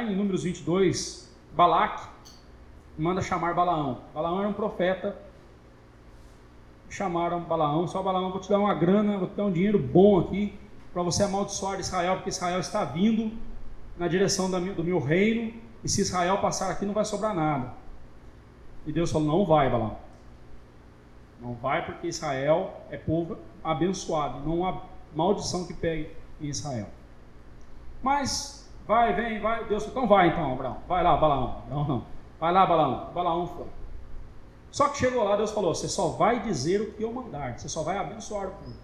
Em 0.00 0.16
Números 0.16 0.44
22, 0.44 1.30
Balaque 1.54 2.08
manda 2.96 3.20
chamar 3.20 3.54
Balaão. 3.54 4.00
Balaão 4.14 4.40
era 4.40 4.48
um 4.48 4.52
profeta. 4.52 5.16
Chamaram 6.88 7.40
Balaão, 7.40 7.86
só 7.86 8.02
Balaão, 8.02 8.30
vou 8.30 8.40
te 8.40 8.48
dar 8.48 8.58
uma 8.58 8.74
grana, 8.74 9.18
vou 9.18 9.28
te 9.28 9.34
dar 9.34 9.44
um 9.44 9.52
dinheiro 9.52 9.78
bom 9.78 10.20
aqui 10.20 10.58
para 10.92 11.02
você 11.02 11.22
amaldiçoar 11.22 11.80
Israel, 11.80 12.16
porque 12.16 12.28
Israel 12.28 12.60
está 12.60 12.84
vindo 12.84 13.36
na 13.96 14.08
direção 14.08 14.50
do 14.50 14.84
meu 14.84 15.00
reino, 15.00 15.54
e 15.82 15.88
se 15.88 16.02
Israel 16.02 16.38
passar 16.38 16.70
aqui 16.70 16.84
não 16.84 16.94
vai 16.94 17.04
sobrar 17.04 17.34
nada. 17.34 17.72
E 18.86 18.92
Deus 18.92 19.10
falou: 19.10 19.26
não 19.26 19.44
vai, 19.44 19.70
Balaão. 19.70 19.96
Não 21.40 21.54
vai 21.54 21.84
porque 21.84 22.06
Israel 22.06 22.82
é 22.90 22.96
povo 22.96 23.36
abençoado, 23.64 24.40
não 24.46 24.66
há 24.66 24.82
maldição 25.14 25.66
que 25.66 25.74
pegue 25.74 26.10
em 26.40 26.48
Israel. 26.48 26.88
Mas 28.02 28.61
Vai, 28.92 29.14
vem, 29.14 29.40
vai. 29.40 29.64
Deus, 29.64 29.86
então 29.86 30.06
vai 30.06 30.28
então, 30.28 30.52
Abraão. 30.52 30.76
Vai 30.86 31.02
lá, 31.02 31.16
Balaão. 31.16 31.62
Não, 31.70 31.88
não. 31.88 32.04
Vai 32.38 32.52
lá, 32.52 32.66
Balaão. 32.66 33.10
Balaão 33.14 33.46
foi. 33.46 33.64
Só 34.70 34.90
que 34.90 34.98
chegou 34.98 35.24
lá, 35.24 35.34
Deus 35.34 35.50
falou: 35.50 35.74
você 35.74 35.88
só 35.88 36.08
vai 36.08 36.40
dizer 36.40 36.78
o 36.82 36.92
que 36.92 37.02
eu 37.02 37.10
mandar, 37.10 37.58
você 37.58 37.70
só 37.70 37.82
vai 37.82 37.96
abençoar 37.96 38.48
o 38.48 38.50
povo. 38.50 38.76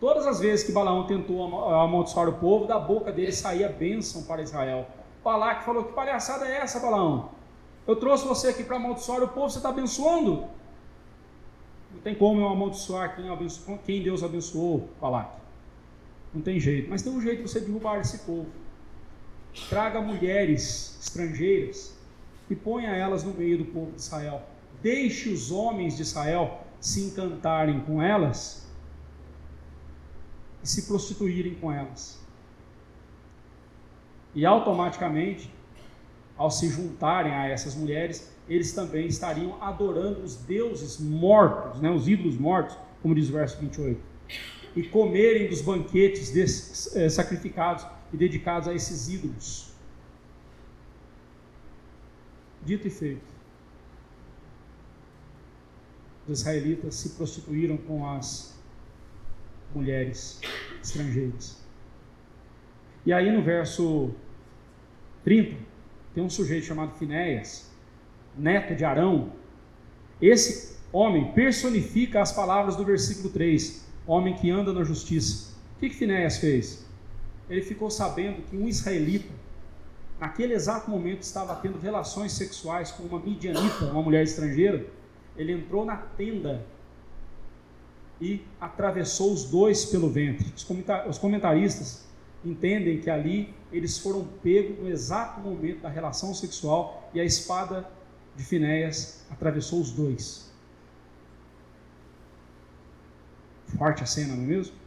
Todas 0.00 0.26
as 0.26 0.40
vezes 0.40 0.64
que 0.64 0.72
Balaão 0.72 1.06
tentou 1.06 1.44
amaldiçoar 1.74 2.26
o 2.30 2.32
povo, 2.32 2.66
da 2.66 2.78
boca 2.78 3.12
dele 3.12 3.32
saía 3.32 3.68
bênção 3.68 4.22
para 4.22 4.40
Israel. 4.40 4.86
Balaque 5.22 5.66
falou: 5.66 5.84
Que 5.84 5.92
palhaçada 5.92 6.46
é 6.48 6.56
essa, 6.56 6.80
Balaão? 6.80 7.28
Eu 7.86 7.96
trouxe 7.96 8.26
você 8.26 8.48
aqui 8.48 8.64
para 8.64 8.76
amaldiçoar 8.76 9.22
o 9.22 9.28
povo, 9.28 9.50
você 9.50 9.58
está 9.58 9.68
abençoando? 9.68 10.44
Não 11.92 12.00
tem 12.02 12.14
como 12.14 12.40
eu 12.40 12.48
amaldiçoar 12.48 13.14
quem, 13.14 13.26
quem 13.84 14.02
Deus 14.02 14.22
abençoou, 14.22 14.88
Balaque. 14.98 15.36
Não 16.32 16.40
tem 16.40 16.58
jeito. 16.58 16.88
Mas 16.88 17.02
tem 17.02 17.12
um 17.12 17.20
jeito 17.20 17.42
de 17.42 17.50
você 17.50 17.60
derrubar 17.60 18.00
esse 18.00 18.20
povo. 18.20 18.46
Traga 19.68 20.00
mulheres 20.00 20.98
estrangeiras 21.00 21.94
e 22.48 22.54
ponha 22.54 22.90
elas 22.90 23.24
no 23.24 23.32
meio 23.32 23.58
do 23.58 23.64
povo 23.64 23.92
de 23.92 24.00
Israel. 24.00 24.42
Deixe 24.82 25.28
os 25.28 25.50
homens 25.50 25.96
de 25.96 26.02
Israel 26.02 26.64
se 26.80 27.02
encantarem 27.02 27.80
com 27.80 28.02
elas 28.02 28.66
e 30.62 30.68
se 30.68 30.86
prostituírem 30.86 31.54
com 31.54 31.70
elas. 31.70 32.18
E 34.34 34.46
automaticamente, 34.46 35.52
ao 36.36 36.50
se 36.50 36.68
juntarem 36.68 37.32
a 37.32 37.48
essas 37.48 37.74
mulheres, 37.74 38.32
eles 38.48 38.72
também 38.72 39.06
estariam 39.06 39.62
adorando 39.62 40.22
os 40.22 40.36
deuses 40.36 40.98
mortos, 40.98 41.80
né, 41.80 41.90
os 41.90 42.08
ídolos 42.08 42.36
mortos, 42.36 42.76
como 43.02 43.14
diz 43.14 43.28
o 43.28 43.32
verso 43.32 43.58
28, 43.58 44.00
e 44.76 44.82
comerem 44.84 45.48
dos 45.48 45.60
banquetes 45.60 46.30
desses, 46.30 46.94
eh, 46.96 47.08
sacrificados 47.08 47.84
e 48.12 48.16
dedicados 48.16 48.68
a 48.68 48.74
esses 48.74 49.08
ídolos. 49.08 49.72
Dito 52.64 52.86
e 52.86 52.90
feito. 52.90 53.30
Os 56.28 56.40
israelitas 56.40 56.94
se 56.94 57.10
prostituíram 57.10 57.76
com 57.76 58.08
as 58.08 58.58
mulheres 59.74 60.40
estrangeiras. 60.82 61.60
E 63.04 63.12
aí 63.12 63.30
no 63.30 63.42
verso 63.42 64.10
30, 65.24 65.56
tem 66.14 66.22
um 66.22 66.30
sujeito 66.30 66.66
chamado 66.66 66.96
Finéias, 66.98 67.70
neto 68.36 68.74
de 68.74 68.84
Arão. 68.84 69.32
Esse 70.20 70.78
homem 70.92 71.32
personifica 71.32 72.20
as 72.20 72.32
palavras 72.32 72.76
do 72.76 72.84
versículo 72.84 73.30
3, 73.30 73.86
homem 74.06 74.34
que 74.34 74.50
anda 74.50 74.72
na 74.72 74.84
justiça. 74.84 75.54
O 75.76 75.80
que, 75.80 75.88
que 75.88 75.96
Finéias 75.96 76.38
fez? 76.38 76.89
Ele 77.50 77.62
ficou 77.62 77.90
sabendo 77.90 78.42
que 78.42 78.56
um 78.56 78.68
israelita, 78.68 79.34
naquele 80.20 80.54
exato 80.54 80.88
momento, 80.88 81.22
estava 81.22 81.56
tendo 81.56 81.80
relações 81.80 82.32
sexuais 82.32 82.92
com 82.92 83.02
uma 83.02 83.18
midianita, 83.18 83.86
uma 83.86 84.02
mulher 84.02 84.22
estrangeira. 84.22 84.86
Ele 85.36 85.52
entrou 85.52 85.84
na 85.84 85.96
tenda 85.96 86.64
e 88.20 88.40
atravessou 88.60 89.32
os 89.32 89.44
dois 89.44 89.84
pelo 89.84 90.08
ventre. 90.08 90.52
Os 91.08 91.18
comentaristas 91.18 92.06
entendem 92.44 93.00
que 93.00 93.10
ali 93.10 93.52
eles 93.72 93.98
foram 93.98 94.24
pegos 94.42 94.78
no 94.78 94.88
exato 94.88 95.40
momento 95.40 95.80
da 95.80 95.88
relação 95.88 96.32
sexual 96.32 97.10
e 97.12 97.20
a 97.20 97.24
espada 97.24 97.90
de 98.36 98.44
Finéias 98.44 99.24
atravessou 99.28 99.80
os 99.80 99.90
dois. 99.90 100.50
Forte 103.76 104.02
a 104.02 104.06
cena, 104.06 104.36
não 104.36 104.44
é 104.44 104.46
mesmo? 104.46 104.79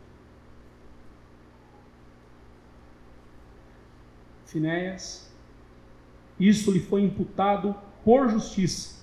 Finéias, 4.53 5.29
isso 6.39 6.71
lhe 6.71 6.79
foi 6.79 7.01
imputado 7.01 7.75
por 8.05 8.29
justiça, 8.29 8.95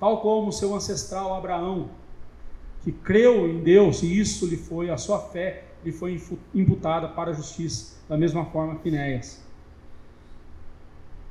tal 0.00 0.20
como 0.20 0.52
seu 0.52 0.74
ancestral 0.74 1.34
Abraão 1.34 1.90
que 2.82 2.92
creu 2.92 3.48
em 3.48 3.60
Deus 3.60 4.02
e 4.02 4.18
isso 4.18 4.46
lhe 4.46 4.56
foi, 4.56 4.88
a 4.88 4.96
sua 4.96 5.18
fé 5.18 5.64
lhe 5.84 5.92
foi 5.92 6.20
imputada 6.54 7.08
para 7.08 7.30
a 7.30 7.34
justiça, 7.34 7.96
da 8.08 8.16
mesma 8.16 8.46
forma 8.46 8.76
que 8.76 8.90
Néias. 8.90 9.42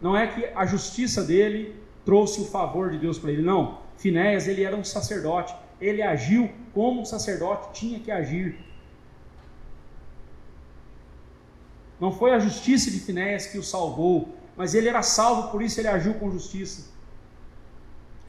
Não 0.02 0.16
é 0.16 0.28
que 0.28 0.46
a 0.54 0.66
justiça 0.66 1.24
dele 1.24 1.76
trouxe 2.06 2.42
o 2.42 2.46
favor 2.46 2.92
de 2.92 3.00
Deus 3.00 3.18
para 3.18 3.32
ele, 3.32 3.42
não. 3.42 3.80
Finéias, 3.98 4.48
ele 4.48 4.64
era 4.64 4.76
um 4.76 4.84
sacerdote, 4.84 5.56
ele 5.82 6.02
agiu 6.02 6.50
como 6.74 7.02
um 7.02 7.06
sacerdote 7.06 7.74
tinha 7.74 8.00
que 8.00 8.12
agir. 8.12 8.60
Não 12.00 12.12
foi 12.12 12.34
a 12.34 12.40
justiça 12.40 12.92
de 12.92 13.00
Finéias 13.00 13.48
que 13.48 13.58
o 13.58 13.64
salvou, 13.64 14.36
mas 14.56 14.74
ele 14.74 14.88
era 14.88 15.02
salvo, 15.02 15.50
por 15.50 15.62
isso 15.62 15.80
ele 15.80 15.88
agiu 15.88 16.14
com 16.16 16.32
justiça. 16.32 16.90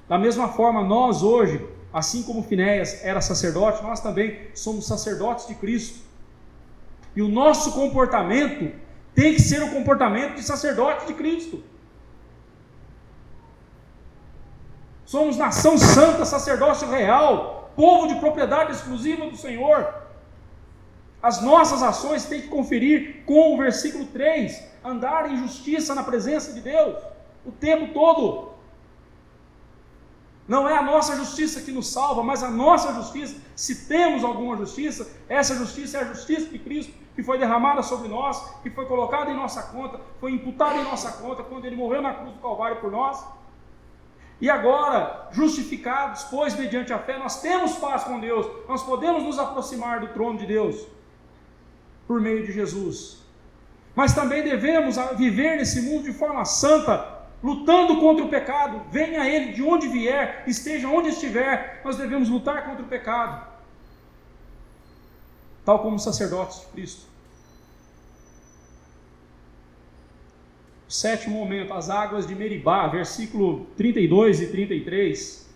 Da 0.09 0.19
mesma 0.19 0.49
forma, 0.49 0.83
nós 0.83 1.23
hoje 1.23 1.67
assim 1.93 2.23
como 2.23 2.43
Finéias 2.43 3.05
era 3.05 3.21
sacerdote, 3.21 3.83
nós 3.83 4.01
também 4.01 4.49
somos 4.55 4.87
sacerdotes 4.87 5.47
de 5.47 5.55
Cristo. 5.55 6.01
E 7.17 7.23
o 7.23 7.29
nosso 7.29 7.73
comportamento 7.73 8.73
tem 9.15 9.35
que 9.35 9.43
ser 9.43 9.63
o 9.63 9.71
comportamento 9.71 10.35
de 10.35 10.43
sacerdote 10.43 11.07
de 11.07 11.15
Cristo. 11.15 11.63
Somos 15.05 15.37
nação 15.37 15.79
santa, 15.79 16.25
sacerdócio 16.25 16.89
real, 16.89 17.73
povo 17.75 18.09
de 18.09 18.21
propriedade 18.21 18.73
exclusiva 18.73 19.27
do 19.27 19.37
Senhor. 19.37 19.95
As 21.23 21.43
nossas 21.43 21.83
ações 21.83 22.27
têm 22.27 22.43
que 22.43 22.49
conferir 22.49 23.25
com 23.27 23.55
o 23.55 23.59
versículo 23.59 24.07
3, 24.07 24.63
andar 24.85 25.31
em 25.31 25.37
justiça 25.37 25.95
na 25.95 26.05
presença 26.05 26.53
de 26.53 26.61
Deus 26.61 26.97
o 27.45 27.51
tempo 27.51 27.93
todo. 27.93 28.51
Não 30.47 30.69
é 30.69 30.77
a 30.77 30.83
nossa 30.83 31.17
justiça 31.17 31.61
que 31.61 31.73
nos 31.73 31.89
salva, 31.89 32.23
mas 32.23 32.43
a 32.43 32.51
nossa 32.51 32.95
justiça, 32.95 33.37
se 33.55 33.87
temos 33.87 34.25
alguma 34.25 34.57
justiça, 34.57 35.11
essa 35.29 35.55
justiça 35.57 35.99
é 35.99 36.01
a 36.03 36.05
justiça 36.05 36.47
de 36.47 36.59
Cristo, 36.59 36.93
que 37.15 37.23
foi 37.23 37.37
derramada 37.37 37.83
sobre 37.83 38.09
nós, 38.09 38.55
que 38.63 38.71
foi 38.71 38.87
colocada 38.87 39.31
em 39.31 39.35
nossa 39.35 39.63
conta, 39.65 40.01
foi 40.21 40.33
imputada 40.33 40.77
em 40.77 40.85
nossa 40.85 41.13
conta 41.21 41.43
quando 41.43 41.65
ele 41.67 41.77
morreu 41.77 42.01
na 42.01 42.15
cruz 42.15 42.33
do 42.33 42.41
Calvário 42.41 42.81
por 42.81 42.91
nós. 42.91 43.23
E 44.41 44.49
agora, 44.49 45.29
justificados, 45.33 46.25
pois 46.25 46.57
mediante 46.57 46.93
a 46.93 46.99
fé, 46.99 47.19
nós 47.19 47.43
temos 47.43 47.75
paz 47.75 48.05
com 48.05 48.21
Deus, 48.21 48.47
nós 48.69 48.85
podemos 48.85 49.25
nos 49.25 49.39
aproximar 49.39 50.01
do 50.01 50.09
trono 50.09 50.39
de 50.39 50.47
Deus 50.47 50.87
por 52.09 52.21
meio 52.21 52.45
de 52.45 52.53
Jesus. 52.53 53.19
Mas 53.95 54.15
também 54.15 54.43
devemos 54.43 54.97
viver 55.17 55.59
nesse 55.59 55.83
mundo 55.83 56.05
de 56.05 56.13
forma 56.13 56.45
santa, 56.47 57.19
lutando 57.43 58.01
contra 58.01 58.25
o 58.25 58.29
pecado, 58.29 58.83
venha 58.91 59.29
ele 59.29 59.53
de 59.53 59.63
onde 59.63 59.87
vier, 59.87 60.43
esteja 60.47 60.89
onde 60.89 61.11
estiver, 61.11 61.83
nós 61.85 61.97
devemos 61.97 62.29
lutar 62.29 62.65
contra 62.65 62.83
o 62.83 62.89
pecado, 62.89 63.47
tal 65.65 65.81
como 65.81 65.99
sacerdotes 65.99 66.61
de 66.61 66.67
Cristo. 66.69 67.07
Sétimo 70.89 71.37
momento, 71.37 71.75
as 71.75 71.91
águas 71.91 72.27
de 72.27 72.35
Meribá, 72.35 72.87
versículo 72.87 73.67
32 73.77 74.41
e 74.41 74.47
33. 74.47 75.47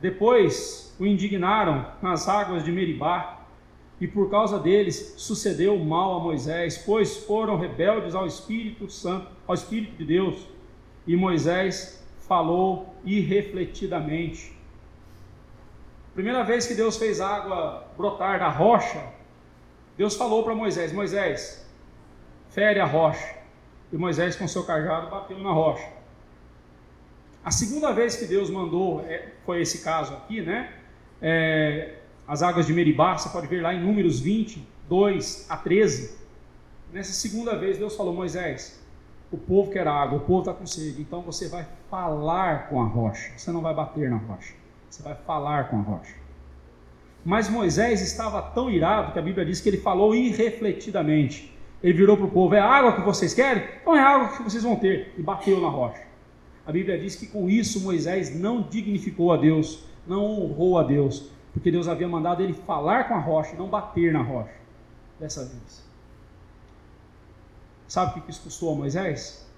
Depois 0.00 0.94
o 1.00 1.04
indignaram 1.04 1.90
nas 2.00 2.28
águas 2.28 2.64
de 2.64 2.70
Meribá, 2.70 3.35
e 4.00 4.06
por 4.06 4.30
causa 4.30 4.58
deles 4.58 5.14
sucedeu 5.16 5.78
mal 5.78 6.16
a 6.16 6.20
Moisés, 6.20 6.76
pois 6.78 7.16
foram 7.16 7.56
rebeldes 7.56 8.14
ao 8.14 8.26
Espírito 8.26 8.90
Santo, 8.90 9.30
ao 9.46 9.54
Espírito 9.54 9.96
de 9.96 10.04
Deus. 10.04 10.46
E 11.06 11.16
Moisés 11.16 12.04
falou 12.20 12.94
irrefletidamente. 13.04 14.54
Primeira 16.14 16.42
vez 16.42 16.66
que 16.66 16.74
Deus 16.74 16.96
fez 16.96 17.20
água 17.20 17.86
brotar 17.96 18.38
da 18.38 18.48
rocha, 18.48 19.02
Deus 19.96 20.14
falou 20.14 20.42
para 20.42 20.54
Moisés: 20.54 20.92
Moisés, 20.92 21.66
fere 22.50 22.80
a 22.80 22.86
rocha. 22.86 23.36
E 23.92 23.96
Moisés, 23.96 24.36
com 24.36 24.48
seu 24.48 24.64
cajado, 24.64 25.10
bateu 25.10 25.38
na 25.38 25.52
rocha. 25.52 25.88
A 27.44 27.50
segunda 27.50 27.92
vez 27.92 28.16
que 28.16 28.26
Deus 28.26 28.50
mandou, 28.50 29.00
é, 29.02 29.32
foi 29.44 29.60
esse 29.60 29.84
caso 29.84 30.12
aqui, 30.14 30.40
né? 30.42 30.72
É, 31.22 31.94
as 32.26 32.42
águas 32.42 32.66
de 32.66 32.72
Meribá, 32.72 33.16
você 33.16 33.28
pode 33.28 33.46
ver 33.46 33.62
lá 33.62 33.72
em 33.72 33.80
Números 33.80 34.18
20, 34.18 34.66
2 34.88 35.46
a 35.48 35.56
13. 35.56 36.16
Nessa 36.92 37.12
segunda 37.12 37.56
vez, 37.56 37.78
Deus 37.78 37.94
falou: 37.94 38.12
Moisés, 38.12 38.82
o 39.30 39.36
povo 39.36 39.70
quer 39.70 39.86
água, 39.86 40.18
o 40.18 40.20
povo 40.20 40.40
está 40.40 40.52
com 40.52 40.66
sede, 40.66 41.00
então 41.00 41.20
você 41.22 41.48
vai 41.48 41.66
falar 41.90 42.68
com 42.68 42.80
a 42.80 42.84
rocha, 42.84 43.32
você 43.36 43.52
não 43.52 43.60
vai 43.60 43.74
bater 43.74 44.10
na 44.10 44.16
rocha, 44.16 44.54
você 44.88 45.02
vai 45.02 45.14
falar 45.14 45.68
com 45.68 45.78
a 45.78 45.82
rocha. 45.82 46.14
Mas 47.24 47.48
Moisés 47.48 48.00
estava 48.00 48.40
tão 48.40 48.70
irado 48.70 49.12
que 49.12 49.18
a 49.18 49.22
Bíblia 49.22 49.44
diz 49.44 49.60
que 49.60 49.68
ele 49.68 49.78
falou 49.78 50.14
irrefletidamente. 50.14 51.52
Ele 51.82 51.92
virou 51.92 52.16
para 52.16 52.26
o 52.26 52.30
povo: 52.30 52.54
É 52.54 52.60
água 52.60 52.92
que 52.92 53.02
vocês 53.02 53.34
querem? 53.34 53.64
Então 53.80 53.96
é 53.96 54.00
água 54.00 54.36
que 54.36 54.42
vocês 54.42 54.62
vão 54.62 54.76
ter. 54.76 55.12
E 55.18 55.22
bateu 55.22 55.60
na 55.60 55.68
rocha. 55.68 56.02
A 56.64 56.72
Bíblia 56.72 56.98
diz 56.98 57.14
que 57.14 57.26
com 57.26 57.48
isso 57.48 57.80
Moisés 57.80 58.34
não 58.34 58.62
dignificou 58.62 59.32
a 59.32 59.36
Deus, 59.36 59.84
não 60.06 60.24
honrou 60.24 60.78
a 60.78 60.82
Deus, 60.82 61.30
porque 61.56 61.70
Deus 61.70 61.88
havia 61.88 62.06
mandado 62.06 62.42
ele 62.42 62.52
falar 62.52 63.08
com 63.08 63.14
a 63.14 63.18
rocha, 63.18 63.56
não 63.56 63.66
bater 63.66 64.12
na 64.12 64.20
rocha, 64.20 64.52
dessa 65.18 65.42
vez. 65.42 65.82
Sabe 67.88 68.20
o 68.20 68.22
que 68.22 68.30
isso 68.30 68.42
custou 68.42 68.74
a 68.74 68.76
Moisés? 68.76 69.48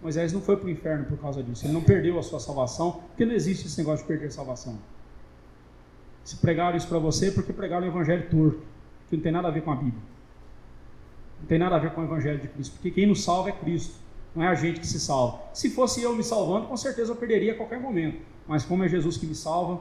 Moisés 0.00 0.32
não 0.32 0.40
foi 0.40 0.56
para 0.56 0.68
o 0.68 0.70
inferno 0.70 1.04
por 1.04 1.18
causa 1.18 1.42
disso. 1.42 1.66
Ele 1.66 1.74
não 1.74 1.82
perdeu 1.82 2.18
a 2.18 2.22
sua 2.22 2.40
salvação, 2.40 3.02
porque 3.08 3.26
não 3.26 3.34
existe 3.34 3.66
esse 3.66 3.76
negócio 3.76 4.06
de 4.06 4.08
perder 4.08 4.32
salvação. 4.32 4.78
Se 6.24 6.36
pregaram 6.36 6.78
isso 6.78 6.88
para 6.88 6.98
você, 6.98 7.30
porque 7.30 7.52
pregaram 7.52 7.86
o 7.86 7.90
evangelho 7.90 8.26
torto, 8.30 8.62
que 9.10 9.16
não 9.16 9.22
tem 9.22 9.30
nada 9.30 9.48
a 9.48 9.50
ver 9.50 9.60
com 9.60 9.70
a 9.70 9.76
Bíblia. 9.76 10.02
Não 11.40 11.46
tem 11.46 11.58
nada 11.58 11.76
a 11.76 11.78
ver 11.78 11.92
com 11.92 12.00
o 12.00 12.04
evangelho 12.04 12.40
de 12.40 12.48
Cristo, 12.48 12.72
porque 12.72 12.90
quem 12.90 13.06
nos 13.06 13.22
salva 13.22 13.50
é 13.50 13.52
Cristo, 13.52 13.96
não 14.34 14.42
é 14.42 14.48
a 14.48 14.54
gente 14.54 14.80
que 14.80 14.86
se 14.86 14.98
salva. 14.98 15.40
Se 15.52 15.68
fosse 15.68 16.00
eu 16.00 16.16
me 16.16 16.24
salvando, 16.24 16.68
com 16.68 16.76
certeza 16.78 17.12
eu 17.12 17.16
perderia 17.16 17.52
a 17.52 17.54
qualquer 17.54 17.78
momento. 17.78 18.22
Mas 18.46 18.64
como 18.64 18.82
é 18.82 18.88
Jesus 18.88 19.18
que 19.18 19.26
me 19.26 19.34
salva, 19.34 19.78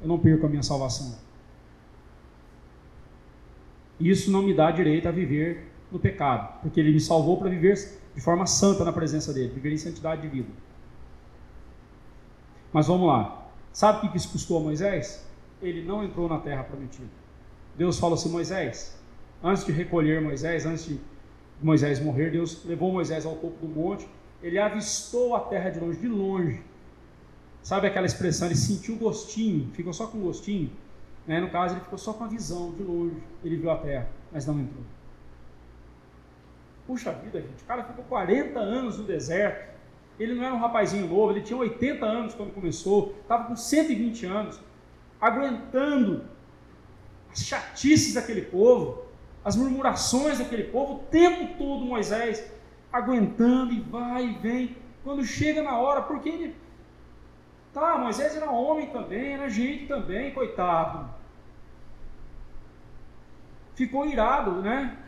eu 0.00 0.08
não 0.08 0.18
perco 0.18 0.46
a 0.46 0.48
minha 0.48 0.62
salvação. 0.62 1.18
Isso 3.98 4.30
não 4.30 4.42
me 4.42 4.54
dá 4.54 4.70
direito 4.70 5.06
a 5.06 5.10
viver 5.10 5.70
no 5.92 5.98
pecado, 5.98 6.60
porque 6.62 6.80
ele 6.80 6.92
me 6.92 7.00
salvou 7.00 7.36
para 7.36 7.50
viver 7.50 7.74
de 8.14 8.20
forma 8.20 8.46
santa 8.46 8.84
na 8.84 8.92
presença 8.92 9.32
dele, 9.32 9.52
viver 9.52 9.72
em 9.72 9.76
santidade 9.76 10.22
de 10.22 10.28
vida. 10.28 10.48
Mas 12.72 12.86
vamos 12.86 13.06
lá. 13.06 13.48
Sabe 13.72 14.06
o 14.06 14.10
que 14.10 14.16
isso 14.16 14.30
custou 14.30 14.58
a 14.58 14.60
Moisés? 14.60 15.26
Ele 15.60 15.84
não 15.84 16.02
entrou 16.02 16.28
na 16.28 16.38
terra 16.38 16.64
prometida. 16.64 17.08
Deus 17.76 17.98
falou 17.98 18.14
assim: 18.14 18.30
Moisés, 18.30 18.98
antes 19.42 19.64
de 19.64 19.72
recolher 19.72 20.20
Moisés, 20.20 20.64
antes 20.64 20.86
de 20.86 20.98
Moisés 21.62 22.00
morrer, 22.00 22.30
Deus 22.30 22.64
levou 22.64 22.92
Moisés 22.92 23.26
ao 23.26 23.36
topo 23.36 23.66
do 23.66 23.68
monte. 23.68 24.08
Ele 24.42 24.58
avistou 24.58 25.36
a 25.36 25.40
terra 25.40 25.70
de 25.70 25.78
longe, 25.78 25.98
de 25.98 26.08
longe. 26.08 26.62
Sabe 27.62 27.86
aquela 27.86 28.06
expressão? 28.06 28.48
Ele 28.48 28.56
sentiu 28.56 28.96
gostinho, 28.96 29.70
ficou 29.72 29.92
só 29.92 30.06
com 30.06 30.18
gostinho. 30.20 30.70
Né? 31.26 31.40
No 31.40 31.50
caso, 31.50 31.74
ele 31.74 31.82
ficou 31.82 31.98
só 31.98 32.12
com 32.12 32.24
a 32.24 32.26
visão, 32.26 32.72
de 32.72 32.82
longe. 32.82 33.16
Ele 33.44 33.56
viu 33.56 33.70
a 33.70 33.76
terra, 33.76 34.08
mas 34.32 34.46
não 34.46 34.58
entrou. 34.58 34.82
Puxa 36.86 37.12
vida, 37.12 37.40
gente, 37.40 37.62
o 37.62 37.66
cara 37.66 37.84
ficou 37.84 38.04
40 38.04 38.58
anos 38.58 38.98
no 38.98 39.04
deserto. 39.04 39.70
Ele 40.18 40.34
não 40.34 40.44
era 40.44 40.54
um 40.54 40.58
rapazinho 40.58 41.06
novo, 41.06 41.32
ele 41.32 41.42
tinha 41.42 41.58
80 41.58 42.04
anos 42.04 42.34
quando 42.34 42.52
começou, 42.52 43.14
estava 43.22 43.44
com 43.44 43.56
120 43.56 44.26
anos, 44.26 44.60
aguentando 45.20 46.24
as 47.30 47.42
chatices 47.42 48.14
daquele 48.14 48.42
povo, 48.42 49.04
as 49.44 49.56
murmurações 49.56 50.38
daquele 50.38 50.64
povo, 50.64 50.94
o 50.94 50.98
tempo 50.98 51.56
todo 51.56 51.84
Moisés 51.86 52.44
aguentando 52.92 53.72
e 53.72 53.80
vai 53.80 54.26
e 54.26 54.32
vem. 54.34 54.76
Quando 55.02 55.24
chega 55.24 55.62
na 55.62 55.78
hora, 55.78 56.02
porque 56.02 56.28
ele. 56.28 56.56
Tá, 57.72 57.98
Moisés 57.98 58.34
era 58.36 58.50
homem 58.50 58.90
também, 58.90 59.34
era 59.34 59.48
gente 59.48 59.86
também, 59.86 60.32
coitado. 60.32 61.08
Ficou 63.74 64.06
irado, 64.06 64.60
né? 64.60 64.98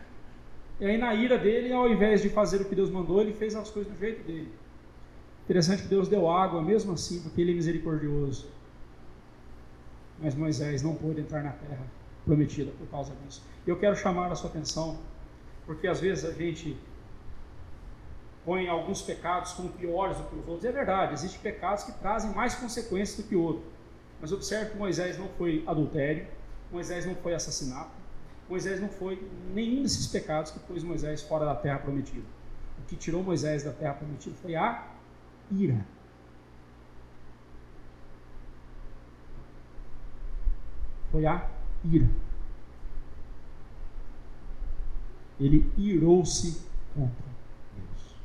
E 0.81 0.87
aí, 0.87 0.97
na 0.97 1.15
ira 1.15 1.37
dele, 1.39 1.73
ao 1.73 1.89
invés 1.89 2.23
de 2.23 2.29
fazer 2.29 2.61
o 2.61 2.65
que 2.65 2.75
Deus 2.75 2.91
mandou, 2.91 3.21
ele 3.21 3.33
fez 3.33 3.55
as 3.55 3.71
coisas 3.71 3.93
do 3.93 3.99
jeito 3.99 4.25
dele. 4.25 4.53
Interessante 5.45 5.83
que 5.83 5.89
Deus 5.89 6.09
deu 6.09 6.31
água 6.31 6.63
mesmo 6.63 6.93
assim, 6.93 7.21
porque 7.21 7.41
ele 7.41 7.53
é 7.53 7.55
misericordioso. 7.55 8.49
Mas 10.21 10.35
Moisés 10.35 10.83
não 10.83 10.95
pôde 10.95 11.21
entrar 11.21 11.43
na 11.43 11.51
terra 11.51 11.85
prometida 12.25 12.71
por 12.79 12.87
causa 12.89 13.13
disso. 13.25 13.43
Eu 13.67 13.77
quero 13.77 13.97
chamar 13.97 14.31
a 14.31 14.35
sua 14.37 14.49
atenção, 14.49 14.99
porque 15.67 15.87
às 15.89 16.01
vezes 16.01 16.25
a 16.25 16.33
gente 16.33 16.77
põe 18.45 18.68
alguns 18.68 19.03
pecados 19.03 19.53
como 19.53 19.68
piores 19.70 20.16
do 20.16 20.24
que 20.24 20.36
os 20.36 20.49
outros. 20.49 20.64
É 20.64 20.72
verdade, 20.72 21.14
existem 21.14 21.40
pecados 21.40 21.84
que 21.84 21.93
trazem 21.93 22.32
mais 22.32 22.55
consequências 22.55 23.16
do 23.16 23.28
que 23.28 23.36
outros. 23.36 23.64
Mas 24.20 24.32
observe 24.32 24.70
que 24.70 24.76
Moisés 24.76 25.18
não 25.18 25.28
foi 25.30 25.64
adultério, 25.66 26.26
Moisés 26.70 27.05
não 27.05 27.14
foi 27.16 27.34
assassinato, 27.34 27.90
Moisés 28.49 28.80
não 28.80 28.88
foi 28.88 29.26
nenhum 29.55 29.82
desses 29.82 30.07
pecados 30.07 30.51
que 30.51 30.59
pôs 30.61 30.82
Moisés 30.82 31.22
fora 31.22 31.45
da 31.45 31.55
terra 31.55 31.78
prometida. 31.78 32.26
O 32.78 32.86
que 32.86 32.97
tirou 32.97 33.22
Moisés 33.22 33.62
da 33.62 33.72
terra 33.72 33.95
prometida 33.95 34.34
foi 34.40 34.55
a 34.55 34.86
ira. 35.51 35.86
Foi 41.11 41.26
a 41.26 41.49
ira. 41.84 42.09
Ele 45.38 45.70
irou-se 45.76 46.62
contra 46.95 47.24
Deus. 47.76 48.16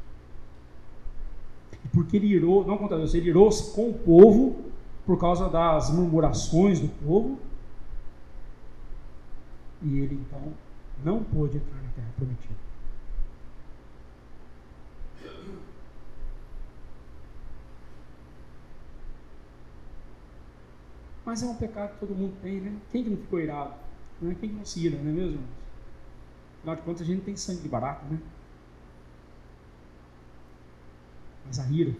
E 1.84 1.87
porque 1.98 2.18
ele 2.18 2.28
irou, 2.28 2.64
não 2.64 2.78
contra 2.78 2.96
Deus, 2.96 3.16
ele 3.16 3.30
irou-se 3.30 3.74
com 3.74 3.90
o 3.90 3.94
povo 3.94 4.56
por 5.04 5.20
causa 5.20 5.50
das 5.50 5.90
murmurações 5.90 6.80
do 6.80 6.88
povo 7.04 7.40
e 9.82 9.98
ele 9.98 10.14
então 10.14 10.54
não 11.04 11.24
pôde 11.24 11.58
entrar 11.58 11.82
na 11.82 11.90
terra 11.90 12.14
prometida. 12.16 12.56
Mas 21.26 21.42
é 21.42 21.48
um 21.48 21.56
pecado 21.56 21.94
que 21.94 22.00
todo 22.00 22.16
mundo 22.16 22.36
tem, 22.44 22.62
né? 22.62 22.78
Quem 22.92 23.04
que 23.04 23.10
não 23.10 23.18
ficou 23.18 23.40
irado? 23.40 23.74
Né? 24.22 24.36
Quem 24.40 24.50
que 24.50 24.56
não 24.56 24.64
se 24.64 24.86
ira, 24.86 25.02
não 25.02 25.10
é 25.10 25.14
mesmo? 25.14 25.40
Afinal 26.60 26.76
de 26.76 26.82
contas, 26.84 27.02
a 27.02 27.06
gente 27.06 27.24
tem 27.24 27.36
sangue 27.36 27.62
de 27.62 27.68
barato, 27.68 28.06
né? 28.06 28.20
Mas 31.48 31.60
a 31.60 31.70
ira 31.70 31.96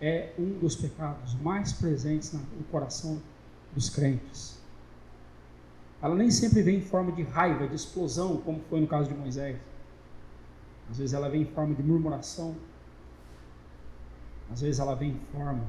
é 0.00 0.34
um 0.38 0.58
dos 0.58 0.74
pecados 0.74 1.34
mais 1.36 1.72
presentes 1.72 2.32
no 2.32 2.64
coração 2.70 3.22
dos 3.72 3.88
crentes. 3.88 4.60
Ela 6.02 6.16
nem 6.16 6.30
sempre 6.30 6.62
vem 6.62 6.78
em 6.78 6.82
forma 6.82 7.12
de 7.12 7.22
raiva, 7.22 7.68
de 7.68 7.76
explosão, 7.76 8.38
como 8.38 8.60
foi 8.68 8.80
no 8.80 8.88
caso 8.88 9.08
de 9.08 9.14
Moisés. 9.14 9.56
Às 10.90 10.98
vezes 10.98 11.14
ela 11.14 11.28
vem 11.28 11.42
em 11.42 11.46
forma 11.46 11.74
de 11.74 11.82
murmuração. 11.82 12.56
Às 14.50 14.60
vezes 14.60 14.80
ela 14.80 14.96
vem 14.96 15.10
em 15.12 15.20
forma 15.32 15.64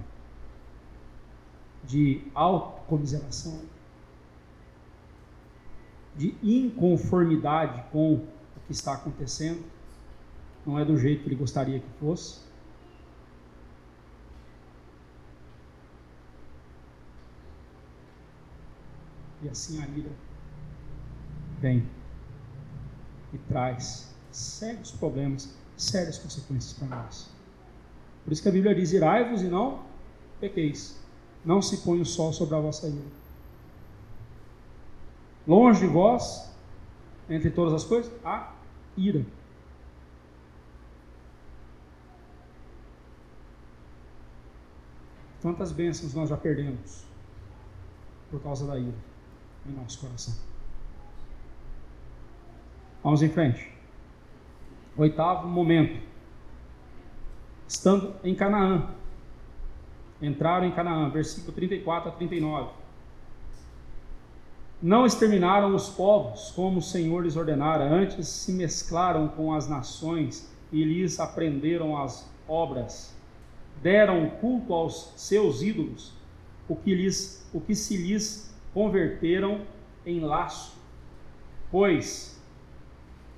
de 1.85 2.23
autocomiseração, 2.33 3.61
de 6.15 6.35
inconformidade 6.41 7.83
com 7.91 8.15
o 8.15 8.27
que 8.65 8.71
está 8.71 8.93
acontecendo. 8.93 9.63
Não 10.65 10.79
é 10.79 10.85
do 10.85 10.97
jeito 10.97 11.23
que 11.23 11.29
ele 11.29 11.35
gostaria 11.35 11.79
que 11.79 11.89
fosse. 11.99 12.41
E 19.41 19.49
assim 19.49 19.81
a 19.83 19.87
ira 19.87 20.11
vem 21.59 21.85
e 23.33 23.37
traz 23.37 24.15
sérios 24.31 24.91
problemas, 24.91 25.53
sérias 25.75 26.17
consequências 26.17 26.73
para 26.73 26.87
nós. 26.87 27.29
Por 28.23 28.31
isso 28.31 28.41
que 28.41 28.47
a 28.47 28.51
Bíblia 28.51 28.73
diz: 28.73 28.93
irai-vos 28.93 29.41
e 29.41 29.47
não 29.47 29.83
pequeis. 30.39 30.97
Não 31.43 31.61
se 31.61 31.77
põe 31.77 31.99
o 31.99 32.05
sol 32.05 32.31
sobre 32.31 32.55
a 32.55 32.59
vossa 32.59 32.87
ira. 32.87 33.23
Longe 35.45 35.81
de 35.81 35.87
vós, 35.87 36.49
entre 37.29 37.49
todas 37.49 37.73
as 37.73 37.83
coisas, 37.83 38.11
a 38.23 38.53
ira. 38.95 39.25
Quantas 45.43 45.73
bênçãos 45.73 46.13
nós 46.13 46.29
já 46.29 46.37
perdemos 46.37 47.03
por 48.31 48.41
causa 48.41 48.65
da 48.65 48.79
ira 48.79 48.95
em 49.67 49.73
nosso 49.73 49.99
coração. 49.99 50.33
Vamos 53.03 53.21
em 53.21 53.27
frente. 53.27 53.69
Oitavo 54.95 55.45
momento. 55.45 56.01
Estando 57.67 58.15
em 58.23 58.33
Canaã. 58.33 58.89
Entraram 60.21 60.65
em 60.65 60.71
Canaã, 60.71 61.09
versículo 61.09 61.51
34 61.51 62.09
a 62.09 62.13
39. 62.13 62.71
Não 64.81 65.05
exterminaram 65.05 65.75
os 65.75 65.89
povos 65.89 66.51
como 66.51 66.79
o 66.79 66.81
Senhor 66.81 67.21
lhes 67.21 67.35
ordenara, 67.35 67.83
antes 67.83 68.29
se 68.29 68.53
mesclaram 68.53 69.27
com 69.27 69.53
as 69.53 69.67
nações 69.67 70.49
e 70.71 70.85
lhes 70.85 71.19
aprenderam 71.19 72.01
as 72.01 72.31
obras. 72.47 73.12
Deram 73.81 74.29
culto 74.29 74.73
aos 74.73 75.13
seus 75.17 75.61
ídolos, 75.61 76.13
o 76.67 76.75
que, 76.75 76.95
lhes, 76.95 77.49
o 77.53 77.59
que 77.59 77.75
se 77.75 77.97
lhes 77.97 78.53
converteram 78.73 79.61
em 80.05 80.19
laço, 80.19 80.77
pois 81.69 82.41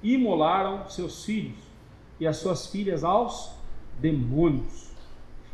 imolaram 0.04 0.88
seus 0.88 1.26
filhos 1.26 1.58
e 2.20 2.28
as 2.28 2.38
suas 2.38 2.68
filhas 2.68 3.04
aos 3.04 3.56
demônios, 4.00 4.92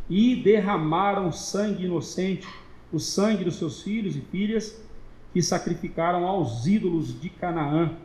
e 0.10 0.36
derramaram 0.36 1.32
sangue 1.32 1.86
inocente, 1.86 2.48
o 2.92 3.00
sangue 3.00 3.46
dos 3.46 3.56
seus 3.56 3.82
filhos 3.82 4.16
e 4.16 4.22
filhas, 4.22 4.84
que 5.32 5.42
sacrificaram 5.42 6.28
aos 6.28 6.68
ídolos 6.68 7.20
de 7.20 7.30
Canaã, 7.30 7.96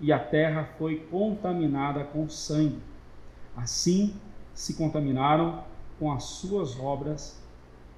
e 0.00 0.12
a 0.12 0.18
terra 0.18 0.68
foi 0.76 1.06
contaminada 1.10 2.04
com 2.04 2.28
sangue. 2.28 2.80
Assim 3.56 4.14
se 4.52 4.74
contaminaram 4.74 5.64
com 5.98 6.12
as 6.12 6.24
suas 6.24 6.78
obras 6.78 7.40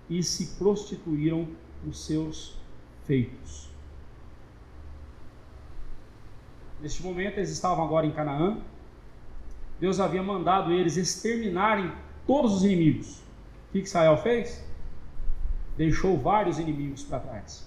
e 0.09 0.23
se 0.23 0.57
prostituíram 0.57 1.49
os 1.87 2.05
seus 2.05 2.55
feitos. 3.05 3.69
Neste 6.81 7.03
momento, 7.03 7.39
eles 7.39 7.51
estavam 7.51 7.85
agora 7.85 8.07
em 8.07 8.13
Canaã, 8.13 8.59
Deus 9.81 10.01
havia 10.01 10.23
mandado 10.23 10.73
eles 10.73 10.97
exterminarem 10.97 11.93
todos 12.27 12.55
os 12.55 12.65
inimigos. 12.65 13.19
O 13.69 13.73
que 13.73 13.79
Israel 13.79 14.17
fez? 14.17 14.65
Deixou 15.77 16.17
vários 16.17 16.59
inimigos 16.59 17.03
para 17.03 17.21
trás. 17.21 17.67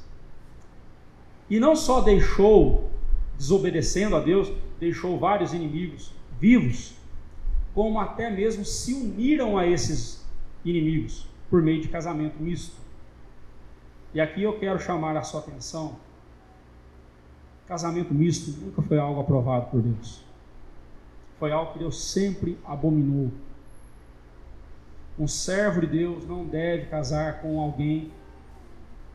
E 1.49 1.59
não 1.59 1.75
só 1.75 2.01
deixou, 2.01 2.89
desobedecendo 3.37 4.15
a 4.15 4.19
Deus, 4.19 4.51
deixou 4.79 5.19
vários 5.19 5.53
inimigos 5.53 6.13
vivos, 6.39 6.93
como 7.73 7.99
até 7.99 8.29
mesmo 8.29 8.65
se 8.65 8.93
uniram 8.93 9.57
a 9.57 9.65
esses 9.65 10.20
inimigos 10.63 11.27
por 11.49 11.61
meio 11.61 11.81
de 11.81 11.87
casamento 11.89 12.41
misto. 12.41 12.75
E 14.13 14.19
aqui 14.21 14.43
eu 14.43 14.57
quero 14.59 14.79
chamar 14.79 15.15
a 15.17 15.23
sua 15.23 15.39
atenção. 15.39 15.97
Casamento 17.67 18.13
misto 18.13 18.51
nunca 18.59 18.81
foi 18.81 18.99
algo 18.99 19.21
aprovado 19.21 19.67
por 19.67 19.81
Deus. 19.81 20.23
Foi 21.39 21.51
algo 21.51 21.73
que 21.73 21.79
Deus 21.79 22.01
sempre 22.03 22.57
abominou. 22.65 23.31
Um 25.17 25.27
servo 25.27 25.81
de 25.81 25.87
Deus 25.87 26.27
não 26.27 26.45
deve 26.45 26.85
casar 26.87 27.41
com 27.41 27.59
alguém 27.59 28.11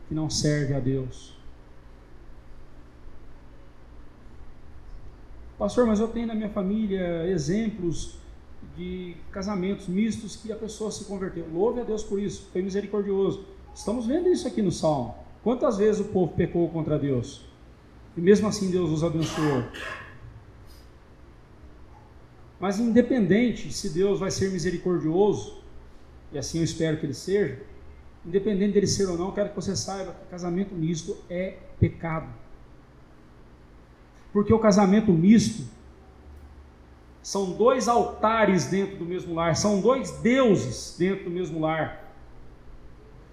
que 0.07 0.13
não 0.13 0.29
serve 0.29 0.73
a 0.73 0.79
Deus. 0.79 1.35
Pastor, 5.57 5.87
mas 5.87 5.99
eu 5.99 6.07
tenho 6.07 6.27
na 6.27 6.35
minha 6.35 6.49
família 6.49 7.27
exemplos 7.27 8.19
de 8.77 9.17
casamentos 9.31 9.87
mistos 9.87 10.35
que 10.35 10.51
a 10.51 10.55
pessoa 10.55 10.91
se 10.91 11.05
converteu. 11.05 11.47
Louve 11.51 11.81
a 11.81 11.83
Deus 11.83 12.03
por 12.03 12.19
isso, 12.19 12.47
foi 12.53 12.61
misericordioso. 12.61 13.43
Estamos 13.73 14.05
vendo 14.05 14.29
isso 14.29 14.47
aqui 14.47 14.61
no 14.61 14.71
Salmo. 14.71 15.15
Quantas 15.43 15.77
vezes 15.77 16.01
o 16.01 16.05
povo 16.05 16.33
pecou 16.33 16.69
contra 16.69 16.99
Deus? 16.99 17.45
E 18.15 18.21
mesmo 18.21 18.47
assim 18.47 18.69
Deus 18.69 18.91
os 18.91 19.03
abençoou. 19.03 19.63
Mas 22.59 22.79
independente 22.79 23.71
se 23.71 23.89
Deus 23.89 24.19
vai 24.19 24.29
ser 24.29 24.51
misericordioso, 24.51 25.61
e 26.31 26.37
assim 26.37 26.59
eu 26.59 26.63
espero 26.63 26.97
que 26.97 27.05
ele 27.05 27.13
seja, 27.13 27.59
independente 28.25 28.73
dele 28.73 28.87
ser 28.87 29.07
ou 29.07 29.17
não, 29.17 29.31
quero 29.31 29.49
que 29.49 29.55
você 29.55 29.75
saiba 29.75 30.11
que 30.11 30.27
casamento 30.29 30.75
misto 30.75 31.17
é 31.29 31.57
pecado. 31.79 32.27
Porque 34.33 34.53
o 34.53 34.59
casamento 34.59 35.11
misto 35.11 35.63
são 37.27 37.51
dois 37.51 37.89
altares 37.89 38.67
dentro 38.67 38.95
do 38.95 39.03
mesmo 39.03 39.35
lar, 39.35 39.53
são 39.53 39.81
dois 39.81 40.11
deuses 40.21 40.95
dentro 40.97 41.25
do 41.25 41.29
mesmo 41.29 41.59
lar. 41.59 42.13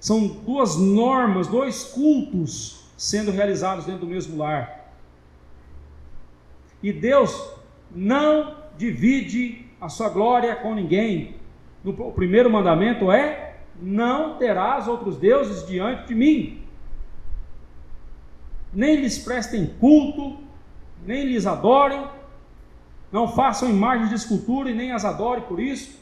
São 0.01 0.27
duas 0.27 0.77
normas, 0.77 1.47
dois 1.47 1.85
cultos 1.85 2.91
sendo 2.97 3.31
realizados 3.31 3.85
dentro 3.85 4.01
do 4.01 4.09
mesmo 4.09 4.37
lar. 4.37 4.93
E 6.83 6.93
Deus 6.93 7.55
não 7.89 8.57
divide 8.77 9.65
a 9.81 9.89
sua 9.89 10.09
glória 10.09 10.57
com 10.57 10.75
ninguém. 10.75 11.37
o 11.85 12.11
primeiro 12.11 12.51
mandamento 12.51 13.13
é: 13.13 13.59
não 13.81 14.39
terás 14.39 14.89
outros 14.89 15.17
deuses 15.19 15.65
diante 15.69 16.09
de 16.09 16.17
mim. 16.17 16.65
Nem 18.73 18.97
lhes 18.97 19.21
prestem 19.21 19.67
culto, 19.79 20.37
nem 21.07 21.27
lhes 21.27 21.47
adorem, 21.47 22.05
não 23.15 23.29
façam 23.29 23.71
imagens 23.71 24.09
de 24.09 24.17
escultura 24.17 24.69
e 24.69 24.75
nem 24.75 24.91
as 24.91 25.05
adorem 25.05 25.45
por 25.45 25.61
isso. 25.61 26.01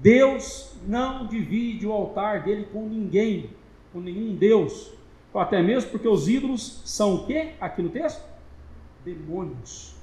Deus 0.00 0.74
não 0.86 1.26
divide 1.26 1.86
o 1.86 1.92
altar 1.92 2.42
dele 2.42 2.68
com 2.70 2.86
ninguém, 2.86 3.48
com 3.90 4.00
nenhum 4.00 4.36
Deus. 4.36 4.92
Até 5.34 5.62
mesmo 5.62 5.90
porque 5.90 6.06
os 6.06 6.28
ídolos 6.28 6.82
são 6.84 7.14
o 7.14 7.26
que 7.26 7.54
aqui 7.58 7.80
no 7.80 7.88
texto? 7.88 8.22
Demônios. 9.02 9.94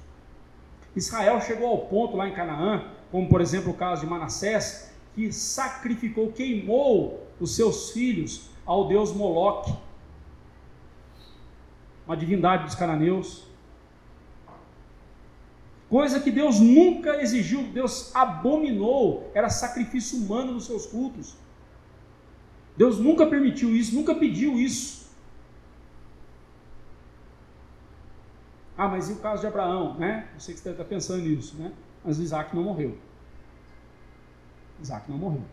Israel 0.95 1.39
chegou 1.39 1.67
ao 1.67 1.85
ponto 1.85 2.17
lá 2.17 2.27
em 2.27 2.33
Canaã, 2.33 2.83
como 3.11 3.29
por 3.29 3.41
exemplo 3.41 3.69
o 3.69 3.75
caso 3.75 4.01
de 4.01 4.07
Manassés, 4.07 4.91
que 5.13 5.31
sacrificou, 5.31 6.31
queimou 6.31 7.27
os 7.39 7.55
seus 7.55 7.91
filhos 7.91 8.49
ao 8.65 8.87
deus 8.87 9.13
Moloque, 9.13 9.71
uma 12.07 12.17
divindade 12.17 12.63
dos 12.63 12.73
cananeus. 12.73 13.48
Coisa 15.89 16.19
que 16.19 16.29
Deus 16.29 16.59
nunca 16.59 17.19
exigiu, 17.21 17.63
Deus 17.63 18.15
abominou, 18.15 19.31
era 19.33 19.49
sacrifício 19.49 20.19
humano 20.19 20.51
nos 20.51 20.65
seus 20.65 20.85
cultos. 20.85 21.35
Deus 22.77 22.99
nunca 22.99 23.25
permitiu 23.25 23.75
isso, 23.75 23.95
nunca 23.95 24.13
pediu 24.13 24.59
isso. 24.59 25.09
Ah, 28.77 28.87
mas 28.87 29.09
e 29.09 29.13
o 29.13 29.17
caso 29.17 29.41
de 29.41 29.47
Abraão, 29.47 29.97
né? 29.97 30.29
Eu 30.35 30.39
sei 30.39 30.53
que 30.53 30.61
você 30.61 30.69
está 30.69 30.85
pensando 30.85 31.23
nisso, 31.23 31.57
né? 31.57 31.73
Mas 32.05 32.19
Isaac 32.19 32.55
não 32.55 32.63
morreu. 32.63 32.97
Isaac 34.81 35.09
não 35.09 35.17
morreu. 35.17 35.43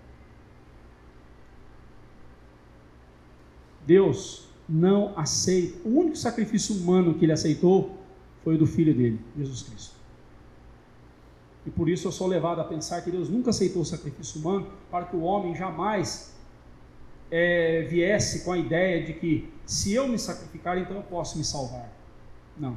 Deus 3.85 4.49
não 4.69 5.19
aceita. 5.19 5.89
O 5.89 5.99
único 5.99 6.17
sacrifício 6.17 6.77
humano 6.77 7.15
que 7.15 7.25
ele 7.25 7.33
aceitou 7.33 7.99
foi 8.45 8.55
o 8.55 8.59
do 8.59 8.67
filho 8.67 8.95
dele, 8.95 9.21
Jesus 9.37 9.63
Cristo. 9.63 9.96
E 11.67 11.71
por 11.71 11.89
isso 11.89 12.07
eu 12.07 12.13
sou 12.13 12.29
levado 12.29 12.61
a 12.61 12.65
pensar 12.65 13.03
que 13.03 13.11
Deus 13.11 13.29
nunca 13.29 13.51
aceitou 13.51 13.83
o 13.83 13.85
sacrifício 13.85 14.41
humano 14.41 14.69
para 14.91 15.07
que 15.07 15.17
o 15.17 15.23
homem 15.23 15.55
jamais 15.55 16.33
é, 17.31 17.83
viesse 17.83 18.45
com 18.45 18.53
a 18.53 18.59
ideia 18.59 19.05
de 19.05 19.13
que 19.15 19.51
se 19.65 19.93
eu 19.93 20.07
me 20.07 20.19
sacrificar, 20.19 20.79
então 20.79 20.97
eu 20.97 21.03
posso 21.03 21.37
me 21.37 21.45
salvar. 21.45 21.93
Não. 22.57 22.77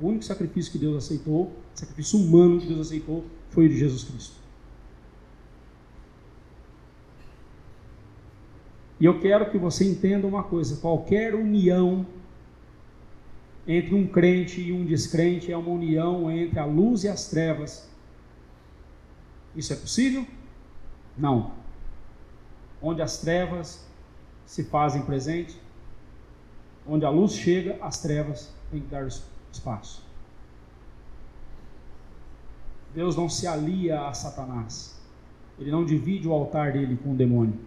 O 0.00 0.06
único 0.08 0.24
sacrifício 0.24 0.72
que 0.72 0.78
Deus 0.78 1.04
aceitou, 1.04 1.52
sacrifício 1.74 2.18
humano 2.18 2.58
que 2.58 2.66
Deus 2.66 2.80
aceitou, 2.80 3.24
foi 3.50 3.66
o 3.66 3.68
de 3.68 3.78
Jesus 3.78 4.04
Cristo. 4.04 4.36
E 8.98 9.04
eu 9.04 9.20
quero 9.20 9.50
que 9.50 9.58
você 9.58 9.84
entenda 9.84 10.26
uma 10.26 10.42
coisa: 10.42 10.76
qualquer 10.76 11.34
união 11.34 12.06
entre 13.68 13.94
um 13.94 14.06
crente 14.06 14.60
e 14.60 14.72
um 14.72 14.84
descrente 14.86 15.52
é 15.52 15.56
uma 15.56 15.70
união 15.70 16.30
entre 16.30 16.58
a 16.58 16.64
luz 16.64 17.04
e 17.04 17.08
as 17.08 17.28
trevas. 17.28 17.90
Isso 19.56 19.72
é 19.72 19.76
possível? 19.76 20.26
Não. 21.16 21.52
Onde 22.80 23.00
as 23.00 23.18
trevas 23.18 23.84
se 24.44 24.64
fazem 24.64 25.02
presente, 25.02 25.58
onde 26.86 27.04
a 27.04 27.10
luz 27.10 27.32
chega, 27.32 27.78
as 27.82 28.00
trevas 28.00 28.52
têm 28.70 28.80
que 28.80 28.86
dar 28.86 29.08
espaço. 29.50 30.04
Deus 32.94 33.16
não 33.16 33.28
se 33.28 33.46
alia 33.46 34.06
a 34.06 34.12
Satanás. 34.12 35.00
Ele 35.58 35.70
não 35.70 35.84
divide 35.84 36.28
o 36.28 36.32
altar 36.32 36.72
dele 36.72 36.98
com 37.02 37.12
o 37.12 37.16
demônio. 37.16 37.58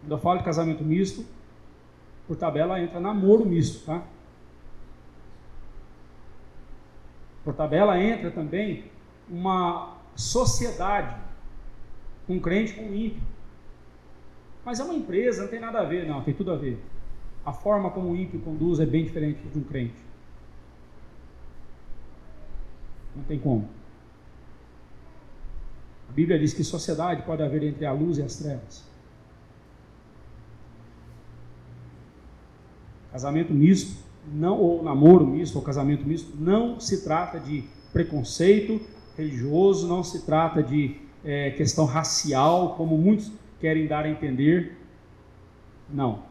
Quando 0.00 0.12
eu 0.12 0.18
falo 0.18 0.38
de 0.38 0.44
casamento 0.44 0.84
misto, 0.84 1.24
por 2.26 2.36
tabela 2.36 2.80
entra 2.80 3.00
namoro 3.00 3.44
misto, 3.44 3.84
tá? 3.84 4.04
Por 7.44 7.54
tabela 7.54 7.98
entra 7.98 8.30
também 8.30 8.84
uma 9.28 9.96
sociedade, 10.14 11.16
um 12.28 12.38
crente 12.38 12.74
com 12.74 12.82
um 12.82 12.94
ímpio. 12.94 13.22
Mas 14.64 14.78
é 14.78 14.84
uma 14.84 14.94
empresa, 14.94 15.42
não 15.42 15.48
tem 15.48 15.60
nada 15.60 15.80
a 15.80 15.84
ver, 15.84 16.06
não, 16.06 16.22
tem 16.22 16.34
tudo 16.34 16.52
a 16.52 16.56
ver. 16.56 16.78
A 17.44 17.52
forma 17.52 17.90
como 17.90 18.10
o 18.10 18.16
ímpio 18.16 18.40
conduz 18.40 18.78
é 18.80 18.86
bem 18.86 19.04
diferente 19.04 19.40
de 19.40 19.58
um 19.58 19.64
crente. 19.64 20.10
Não 23.16 23.24
tem 23.24 23.38
como. 23.38 23.68
A 26.08 26.12
Bíblia 26.12 26.38
diz 26.38 26.52
que 26.52 26.62
sociedade 26.62 27.22
pode 27.22 27.42
haver 27.42 27.62
entre 27.62 27.86
a 27.86 27.92
luz 27.92 28.18
e 28.18 28.22
as 28.22 28.36
trevas. 28.36 28.84
Casamento 33.10 33.52
misto, 33.52 34.04
não 34.30 34.58
ou 34.58 34.82
namoro 34.82 35.26
misto 35.26 35.56
ou 35.56 35.62
casamento 35.62 36.06
misto, 36.06 36.36
não 36.38 36.78
se 36.78 37.02
trata 37.02 37.38
de 37.40 37.64
preconceito 37.92 38.80
religioso, 39.16 39.88
não 39.88 40.02
se 40.02 40.24
trata 40.24 40.62
de 40.62 40.96
é, 41.24 41.50
questão 41.50 41.84
racial, 41.84 42.74
como 42.76 42.96
muitos 42.96 43.30
querem 43.60 43.86
dar 43.86 44.04
a 44.04 44.08
entender. 44.08 44.78
Não. 45.88 46.22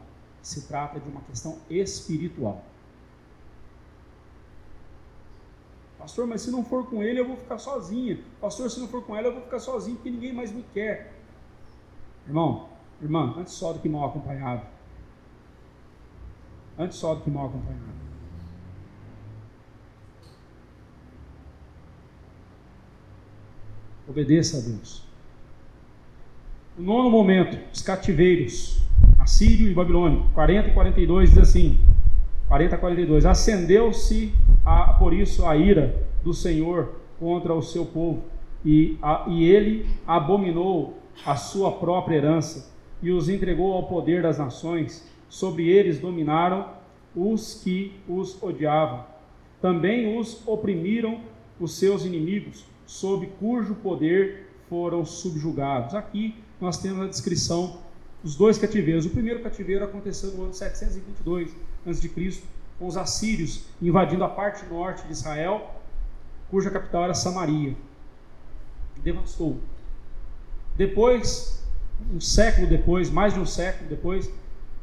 Se 0.42 0.66
trata 0.66 0.98
de 0.98 1.08
uma 1.08 1.20
questão 1.20 1.58
espiritual. 1.68 2.64
Pastor, 5.98 6.26
mas 6.26 6.40
se 6.40 6.50
não 6.50 6.64
for 6.64 6.88
com 6.88 7.02
ele, 7.02 7.20
eu 7.20 7.26
vou 7.26 7.36
ficar 7.36 7.58
sozinha. 7.58 8.18
Pastor, 8.40 8.70
se 8.70 8.80
não 8.80 8.88
for 8.88 9.04
com 9.04 9.14
ela, 9.14 9.28
eu 9.28 9.34
vou 9.34 9.42
ficar 9.42 9.58
sozinho, 9.58 9.96
porque 9.96 10.10
ninguém 10.10 10.32
mais 10.32 10.50
me 10.50 10.64
quer. 10.72 11.12
Irmão, 12.26 12.70
irmã, 13.02 13.34
antes 13.36 13.52
só 13.52 13.72
do 13.74 13.80
que 13.80 13.88
mal 13.88 14.08
acompanhado. 14.08 14.62
Antes 16.80 16.96
só 16.96 17.14
do 17.14 17.20
que 17.20 17.30
mal 17.30 17.48
acompanhado. 17.48 17.84
Obedeça 24.08 24.56
a 24.56 24.60
Deus. 24.62 25.04
O 26.78 26.82
nono 26.82 27.10
momento, 27.10 27.58
os 27.70 27.82
cativeiros, 27.82 28.80
Assírio 29.18 29.68
e 29.68 29.74
Babilônia, 29.74 30.24
40 30.32 30.68
e 30.68 30.72
42 30.72 31.28
diz 31.28 31.38
assim: 31.38 31.78
40 32.48 32.74
a 32.74 32.78
42. 32.78 33.26
Acendeu-se 33.26 34.32
por 34.98 35.12
isso 35.12 35.44
a 35.44 35.54
ira 35.54 36.02
do 36.24 36.32
Senhor 36.32 36.94
contra 37.18 37.54
o 37.54 37.60
seu 37.60 37.84
povo, 37.84 38.24
e, 38.64 38.96
a, 39.02 39.26
e 39.28 39.44
ele 39.44 39.86
abominou 40.06 40.98
a 41.26 41.36
sua 41.36 41.72
própria 41.72 42.16
herança 42.16 42.70
e 43.02 43.10
os 43.10 43.28
entregou 43.28 43.74
ao 43.74 43.82
poder 43.86 44.22
das 44.22 44.38
nações. 44.38 45.06
Sobre 45.30 45.68
eles 45.68 45.98
dominaram 45.98 46.68
os 47.16 47.54
que 47.54 47.98
os 48.06 48.40
odiavam. 48.42 49.04
Também 49.62 50.18
os 50.18 50.46
oprimiram 50.46 51.22
os 51.58 51.78
seus 51.78 52.04
inimigos, 52.04 52.64
sob 52.84 53.26
cujo 53.38 53.76
poder 53.76 54.48
foram 54.68 55.04
subjugados. 55.04 55.94
Aqui 55.94 56.34
nós 56.60 56.78
temos 56.78 57.02
a 57.02 57.08
descrição 57.08 57.78
dos 58.22 58.36
dois 58.36 58.58
cativeiros. 58.58 59.06
O 59.06 59.10
primeiro 59.10 59.42
cativeiro 59.42 59.84
aconteceu 59.84 60.32
no 60.32 60.44
ano 60.44 60.54
722 60.54 61.54
a.C., 61.86 62.42
com 62.78 62.86
os 62.86 62.96
assírios 62.96 63.64
invadindo 63.80 64.24
a 64.24 64.28
parte 64.28 64.64
norte 64.66 65.06
de 65.06 65.12
Israel, 65.12 65.70
cuja 66.50 66.70
capital 66.70 67.04
era 67.04 67.14
Samaria. 67.14 67.76
Devastou. 69.02 69.58
Depois, 70.76 71.62
um 72.12 72.20
século 72.20 72.66
depois, 72.66 73.10
mais 73.10 73.34
de 73.34 73.40
um 73.40 73.46
século 73.46 73.88
depois, 73.88 74.30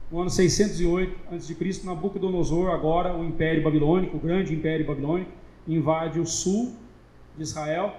no 0.09 0.21
ano 0.21 0.29
608 0.29 1.35
a.C., 1.35 1.81
Nabucodonosor, 1.83 2.71
agora 2.71 3.15
o 3.15 3.23
Império 3.23 3.61
Babilônico, 3.61 4.17
o 4.17 4.19
grande 4.19 4.53
Império 4.53 4.85
Babilônico, 4.85 5.31
invade 5.67 6.19
o 6.19 6.25
sul 6.25 6.73
de 7.35 7.43
Israel 7.43 7.93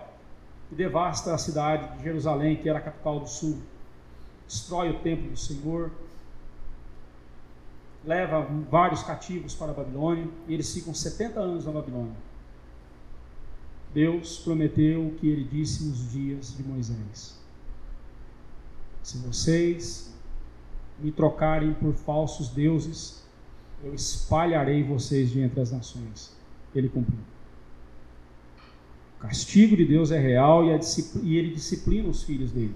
e 0.72 0.74
devasta 0.74 1.34
a 1.34 1.38
cidade 1.38 1.98
de 1.98 2.04
Jerusalém, 2.04 2.56
que 2.56 2.68
era 2.68 2.78
a 2.78 2.82
capital 2.82 3.20
do 3.20 3.28
sul. 3.28 3.58
Destrói 4.46 4.90
o 4.90 5.00
templo 5.00 5.30
do 5.30 5.36
Senhor, 5.36 5.90
leva 8.04 8.40
vários 8.70 9.02
cativos 9.02 9.54
para 9.54 9.72
a 9.72 9.74
Babilônia 9.74 10.26
e 10.46 10.54
eles 10.54 10.72
ficam 10.72 10.94
70 10.94 11.38
anos 11.38 11.66
na 11.66 11.72
Babilônia. 11.72 12.16
Deus 13.92 14.38
prometeu 14.38 15.06
o 15.06 15.14
que 15.14 15.28
ele 15.28 15.44
disse 15.44 15.84
nos 15.84 16.10
dias 16.10 16.56
de 16.56 16.62
Moisés: 16.62 17.38
Se 19.02 19.18
vocês 19.18 20.14
me 21.00 21.12
trocarem 21.12 21.74
por 21.74 21.94
falsos 21.94 22.48
deuses, 22.48 23.24
eu 23.82 23.94
espalharei 23.94 24.82
vocês 24.82 25.30
de 25.30 25.40
entre 25.40 25.60
as 25.60 25.70
nações. 25.70 26.36
Ele 26.74 26.88
cumpriu. 26.88 27.18
O 29.16 29.20
castigo 29.20 29.76
de 29.76 29.84
Deus 29.84 30.10
é 30.10 30.18
real 30.18 30.64
e, 30.64 30.80
e 31.22 31.36
ele 31.36 31.54
disciplina 31.54 32.08
os 32.08 32.22
filhos 32.22 32.52
dele. 32.52 32.74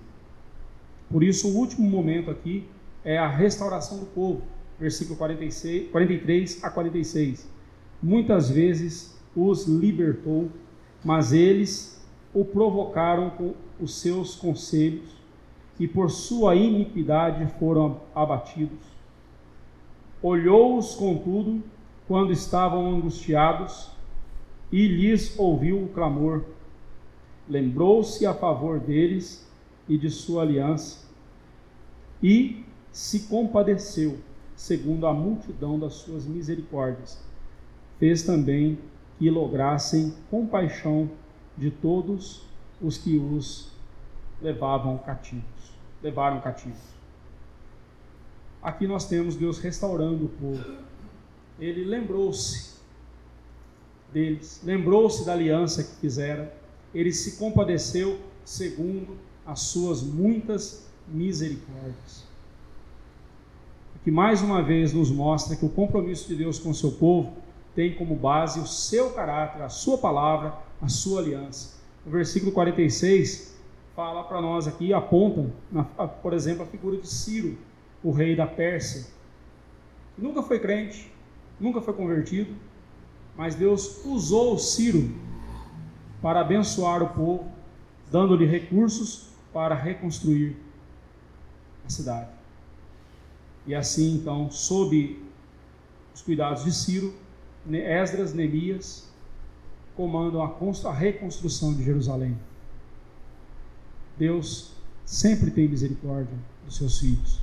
Por 1.11 1.23
isso, 1.23 1.49
o 1.49 1.57
último 1.57 1.89
momento 1.89 2.31
aqui 2.31 2.67
é 3.05 3.19
a 3.19 3.29
restauração 3.29 3.99
do 3.99 4.07
povo, 4.07 4.43
versículo 4.79 5.17
46, 5.19 5.91
43 5.91 6.65
a 6.65 6.71
46. 6.71 7.49
Muitas 8.03 8.51
vezes 8.51 9.17
os 9.37 9.67
libertou, 9.67 10.51
mas 11.05 11.33
eles 11.33 12.01
o 12.33 12.45
provocaram 12.45 13.31
com 13.31 13.55
os 13.79 14.01
seus 14.01 14.35
conselhos 14.35 15.22
e 15.79 15.89
por 15.89 16.11
sua 16.11 16.55
iniquidade 16.55 17.47
foram 17.59 18.01
abatidos. 18.15 18.79
Olhou-os, 20.23 20.95
contudo, 20.95 21.63
quando 22.07 22.33
estavam 22.33 22.95
angustiados 22.95 23.91
e 24.71 24.87
lhes 24.87 25.39
ouviu 25.39 25.83
o 25.83 25.89
clamor. 25.89 26.45
Lembrou-se 27.49 28.25
a 28.25 28.33
favor 28.33 28.79
deles 28.79 29.49
e 29.89 29.99
de 29.99 30.11
sua 30.11 30.43
aliança 30.43 31.09
e 32.23 32.65
se 32.93 33.21
compadeceu, 33.21 34.19
segundo 34.55 35.07
a 35.07 35.13
multidão 35.13 35.79
das 35.79 35.95
suas 35.95 36.25
misericórdias. 36.27 37.23
Fez 37.99 38.23
também 38.23 38.79
que 39.19 39.29
lograssem 39.29 40.15
compaixão 40.31 41.11
de 41.57 41.71
todos 41.71 42.43
os 42.81 42.97
que 42.97 43.17
os 43.17 43.72
levavam 44.43 44.99
cativos, 44.99 45.45
levaram 46.03 46.41
cativos. 46.41 46.81
Aqui 48.63 48.87
nós 48.87 49.09
temos 49.09 49.37
Deus 49.37 49.59
restaurando 49.59 50.27
o 50.27 50.29
povo. 50.29 50.65
Ele 51.59 51.85
lembrou-se 51.85 52.73
deles, 54.13 54.61
lembrou-se 54.65 55.25
da 55.25 55.33
aliança 55.33 55.83
que 55.83 55.97
fizera, 55.97 56.55
ele 56.95 57.13
se 57.13 57.39
compadeceu 57.39 58.19
segundo 58.45 59.17
as 59.47 59.61
suas 59.61 60.03
muitas 60.03 60.87
misericórdias. 61.09 62.25
Que 64.05 64.11
mais 64.11 64.43
uma 64.43 64.63
vez 64.63 64.93
nos 64.93 65.11
mostra 65.11 65.57
que 65.57 65.65
o 65.65 65.69
compromisso 65.69 66.29
de 66.29 66.35
Deus 66.35 66.59
com 66.59 66.71
o 66.71 66.75
seu 66.75 66.93
povo 66.93 67.37
tem 67.75 67.95
como 67.95 68.17
base 68.17 68.59
o 68.59 68.67
seu 68.67 69.11
caráter, 69.11 69.63
a 69.63 69.69
sua 69.69 69.97
palavra, 69.97 70.55
a 70.81 70.89
sua 70.89 71.21
aliança. 71.21 71.81
O 72.05 72.11
versículo 72.11 72.51
46 72.51 73.52
fala 73.95 74.25
para 74.25 74.41
nós 74.41 74.67
aqui, 74.67 74.93
aponta, 74.93 75.51
por 76.23 76.33
exemplo, 76.33 76.63
a 76.63 76.67
figura 76.67 76.97
de 76.97 77.07
Ciro, 77.07 77.59
o 78.03 78.11
rei 78.11 78.35
da 78.35 78.47
Pérsia, 78.47 79.07
que 80.15 80.23
nunca 80.23 80.43
foi 80.43 80.59
crente, 80.59 81.11
nunca 81.61 81.81
foi 81.81 81.95
convertido, 81.95 82.55
mas 83.37 83.55
Deus 83.55 84.05
usou 84.05 84.59
Ciro 84.59 85.15
para 86.21 86.41
abençoar 86.41 87.03
o 87.03 87.09
povo, 87.09 87.51
dando-lhe 88.11 88.47
recursos 88.47 89.29
para 89.53 89.75
reconstruir 89.75 90.57
a 91.85 91.91
cidade. 91.91 92.31
E 93.67 93.75
assim, 93.75 94.15
então, 94.15 94.51
sob 94.51 95.23
os 96.15 96.23
cuidados 96.23 96.65
de 96.65 96.73
Ciro, 96.73 97.15
Esdras, 97.71 98.35
Neemias 98.35 99.09
comandam 99.95 100.43
a 100.43 100.93
reconstrução 100.93 101.75
de 101.75 101.85
Jerusalém. 101.85 102.37
Deus 104.19 104.73
sempre 105.05 105.51
tem 105.51 105.69
misericórdia 105.69 106.37
dos 106.65 106.77
seus 106.77 106.99
filhos. 106.99 107.41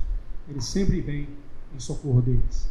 Ele 0.48 0.60
sempre 0.60 1.00
vem 1.00 1.28
em 1.74 1.80
socorro 1.80 2.20
deles. 2.20 2.68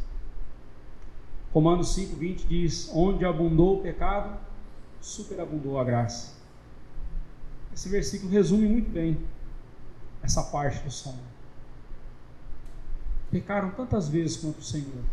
Romanos 1.54 1.96
5:20 1.96 2.48
diz: 2.48 2.90
"Onde 2.94 3.26
abundou 3.26 3.80
o 3.80 3.82
pecado, 3.82 4.38
superabundou 5.02 5.80
a 5.80 5.84
graça". 5.84 6.34
Esse 7.74 7.90
versículo 7.90 8.32
resume 8.32 8.68
muito 8.68 8.90
bem 8.92 9.18
essa 10.22 10.44
parte 10.44 10.84
do 10.84 10.92
salmo. 10.92 11.20
Pecaram 13.32 13.72
tantas 13.72 14.10
vezes 14.10 14.38
contra 14.38 14.60
o 14.60 14.64
Senhor, 14.64 15.04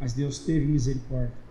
mas 0.00 0.12
Deus 0.12 0.38
teve 0.38 0.66
misericórdia. 0.66 1.42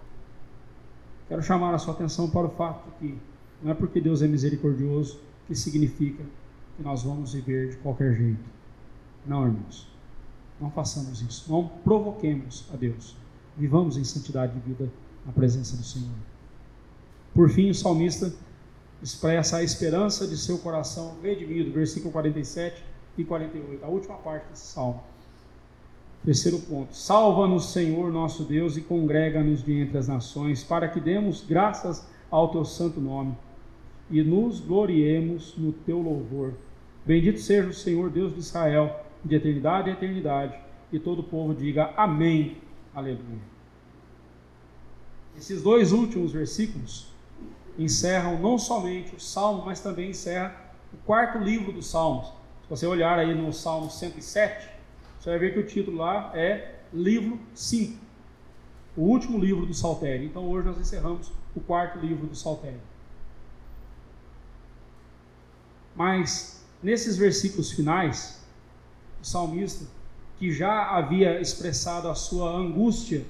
Quero 1.27 1.41
chamar 1.41 1.73
a 1.73 1.77
sua 1.77 1.93
atenção 1.93 2.29
para 2.29 2.47
o 2.47 2.49
fato 2.49 2.89
de 2.89 2.97
que 2.97 3.21
não 3.61 3.71
é 3.71 3.73
porque 3.73 4.01
Deus 4.01 4.21
é 4.21 4.27
misericordioso 4.27 5.19
que 5.47 5.55
significa 5.55 6.23
que 6.75 6.83
nós 6.83 7.03
vamos 7.03 7.33
viver 7.33 7.71
de 7.71 7.77
qualquer 7.77 8.15
jeito. 8.15 8.43
Não, 9.25 9.45
irmãos. 9.45 9.87
Não 10.59 10.69
façamos 10.71 11.21
isso. 11.21 11.51
Não 11.51 11.67
provoquemos 11.67 12.65
a 12.73 12.77
Deus. 12.77 13.15
Vivamos 13.57 13.97
em 13.97 14.03
santidade 14.03 14.53
de 14.53 14.59
vida 14.59 14.91
na 15.25 15.31
presença 15.31 15.75
do 15.75 15.83
Senhor. 15.83 16.15
Por 17.33 17.49
fim, 17.49 17.69
o 17.69 17.75
salmista 17.75 18.33
expressa 19.01 19.57
a 19.57 19.63
esperança 19.63 20.27
de 20.27 20.37
seu 20.37 20.57
coração 20.59 21.15
redimido, 21.21 21.71
versículo 21.71 22.11
47 22.11 22.83
e 23.17 23.23
48, 23.23 23.83
a 23.83 23.87
última 23.87 24.15
parte 24.15 24.49
desse 24.49 24.67
salmo. 24.67 25.01
Terceiro 26.23 26.59
ponto: 26.59 26.95
Salva-nos, 26.95 27.71
Senhor 27.71 28.11
nosso 28.11 28.43
Deus, 28.43 28.77
e 28.77 28.81
congrega-nos 28.81 29.63
de 29.63 29.73
entre 29.73 29.97
as 29.97 30.07
nações, 30.07 30.63
para 30.63 30.87
que 30.87 30.99
demos 30.99 31.43
graças 31.43 32.05
ao 32.29 32.49
teu 32.49 32.63
santo 32.63 33.01
nome 33.01 33.35
e 34.11 34.21
nos 34.21 34.59
gloriemos 34.59 35.55
no 35.57 35.71
teu 35.71 35.99
louvor. 35.99 36.53
Bendito 37.05 37.39
seja 37.39 37.69
o 37.69 37.73
Senhor 37.73 38.09
Deus 38.09 38.33
de 38.33 38.41
Israel, 38.41 39.03
de 39.23 39.35
eternidade 39.35 39.89
a 39.89 39.93
eternidade. 39.93 40.59
E 40.91 40.99
todo 40.99 41.19
o 41.19 41.23
povo 41.23 41.55
diga 41.55 41.93
amém. 41.95 42.57
Aleluia. 42.93 43.39
Esses 45.37 45.63
dois 45.63 45.93
últimos 45.93 46.33
versículos 46.33 47.07
encerram 47.79 48.37
não 48.37 48.57
somente 48.57 49.15
o 49.15 49.19
Salmo, 49.19 49.63
mas 49.65 49.79
também 49.79 50.09
encerra 50.09 50.53
o 50.93 50.97
quarto 51.05 51.37
livro 51.37 51.71
dos 51.71 51.87
Salmos. 51.87 52.27
Se 52.27 52.69
você 52.69 52.85
olhar 52.85 53.17
aí 53.17 53.33
no 53.33 53.53
Salmo 53.53 53.89
107, 53.89 54.69
você 55.17 55.29
vai 55.29 55.39
ver 55.39 55.53
que 55.53 55.59
o 55.59 55.65
título 55.65 55.97
lá 55.97 56.31
é 56.35 56.79
Livro 56.93 57.39
5, 57.55 57.97
o 58.97 59.03
último 59.03 59.37
livro 59.37 59.65
do 59.65 59.73
Saltério. 59.73 60.25
Então 60.25 60.49
hoje 60.49 60.67
nós 60.67 60.77
encerramos 60.77 61.31
o 61.55 61.61
quarto 61.61 61.97
livro 61.99 62.27
do 62.27 62.35
Saltério. 62.35 62.90
Mas 66.01 66.59
nesses 66.81 67.15
versículos 67.15 67.71
finais, 67.71 68.41
o 69.21 69.23
salmista, 69.23 69.85
que 70.39 70.51
já 70.51 70.97
havia 70.97 71.39
expressado 71.39 72.07
a 72.07 72.15
sua 72.15 72.49
angústia 72.49 73.23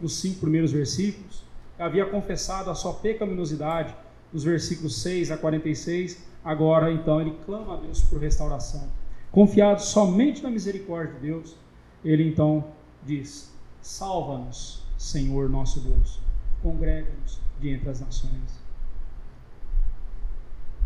nos 0.00 0.20
cinco 0.20 0.38
primeiros 0.38 0.70
versículos, 0.70 1.42
havia 1.76 2.06
confessado 2.06 2.70
a 2.70 2.74
sua 2.76 2.94
pecaminosidade 2.94 3.92
nos 4.32 4.44
versículos 4.44 5.02
6 5.02 5.32
a 5.32 5.36
46, 5.36 6.24
agora 6.44 6.92
então 6.92 7.20
ele 7.20 7.36
clama 7.44 7.74
a 7.74 7.76
Deus 7.78 8.02
por 8.02 8.20
restauração. 8.20 8.88
Confiado 9.32 9.82
somente 9.82 10.40
na 10.40 10.50
misericórdia 10.50 11.14
de 11.14 11.20
Deus, 11.20 11.56
ele 12.04 12.28
então 12.28 12.64
diz: 13.04 13.52
Salva-nos, 13.82 14.84
Senhor 14.96 15.50
nosso 15.50 15.80
Deus. 15.80 16.20
Congrega-nos 16.62 17.40
de 17.60 17.70
entre 17.70 17.90
as 17.90 18.00
nações. 18.00 18.63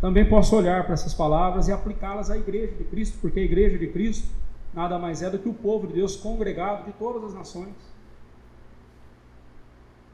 Também 0.01 0.27
posso 0.27 0.55
olhar 0.55 0.85
para 0.85 0.93
essas 0.93 1.13
palavras 1.13 1.67
e 1.67 1.71
aplicá-las 1.71 2.31
à 2.31 2.37
igreja 2.37 2.73
de 2.73 2.85
Cristo, 2.85 3.17
porque 3.19 3.39
a 3.39 3.43
igreja 3.43 3.77
de 3.77 3.87
Cristo 3.87 4.29
nada 4.73 4.97
mais 4.97 5.21
é 5.21 5.29
do 5.29 5.37
que 5.37 5.49
o 5.49 5.53
povo 5.53 5.87
de 5.87 5.93
Deus 5.93 6.15
congregado 6.15 6.85
de 6.85 6.93
todas 6.93 7.23
as 7.25 7.33
nações. 7.33 7.73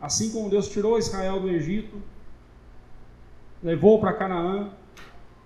Assim 0.01 0.31
como 0.31 0.49
Deus 0.49 0.69
tirou 0.69 0.97
Israel 0.97 1.39
do 1.39 1.49
Egito, 1.49 2.01
levou 3.61 3.99
para 3.99 4.13
Canaã, 4.13 4.71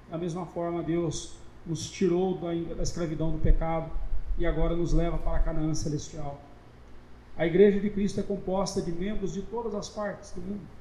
da 0.10 0.18
mesma 0.18 0.46
forma 0.46 0.82
Deus 0.84 1.38
nos 1.66 1.90
tirou 1.90 2.38
da 2.38 2.82
escravidão 2.82 3.32
do 3.32 3.38
pecado 3.38 3.92
e 4.38 4.46
agora 4.46 4.76
nos 4.76 4.94
leva 4.94 5.18
para 5.18 5.40
Canaã 5.40 5.74
celestial. 5.74 6.40
A 7.38 7.46
igreja 7.46 7.80
de 7.80 7.90
Cristo 7.90 8.20
é 8.20 8.24
composta 8.24 8.82
de 8.82 8.92
membros 8.92 9.34
de 9.34 9.42
todas 9.42 9.76
as 9.76 9.90
partes 9.90 10.32
do 10.32 10.42
mundo. 10.42 10.79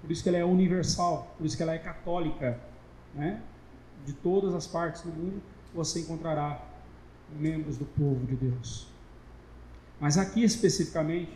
Por 0.00 0.10
isso 0.10 0.22
que 0.22 0.28
ela 0.28 0.38
é 0.38 0.44
universal, 0.44 1.34
por 1.36 1.46
isso 1.46 1.56
que 1.56 1.62
ela 1.62 1.74
é 1.74 1.78
católica. 1.78 2.60
Né? 3.14 3.40
De 4.04 4.12
todas 4.12 4.54
as 4.54 4.66
partes 4.66 5.02
do 5.02 5.10
mundo 5.10 5.42
você 5.74 6.00
encontrará 6.00 6.62
membros 7.38 7.76
do 7.76 7.84
povo 7.84 8.24
de 8.26 8.34
Deus. 8.34 8.86
Mas 10.00 10.16
aqui 10.16 10.42
especificamente, 10.42 11.30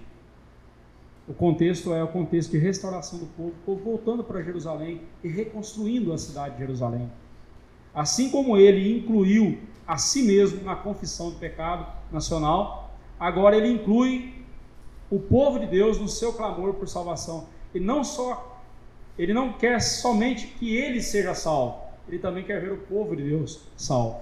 o 1.29 1.35
contexto 1.35 1.93
é 1.93 2.03
o 2.03 2.09
contexto 2.09 2.51
de 2.51 2.59
restauração 2.59 3.19
do 3.19 3.27
povo, 3.27 3.51
o 3.51 3.65
povo 3.65 3.85
voltando 3.85 4.25
para 4.25 4.43
Jerusalém 4.43 5.03
e 5.23 5.29
reconstruindo 5.29 6.13
a 6.13 6.19
cidade 6.19 6.55
de 6.55 6.61
Jerusalém. 6.61 7.11
Assim 7.95 8.31
como 8.31 8.57
ele 8.57 8.99
incluiu 8.99 9.59
a 9.87 9.97
si 9.99 10.23
mesmo 10.23 10.63
na 10.65 10.77
confissão 10.77 11.31
do 11.31 11.37
pecado 11.37 11.87
nacional, 12.11 12.95
agora 13.19 13.57
ele 13.57 13.69
inclui 13.69 14.35
o 15.11 15.19
povo 15.19 15.59
de 15.59 15.67
Deus 15.67 15.99
no 15.99 16.09
seu 16.09 16.33
clamor 16.33 16.75
por 16.75 16.89
salvação. 16.89 17.49
E 17.75 17.81
não 17.81 18.05
só 18.05 18.50
ele 19.23 19.35
não 19.35 19.53
quer 19.53 19.83
somente 19.83 20.47
que 20.47 20.75
ele 20.75 21.03
seja 21.03 21.35
salvo, 21.35 21.79
ele 22.09 22.19
também 22.19 22.43
quer 22.43 22.59
ver 22.59 22.73
o 22.73 22.79
povo 22.79 23.15
de 23.15 23.23
Deus 23.23 23.61
salvo. 23.77 24.19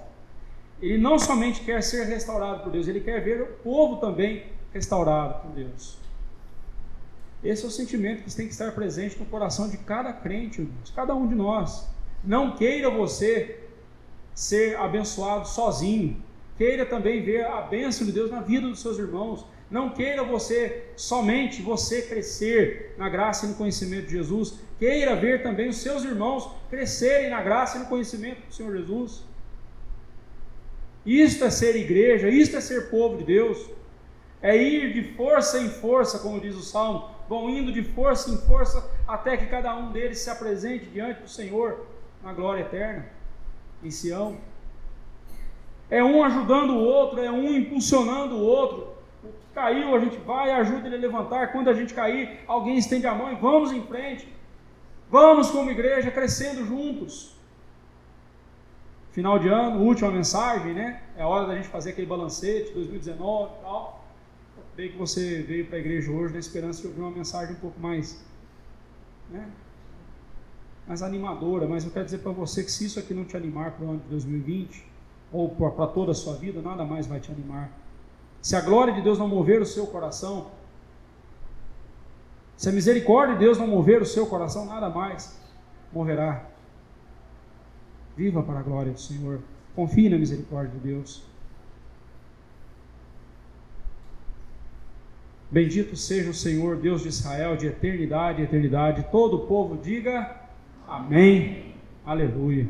Ele 0.81 0.97
não 0.97 1.17
somente 1.17 1.61
quer 1.61 1.81
ser 1.81 2.03
restaurado 2.03 2.63
por 2.63 2.71
Deus, 2.71 2.85
ele 2.85 2.99
quer 2.99 3.23
ver 3.23 3.41
o 3.41 3.47
povo 3.63 3.95
também 3.95 4.43
restaurado 4.73 5.41
por 5.41 5.51
Deus. 5.51 5.97
Esse 7.41 7.63
é 7.63 7.67
o 7.69 7.71
sentimento 7.71 8.23
que 8.23 8.35
tem 8.35 8.45
que 8.45 8.51
estar 8.51 8.73
presente 8.73 9.17
no 9.17 9.25
coração 9.25 9.69
de 9.69 9.77
cada 9.77 10.11
crente, 10.11 10.67
de 10.83 10.91
cada 10.91 11.15
um 11.15 11.25
de 11.27 11.35
nós. 11.35 11.87
Não 12.21 12.57
queira 12.57 12.89
você 12.89 13.57
ser 14.35 14.75
abençoado 14.75 15.47
sozinho. 15.47 16.21
Queira 16.57 16.85
também 16.85 17.23
ver 17.23 17.45
a 17.45 17.61
bênção 17.61 18.05
de 18.05 18.11
Deus 18.11 18.29
na 18.29 18.41
vida 18.41 18.67
dos 18.67 18.81
seus 18.81 18.99
irmãos. 18.99 19.45
Não 19.69 19.91
queira 19.91 20.23
você 20.23 20.85
somente 20.95 21.61
você 21.61 22.01
crescer 22.01 22.95
na 22.97 23.07
graça 23.07 23.45
e 23.45 23.49
no 23.49 23.55
conhecimento 23.55 24.07
de 24.07 24.13
Jesus. 24.13 24.59
Queira 24.79 25.15
ver 25.15 25.43
também 25.43 25.69
os 25.69 25.77
seus 25.77 26.03
irmãos 26.03 26.49
crescerem 26.69 27.29
na 27.29 27.41
graça 27.41 27.77
e 27.77 27.81
no 27.81 27.85
conhecimento 27.85 28.47
do 28.47 28.53
Senhor 28.53 28.75
Jesus. 28.75 29.23
Isto 31.05 31.45
é 31.45 31.49
ser 31.49 31.75
igreja, 31.75 32.29
isto 32.29 32.57
é 32.57 32.61
ser 32.61 32.89
povo 32.89 33.17
de 33.17 33.25
Deus. 33.25 33.69
É 34.41 34.55
ir 34.55 34.93
de 34.93 35.13
força 35.15 35.59
em 35.59 35.69
força, 35.69 36.19
como 36.19 36.39
diz 36.39 36.55
o 36.55 36.61
Salmo, 36.61 37.09
vão 37.27 37.49
indo 37.49 37.71
de 37.71 37.83
força 37.83 38.31
em 38.31 38.37
força 38.37 38.89
até 39.07 39.35
que 39.37 39.47
cada 39.47 39.75
um 39.75 39.91
deles 39.91 40.19
se 40.19 40.29
apresente 40.29 40.85
diante 40.85 41.21
do 41.21 41.29
Senhor 41.29 41.85
na 42.23 42.33
glória 42.33 42.61
eterna, 42.61 43.05
em 43.83 43.91
Sião. 43.91 44.37
É 45.89 46.03
um 46.03 46.23
ajudando 46.23 46.71
o 46.71 46.79
outro, 46.79 47.19
é 47.19 47.31
um 47.31 47.53
impulsionando 47.53 48.35
o 48.35 48.41
outro. 48.41 48.88
Caiu, 49.59 49.93
a 49.93 49.99
gente 49.99 50.17
vai 50.19 50.51
ajuda 50.51 50.87
ele 50.87 50.95
a 50.95 50.99
levantar. 50.99 51.51
Quando 51.51 51.69
a 51.69 51.73
gente 51.73 51.93
cair, 51.93 52.39
alguém 52.47 52.77
estende 52.77 53.05
a 53.05 53.13
mão 53.13 53.29
e 53.31 53.35
vamos 53.35 53.73
em 53.73 53.83
frente. 53.91 54.25
Vamos 55.11 55.49
como 55.51 55.69
igreja 55.69 56.09
crescendo 56.09 56.65
juntos. 56.65 57.35
Final 59.11 59.37
de 59.37 59.49
ano, 59.49 59.83
última 59.83 60.09
mensagem, 60.11 60.73
né? 60.73 61.01
É 61.17 61.25
hora 61.25 61.45
da 61.45 61.55
gente 61.55 61.67
fazer 61.67 61.89
aquele 61.89 62.07
balancete 62.07 62.71
2019 62.73 63.51
e 63.51 63.61
tal. 63.61 64.05
Creio 64.75 64.91
que 64.93 64.97
você 64.97 65.41
veio 65.41 65.65
para 65.67 65.75
a 65.75 65.79
igreja 65.79 66.09
hoje 66.09 66.31
na 66.31 66.39
esperança 66.39 66.81
de 66.81 66.87
ouvir 66.87 67.01
uma 67.01 67.11
mensagem 67.11 67.53
um 67.53 67.59
pouco 67.59 67.77
mais, 67.81 68.23
né? 69.29 69.45
mais 70.87 71.03
animadora, 71.03 71.67
mas 71.67 71.83
eu 71.83 71.91
quero 71.91 72.05
dizer 72.05 72.19
para 72.19 72.31
você 72.31 72.63
que 72.63 72.71
se 72.71 72.85
isso 72.85 72.97
aqui 72.97 73.13
não 73.13 73.25
te 73.25 73.35
animar 73.35 73.71
para 73.71 73.85
o 73.85 73.89
ano 73.89 73.99
de 73.99 74.07
2020, 74.07 74.85
ou 75.31 75.49
para 75.49 75.85
toda 75.87 76.11
a 76.13 76.15
sua 76.15 76.35
vida, 76.35 76.61
nada 76.61 76.85
mais 76.85 77.05
vai 77.05 77.19
te 77.19 77.31
animar. 77.31 77.69
Se 78.41 78.55
a 78.55 78.61
glória 78.61 78.93
de 78.93 79.01
Deus 79.01 79.17
não 79.19 79.27
mover 79.27 79.61
o 79.61 79.65
seu 79.65 79.87
coração, 79.87 80.47
se 82.55 82.67
a 82.67 82.71
misericórdia 82.71 83.35
de 83.35 83.45
Deus 83.45 83.57
não 83.57 83.67
mover 83.67 84.01
o 84.01 84.05
seu 84.05 84.25
coração, 84.25 84.65
nada 84.65 84.89
mais 84.89 85.39
moverá. 85.93 86.45
Viva 88.17 88.43
para 88.43 88.59
a 88.59 88.61
glória 88.61 88.91
do 88.91 88.99
Senhor. 88.99 89.39
Confie 89.75 90.09
na 90.09 90.17
misericórdia 90.17 90.73
de 90.73 90.79
Deus. 90.79 91.23
Bendito 95.51 95.95
seja 95.95 96.29
o 96.29 96.33
Senhor, 96.33 96.77
Deus 96.77 97.01
de 97.01 97.07
Israel, 97.07 97.57
de 97.57 97.67
eternidade 97.67 98.41
e 98.41 98.43
eternidade. 98.43 99.07
Todo 99.11 99.37
o 99.37 99.47
povo 99.47 99.77
diga 99.77 100.35
amém. 100.87 101.73
Aleluia. 102.05 102.67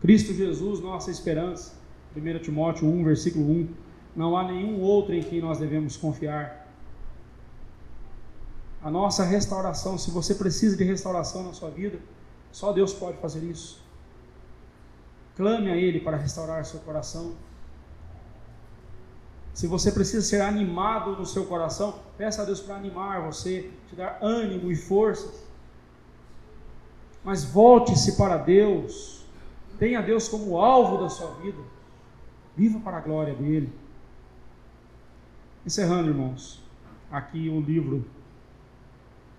Cristo 0.00 0.32
Jesus, 0.32 0.80
nossa 0.80 1.10
esperança. 1.10 1.74
1 2.14 2.38
Timóteo 2.40 2.86
1, 2.86 3.04
versículo 3.04 3.50
1. 3.50 3.68
Não 4.14 4.36
há 4.36 4.44
nenhum 4.44 4.80
outro 4.80 5.14
em 5.14 5.22
quem 5.22 5.40
nós 5.40 5.58
devemos 5.58 5.96
confiar 5.96 6.62
a 8.82 8.90
nossa 8.90 9.24
restauração. 9.24 9.96
Se 9.96 10.10
você 10.10 10.34
precisa 10.34 10.76
de 10.76 10.84
restauração 10.84 11.44
na 11.44 11.52
sua 11.52 11.70
vida, 11.70 11.98
só 12.50 12.72
Deus 12.72 12.92
pode 12.92 13.16
fazer 13.18 13.42
isso. 13.44 13.80
Clame 15.36 15.70
a 15.70 15.76
Ele 15.76 16.00
para 16.00 16.16
restaurar 16.16 16.64
seu 16.64 16.80
coração. 16.80 17.32
Se 19.54 19.66
você 19.66 19.92
precisa 19.92 20.22
ser 20.22 20.40
animado 20.40 21.12
no 21.12 21.26
seu 21.26 21.46
coração, 21.46 21.98
peça 22.16 22.42
a 22.42 22.44
Deus 22.44 22.60
para 22.60 22.76
animar 22.76 23.22
você, 23.22 23.70
te 23.88 23.94
dar 23.94 24.18
ânimo 24.20 24.70
e 24.70 24.76
forças. 24.76 25.42
Mas 27.24 27.44
volte-se 27.44 28.16
para 28.16 28.36
Deus. 28.36 29.24
Tenha 29.78 30.00
Deus 30.02 30.28
como 30.28 30.58
alvo 30.58 31.02
da 31.02 31.08
sua 31.08 31.30
vida. 31.34 31.58
Viva 32.56 32.80
para 32.80 32.98
a 32.98 33.00
glória 33.00 33.34
dele. 33.34 33.72
Encerrando, 35.64 36.08
irmãos, 36.08 36.60
aqui 37.10 37.48
o 37.48 37.60
livro 37.60 38.04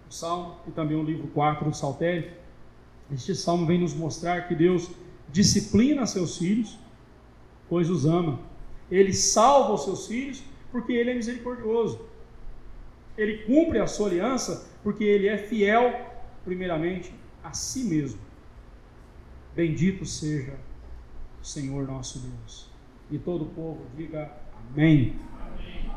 Salmo 0.10 0.56
e 0.68 0.72
também 0.72 0.96
o 0.96 1.04
livro 1.04 1.28
4 1.28 1.70
do 1.70 1.76
Saltério. 1.76 2.32
Este 3.12 3.36
salmo 3.36 3.66
vem 3.66 3.80
nos 3.80 3.94
mostrar 3.94 4.48
que 4.48 4.56
Deus 4.56 4.90
disciplina 5.30 6.06
seus 6.06 6.38
filhos, 6.38 6.78
pois 7.68 7.90
os 7.90 8.06
ama. 8.06 8.40
Ele 8.90 9.12
salva 9.12 9.74
os 9.74 9.84
seus 9.84 10.08
filhos 10.08 10.44
porque 10.72 10.94
ele 10.94 11.12
é 11.12 11.16
misericordioso. 11.16 12.00
Ele 13.18 13.40
cumpre 13.40 13.80
a 13.80 13.88
sua 13.88 14.08
aliança 14.08 14.70
porque 14.82 15.04
ele 15.04 15.28
é 15.28 15.38
fiel, 15.38 15.94
primeiramente, 16.46 17.14
a 17.44 17.52
si 17.52 17.84
mesmo. 17.84 18.20
Bendito 19.56 20.06
seja 20.06 20.54
o 21.42 21.46
Senhor 21.46 21.86
nosso 21.86 22.20
Deus. 22.20 22.70
E 23.12 23.18
todo 23.18 23.44
o 23.44 23.50
povo 23.50 23.82
diga 23.98 24.32
amém. 24.72 25.16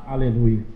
Aleluia. 0.07 0.76